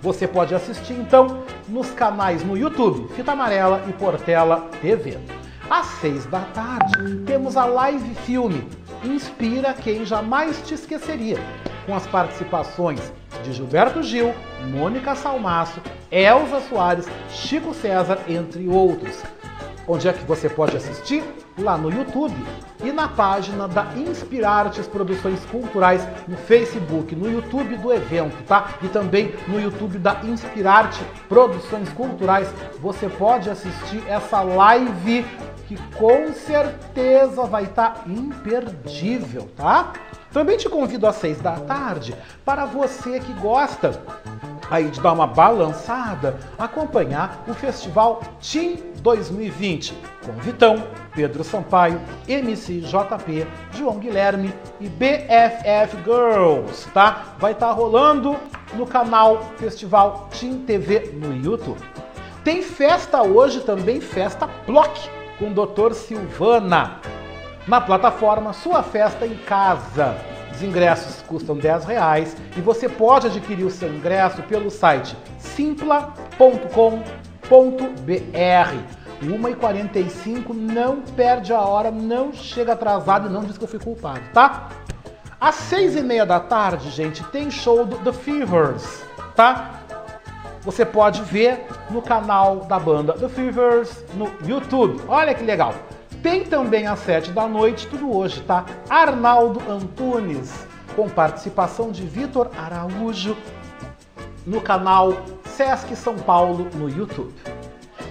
[0.00, 5.18] Você pode assistir então nos canais no YouTube, Fita Amarela e Portela TV.
[5.70, 8.66] Às seis da tarde, temos a live filme
[9.04, 11.38] Inspira Quem Jamais Te Esqueceria,
[11.86, 13.00] com as participações
[13.44, 14.34] de Gilberto Gil,
[14.72, 15.80] Mônica Salmaço,
[16.10, 19.22] Elza Soares, Chico César, entre outros.
[19.86, 21.22] Onde é que você pode assistir?
[21.58, 22.36] Lá no YouTube
[22.82, 28.74] e na página da Inspirartes Produções Culturais no Facebook, no YouTube do evento, tá?
[28.82, 32.48] E também no YouTube da Inspirarte Produções Culturais.
[32.80, 35.26] Você pode assistir essa live
[35.66, 39.92] que com certeza vai estar imperdível, tá?
[40.32, 44.00] Também te convido às seis da tarde para você que gosta
[44.70, 49.94] aí de dar uma balançada, acompanhar o Festival Team 2020
[50.24, 50.84] com Vitão,
[51.14, 57.34] Pedro Sampaio, MC JP, João Guilherme e BFF Girls, tá?
[57.38, 58.36] Vai estar rolando
[58.74, 61.80] no canal Festival Team TV no YouTube.
[62.44, 64.96] Tem festa hoje também, festa Ploc,
[65.38, 65.92] com o Dr.
[65.94, 67.00] Silvana.
[67.66, 70.16] Na plataforma Sua Festa em Casa.
[70.60, 76.68] Os ingressos custam 10 reais e você pode adquirir o seu ingresso pelo site simpla.com.br.
[79.22, 84.20] 1h45, não perde a hora, não chega atrasado e não diz que eu fui culpado,
[84.34, 84.68] tá?
[85.40, 89.02] Às seis e meia da tarde, gente, tem show do The Fevers,
[89.34, 89.80] tá?
[90.60, 95.00] Você pode ver no canal da banda The Fevers no YouTube.
[95.08, 95.74] Olha que legal.
[96.22, 98.66] Tem também às sete da noite, tudo hoje, tá?
[98.90, 103.34] Arnaldo Antunes, com participação de Vitor Araújo
[104.46, 105.14] no canal
[105.46, 107.32] Sesc São Paulo no YouTube.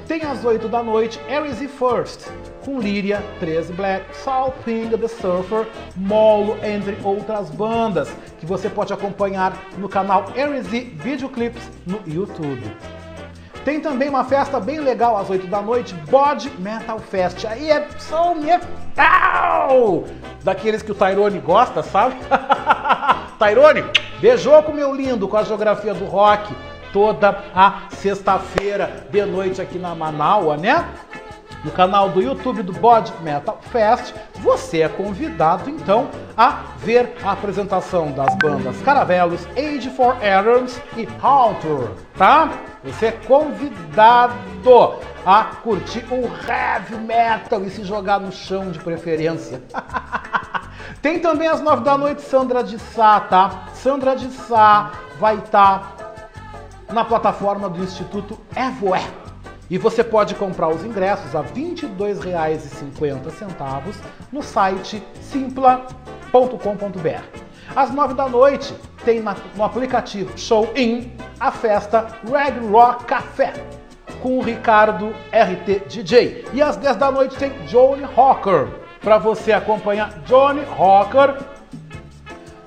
[0.07, 2.31] Tem às 8 da noite Aries First,
[2.65, 8.09] com Líria, 13 Black, Sal Ping, The Surfer, Molo, entre outras bandas,
[8.39, 12.75] que você pode acompanhar no canal Aries Videoclips no YouTube.
[13.63, 17.45] Tem também uma festa bem legal às 8 da noite, Body Metal Fest.
[17.45, 20.05] Aí é som metal!
[20.43, 22.15] Daqueles que o Tyrone gosta, sabe?
[23.37, 23.83] Tyrone,
[24.19, 26.53] beijoco meu lindo com a geografia do rock
[26.91, 30.87] toda a sexta-feira de noite aqui na Manaua, né?
[31.63, 37.33] No canal do YouTube do Body Metal Fest, você é convidado então a ver a
[37.33, 42.49] apresentação das bandas Caravelos, Age for Errands e Halter, tá?
[42.83, 44.35] Você é convidado
[45.25, 49.61] a curtir o heavy metal e se jogar no chão de preferência.
[51.01, 53.67] Tem também às nove da noite Sandra de Sá, tá?
[53.73, 55.95] Sandra de Sá vai estar
[56.87, 59.28] tá na plataforma do Instituto Evoé.
[59.69, 63.95] E você pode comprar os ingressos a R$ 22,50
[64.31, 65.89] no site simpla.com.br.
[67.75, 68.73] Às 9 da noite
[69.05, 69.23] tem
[69.55, 73.53] no aplicativo Show In a festa Red Rock Café
[74.21, 76.45] com o Ricardo RT DJ.
[76.51, 78.67] E às 10 da noite tem Johnny Hawker
[78.99, 81.37] para você acompanhar Johnny Hawker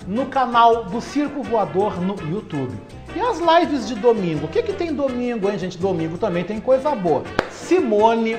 [0.06, 2.78] no canal do Circo Voador no YouTube.
[3.14, 4.46] E as lives de domingo?
[4.46, 5.76] O que, que tem domingo, hein, gente?
[5.76, 7.22] Domingo também tem coisa boa.
[7.50, 8.38] Simone,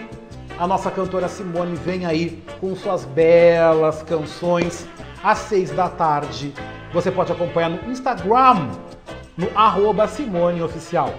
[0.58, 4.88] a nossa cantora Simone, vem aí com suas belas canções
[5.24, 6.54] às seis da tarde.
[6.92, 8.70] Você pode acompanhar no Instagram,
[9.38, 11.14] no arroba Simone Oficial.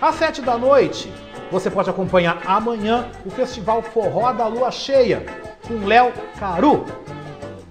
[0.00, 1.12] Às sete da noite,
[1.50, 5.24] você pode acompanhar amanhã o Festival Forró da Lua Cheia
[5.66, 6.84] com Léo Caru.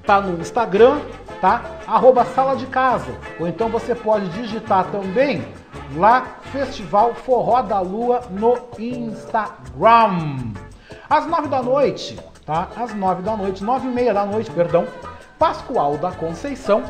[0.08, 1.02] Tá no Instagram
[1.40, 1.62] tá?
[1.86, 3.12] Arroba Sala de Casa.
[3.40, 5.46] Ou então você pode digitar também
[5.96, 10.54] lá Festival Forró da Lua no Instagram.
[11.10, 12.68] Às nove da noite, tá?
[12.76, 14.86] Às nove da noite, nove e meia da noite, perdão,
[15.40, 16.84] Pascoal da Conceição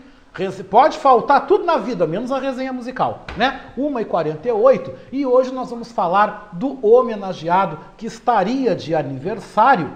[0.70, 3.66] Pode faltar tudo na vida, menos a resenha musical, né?
[3.78, 9.92] 1h48 e hoje nós vamos falar do homenageado que estaria de aniversário.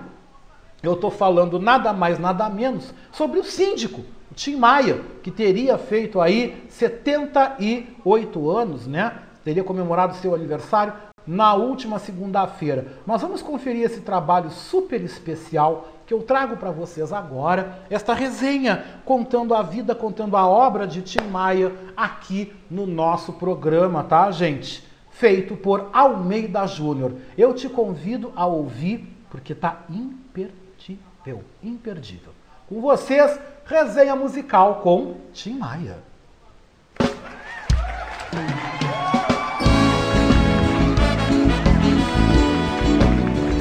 [0.84, 5.78] Eu estou falando nada mais, nada menos sobre o síndico, o Tim Maia, que teria
[5.78, 9.14] feito aí 78 anos, né?
[9.44, 10.94] Teria comemorado seu aniversário
[11.26, 12.88] na última segunda-feira.
[13.06, 19.02] Nós vamos conferir esse trabalho super especial que eu trago para vocês agora, esta resenha
[19.04, 24.86] contando a vida, contando a obra de Tim Maia aqui no nosso programa, tá, gente?
[25.10, 27.14] Feito por Almeida Júnior.
[27.38, 32.34] Eu te convido a ouvir porque tá imperdível, imperdível.
[32.68, 35.98] Com vocês, resenha musical com Tim Maia.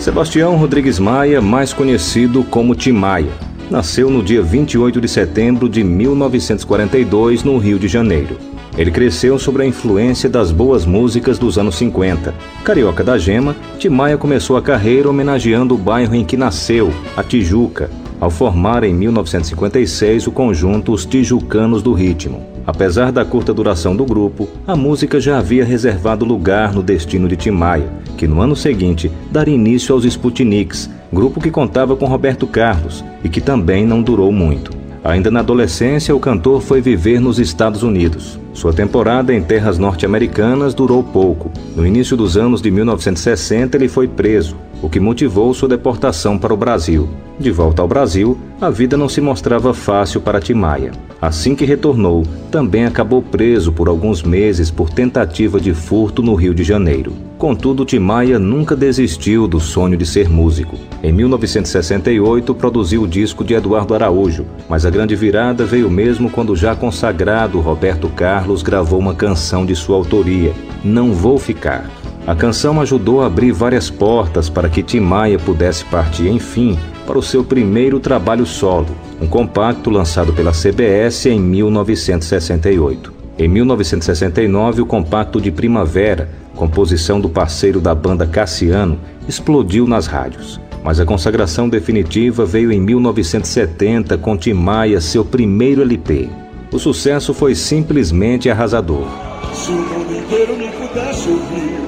[0.04, 3.32] Sebastião Rodrigues Maia, mais conhecido como Tim Maia,
[3.70, 8.36] nasceu no dia 28 de setembro de 1942 no Rio de Janeiro.
[8.76, 12.34] Ele cresceu sob a influência das boas músicas dos anos 50.
[12.62, 17.22] Carioca da Gema, Tim Maia começou a carreira homenageando o bairro em que nasceu, a
[17.22, 17.90] Tijuca,
[18.20, 22.53] ao formar em 1956 o conjunto Os Tijucanos do Ritmo.
[22.66, 27.36] Apesar da curta duração do grupo, a música já havia reservado lugar no destino de
[27.36, 32.46] Tim Maia, que no ano seguinte daria início aos Sputniks, grupo que contava com Roberto
[32.46, 34.83] Carlos e que também não durou muito.
[35.04, 38.40] Ainda na adolescência, o cantor foi viver nos Estados Unidos.
[38.54, 41.52] Sua temporada em terras norte-americanas durou pouco.
[41.76, 46.54] No início dos anos de 1960, ele foi preso, o que motivou sua deportação para
[46.54, 47.06] o Brasil.
[47.38, 50.92] De volta ao Brasil, a vida não se mostrava fácil para Timaya.
[51.20, 56.54] Assim que retornou, também acabou preso por alguns meses por tentativa de furto no Rio
[56.54, 57.12] de Janeiro.
[57.44, 60.78] Contudo, Timaya nunca desistiu do sonho de ser músico.
[61.02, 66.56] Em 1968, produziu o disco de Eduardo Araújo, mas a grande virada veio mesmo quando
[66.56, 71.84] já consagrado Roberto Carlos gravou uma canção de sua autoria, Não Vou Ficar.
[72.26, 77.18] A canção ajudou a abrir várias portas para que Tim Maia pudesse partir, enfim, para
[77.18, 78.88] o seu primeiro trabalho solo,
[79.20, 83.23] um compacto lançado pela CBS em 1968.
[83.36, 90.60] Em 1969, o compacto de Primavera, composição do parceiro da banda Cassiano, explodiu nas rádios.
[90.84, 96.28] Mas a consagração definitiva veio em 1970 com Tim Maia, seu primeiro LP.
[96.72, 99.06] O sucesso foi simplesmente arrasador.
[99.52, 101.80] Se o mundo inteiro me pudesse ouvir,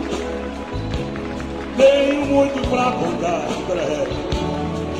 [1.76, 4.06] tenho muito pra contar pra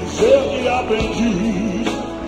[0.01, 1.66] dizer que aprendi.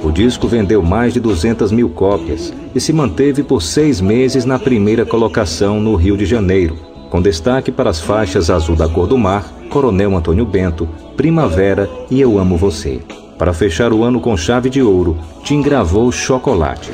[0.08, 4.58] O disco vendeu mais de 200 mil cópias e se manteve por seis meses na
[4.58, 6.78] primeira colocação no Rio de Janeiro,
[7.10, 12.22] com destaque para as faixas Azul da Cor do Mar, Coronel Antônio Bento, Primavera e
[12.22, 13.02] Eu Amo Você.
[13.36, 16.90] Para fechar o ano com chave de ouro, Tim gravou Chocolate.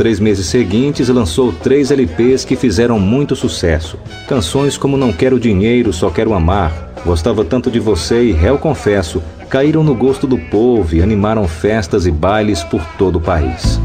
[0.00, 3.98] Três meses seguintes, lançou três LPs que fizeram muito sucesso.
[4.26, 9.22] Canções como Não Quero Dinheiro, Só Quero Amar, Gostava Tanto de Você e Réu Confesso
[9.50, 13.78] caíram no gosto do povo e animaram festas e bailes por todo o país.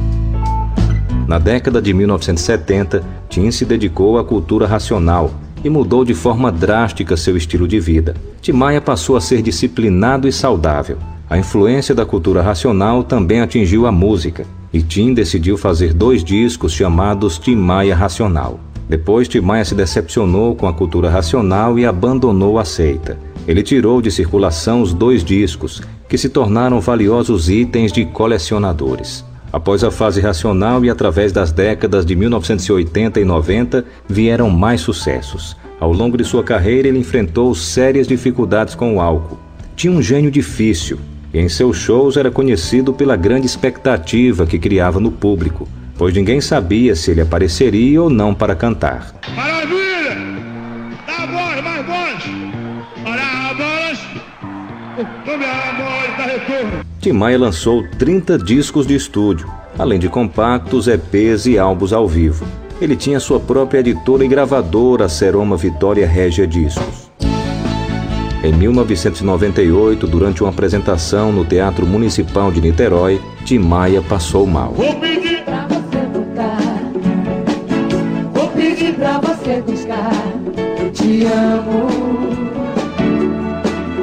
[1.27, 5.33] Na década de 1970, Tim se dedicou à cultura racional
[5.65, 8.15] e mudou de forma drástica seu estilo de vida.
[8.41, 10.97] Tim Maia passou a ser disciplinado e saudável.
[11.29, 16.73] A influência da cultura racional também atingiu a música, e Tim decidiu fazer dois discos
[16.73, 18.59] chamados Tim Maia Racional.
[18.89, 23.17] Depois, Tim Maia se decepcionou com a cultura racional e abandonou a seita.
[23.47, 29.23] Ele tirou de circulação os dois discos, que se tornaram valiosos itens de colecionadores.
[29.49, 35.55] Após a fase racional e através das décadas de 1980 e 90, vieram mais sucessos.
[35.79, 39.39] Ao longo de sua carreira, ele enfrentou sérias dificuldades com o álcool.
[39.73, 40.99] Tinha um gênio difícil
[41.39, 45.67] em seus shows era conhecido pela grande expectativa que criava no público,
[45.97, 49.13] pois ninguém sabia se ele apareceria ou não para cantar.
[49.35, 50.17] Maravilha!
[51.05, 52.23] Dá voz, mais voz!
[53.05, 53.53] Olha a
[56.17, 56.85] dá retorno!
[57.01, 59.47] Tim Maia lançou 30 discos de estúdio,
[59.77, 62.45] além de compactos, EPs e álbuns ao vivo.
[62.81, 67.04] Ele tinha sua própria editora e gravadora, Seroma Vitória Régia Discos.
[68.45, 74.71] Em 1998, durante uma apresentação no Teatro Municipal de Niterói, Tim Maia passou mal.
[74.71, 76.59] Vou pedir pra você voltar.
[78.35, 80.11] Vou pedir pra você buscar.
[80.79, 81.87] Eu te amo.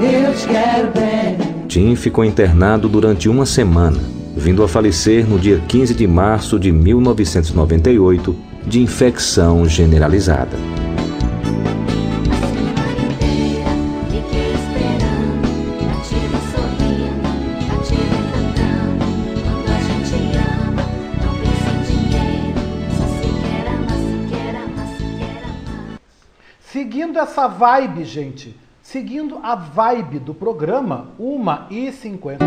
[0.02, 1.38] Eu te quero bem.
[1.68, 4.00] Tim ficou internado durante uma semana,
[4.36, 8.34] vindo a falecer no dia 15 de março de 1998
[8.66, 10.71] de infecção generalizada.
[27.42, 32.38] Essa vibe, gente, seguindo a vibe do programa, 1h54,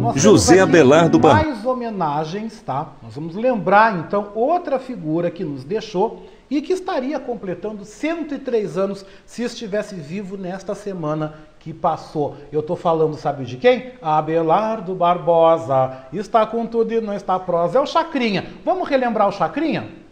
[0.00, 2.92] nós José Abelardo mais homenagens, tá?
[3.02, 9.04] Nós vamos lembrar, então, outra figura que nos deixou e que estaria completando 103 anos
[9.26, 12.36] se estivesse vivo nesta semana que passou.
[12.50, 13.92] Eu tô falando, sabe de quem?
[14.00, 16.06] Abelardo Barbosa.
[16.10, 17.78] Está com tudo e não está prosa.
[17.78, 18.46] É o Chacrinha.
[18.64, 20.03] Vamos relembrar o Chacrinha?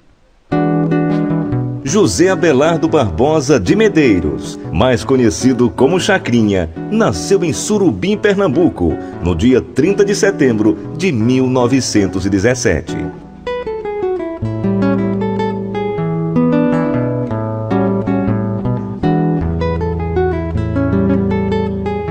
[1.84, 9.60] José Abelardo Barbosa de Medeiros, mais conhecido como Chacrinha, nasceu em Surubim, Pernambuco, no dia
[9.60, 12.96] 30 de setembro de 1917.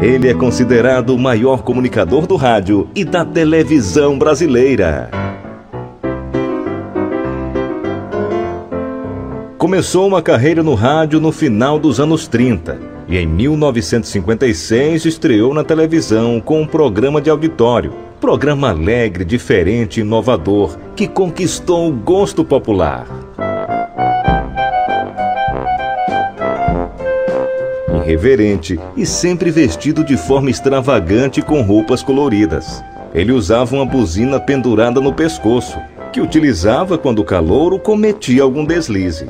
[0.02, 5.21] Ele é considerado o maior comunicador do rádio e da televisão brasileira.
[9.62, 15.64] Começou uma carreira no rádio no final dos anos 30 e em 1956 estreou na
[15.64, 17.94] televisão com um programa de auditório.
[18.20, 23.06] Programa alegre, diferente e inovador que conquistou o gosto popular.
[28.04, 32.84] Irreverente e sempre vestido de forma extravagante com roupas coloridas.
[33.14, 35.78] Ele usava uma buzina pendurada no pescoço,
[36.12, 39.28] que utilizava quando o calouro cometia algum deslize.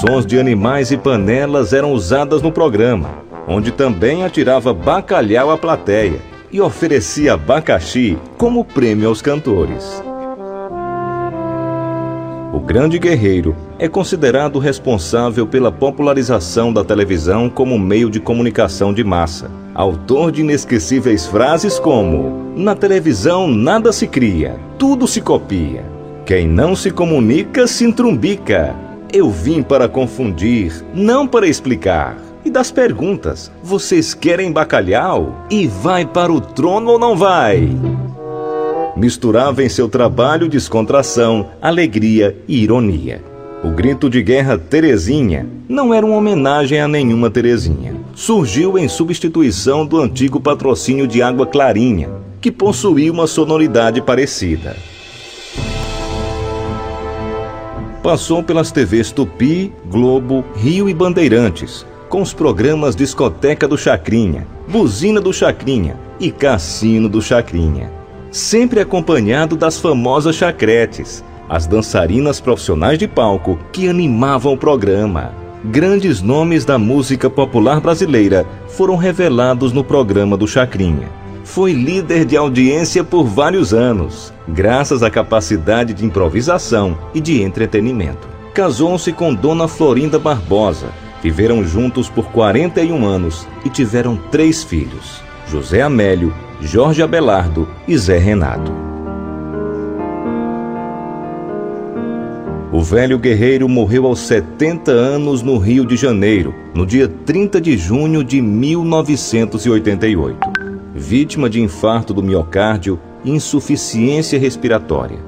[0.00, 3.10] Sons de animais e panelas eram usadas no programa,
[3.46, 6.18] onde também atirava bacalhau à plateia
[6.50, 10.02] e oferecia abacaxi como prêmio aos cantores.
[12.52, 19.02] O grande guerreiro é considerado responsável pela popularização da televisão como meio de comunicação de
[19.02, 19.50] massa.
[19.74, 25.93] Autor de inesquecíveis frases como: Na televisão nada se cria, tudo se copia.
[26.26, 28.74] Quem não se comunica se entrumbica.
[29.12, 32.16] Eu vim para confundir, não para explicar.
[32.42, 35.44] E das perguntas: vocês querem bacalhau?
[35.50, 37.68] E vai para o trono ou não vai?
[38.96, 43.22] Misturava em seu trabalho descontração, alegria e ironia.
[43.62, 47.96] O grito de guerra Terezinha não era uma homenagem a nenhuma Terezinha.
[48.14, 52.08] Surgiu em substituição do antigo patrocínio de água Clarinha,
[52.40, 54.74] que possuía uma sonoridade parecida.
[58.04, 65.22] Passou pelas TVs Tupi, Globo, Rio e Bandeirantes, com os programas Discoteca do Chacrinha, Buzina
[65.22, 67.90] do Chacrinha e Cassino do Chacrinha.
[68.30, 75.32] Sempre acompanhado das famosas chacretes, as dançarinas profissionais de palco que animavam o programa.
[75.64, 81.08] Grandes nomes da música popular brasileira foram revelados no programa do Chacrinha.
[81.44, 88.26] Foi líder de audiência por vários anos, graças à capacidade de improvisação e de entretenimento.
[88.54, 90.88] Casou-se com Dona Florinda Barbosa,
[91.22, 98.16] viveram juntos por 41 anos e tiveram três filhos: José Amélio, Jorge Abelardo e Zé
[98.16, 98.72] Renato.
[102.72, 107.76] O velho guerreiro morreu aos 70 anos no Rio de Janeiro, no dia 30 de
[107.76, 110.63] junho de 1988
[110.96, 115.18] vítima de infarto do miocárdio e insuficiência respiratória.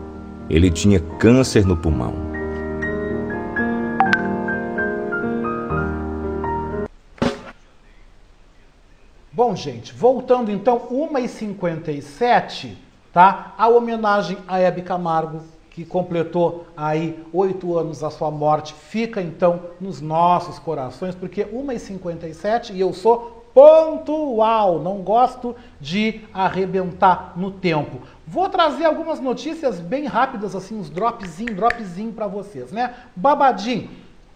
[0.48, 2.14] Ele tinha câncer no pulmão.
[9.32, 12.74] Bom, gente, voltando então, 1h57,
[13.12, 13.52] tá?
[13.58, 19.60] A homenagem a Hebe Camargo, que completou aí oito anos da sua morte, fica então
[19.80, 28.02] nos nossos corações, porque 1h57 e eu sou pontual, não gosto de arrebentar no tempo.
[28.26, 32.92] Vou trazer algumas notícias bem rápidas, assim, uns dropzinho, dropzinho para vocês, né?
[33.16, 33.88] Babadinho,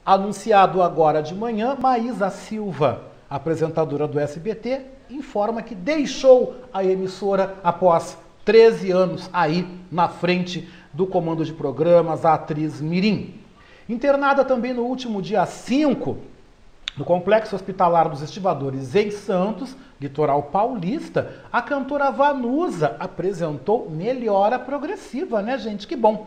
[0.06, 8.16] anunciado agora de manhã, Maísa Silva, apresentadora do SBT, informa que deixou a emissora após
[8.46, 13.34] 13 anos aí na frente do comando de programas, a atriz Mirim.
[13.86, 16.29] Internada também no último dia 5,
[17.00, 25.40] no Complexo Hospitalar dos Estivadores em Santos, litoral paulista, a cantora Vanusa apresentou melhora progressiva,
[25.40, 25.86] né, gente?
[25.86, 26.26] Que bom!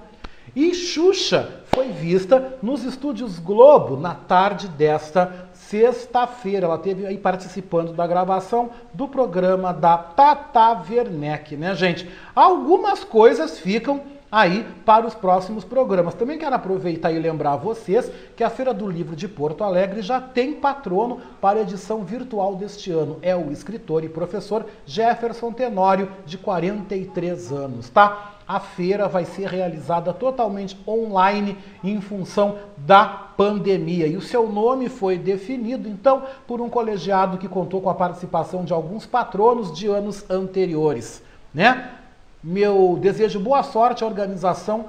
[0.56, 6.66] E Xuxa foi vista nos estúdios Globo na tarde desta sexta-feira.
[6.66, 12.10] Ela teve aí participando da gravação do programa da Tata Werneck, né, gente?
[12.36, 14.02] Algumas coisas ficam
[14.34, 16.16] aí para os próximos programas.
[16.16, 20.20] Também quero aproveitar e lembrar vocês que a Feira do Livro de Porto Alegre já
[20.20, 23.20] tem patrono para a edição virtual deste ano.
[23.22, 28.32] É o escritor e professor Jefferson Tenório, de 43 anos, tá?
[28.48, 34.08] A feira vai ser realizada totalmente online em função da pandemia.
[34.08, 38.66] E o seu nome foi definido, então, por um colegiado que contou com a participação
[38.66, 41.22] de alguns patronos de anos anteriores,
[41.54, 42.00] né?
[42.44, 44.88] Meu desejo boa sorte à organização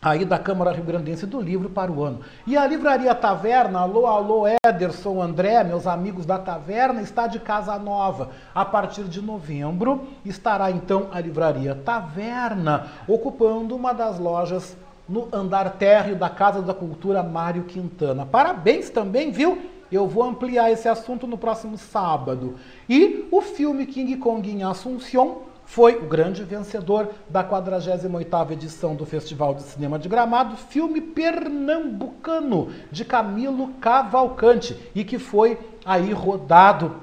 [0.00, 2.20] aí da Câmara Rio Grandense do Livro para o ano.
[2.46, 7.76] E a Livraria Taverna, alô, alô, Ederson, André, meus amigos da Taverna, está de casa
[7.80, 8.30] nova.
[8.54, 14.76] A partir de novembro estará então a Livraria Taverna, ocupando uma das lojas
[15.08, 18.24] no andar térreo da Casa da Cultura Mário Quintana.
[18.24, 19.58] Parabéns também, viu?
[19.90, 22.54] Eu vou ampliar esse assunto no próximo sábado.
[22.88, 29.04] E o filme King Kong em Assunção foi o grande vencedor da 48ª edição do
[29.04, 36.96] Festival de Cinema de Gramado, filme pernambucano de Camilo Cavalcante e que foi aí rodado,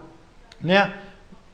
[0.59, 0.95] né,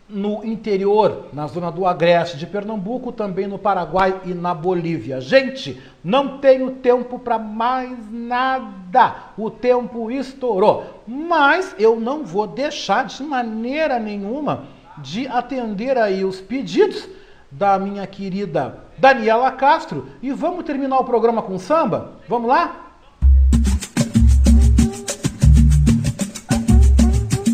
[0.08, 5.20] no interior, na zona do Agreste de Pernambuco, também no Paraguai e na Bolívia.
[5.20, 9.16] Gente, não tenho tempo para mais nada.
[9.38, 11.04] O tempo estourou.
[11.06, 17.08] Mas eu não vou deixar de maneira nenhuma de atender aí os pedidos
[17.50, 22.14] da minha querida Daniela Castro e vamos terminar o programa com samba?
[22.30, 22.88] Vamos lá?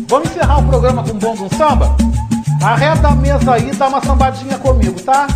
[0.08, 1.96] Vamos encerrar o programa com bom do samba?
[2.62, 5.26] Arreda a mesa aí e dá uma sambadinha comigo, tá?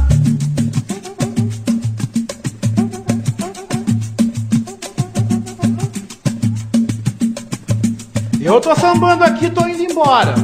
[8.41, 10.35] Eu tô sambando aqui, tô indo embora.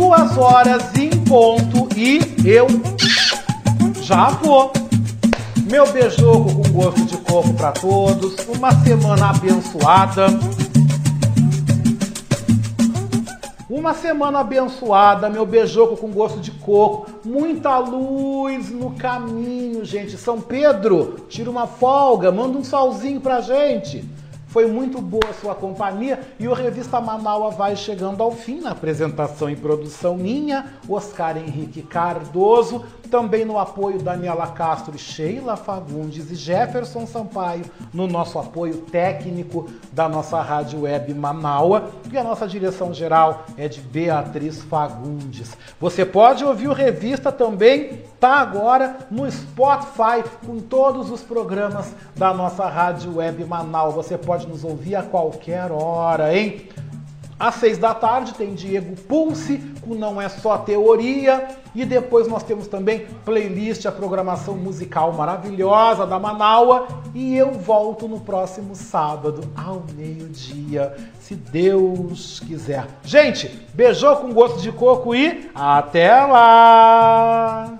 [0.00, 2.68] Duas horas em ponto e eu
[4.00, 4.72] já vou.
[5.68, 8.36] Meu beijoco com gosto de coco para todos.
[8.46, 10.28] Uma semana abençoada.
[13.68, 20.16] Uma semana abençoada, meu beijoco com gosto de coco, muita luz no caminho, gente.
[20.16, 24.08] São Pedro, tira uma folga, manda um solzinho pra gente.
[24.48, 28.70] Foi muito boa a sua companhia e o Revista Manaua vai chegando ao fim na
[28.70, 36.34] apresentação e produção minha, Oscar Henrique Cardoso, também no apoio Daniela Castro Sheila Fagundes e
[36.34, 42.94] Jefferson Sampaio, no nosso apoio técnico da nossa rádio web Manaua e a nossa direção
[42.94, 45.56] geral é de Beatriz Fagundes.
[45.80, 52.32] Você pode ouvir o Revista também, tá agora no Spotify com todos os programas da
[52.32, 53.94] nossa rádio web Manaus.
[53.94, 56.68] Você pode nos ouvir a qualquer hora, hein?
[57.38, 61.48] Às seis da tarde tem Diego Pulse, com Não É Só Teoria.
[61.74, 66.88] E depois nós temos também playlist, a programação musical maravilhosa da Manaua.
[67.14, 72.86] E eu volto no próximo sábado, ao meio-dia, se Deus quiser.
[73.04, 77.78] Gente, beijou com gosto de coco e até lá!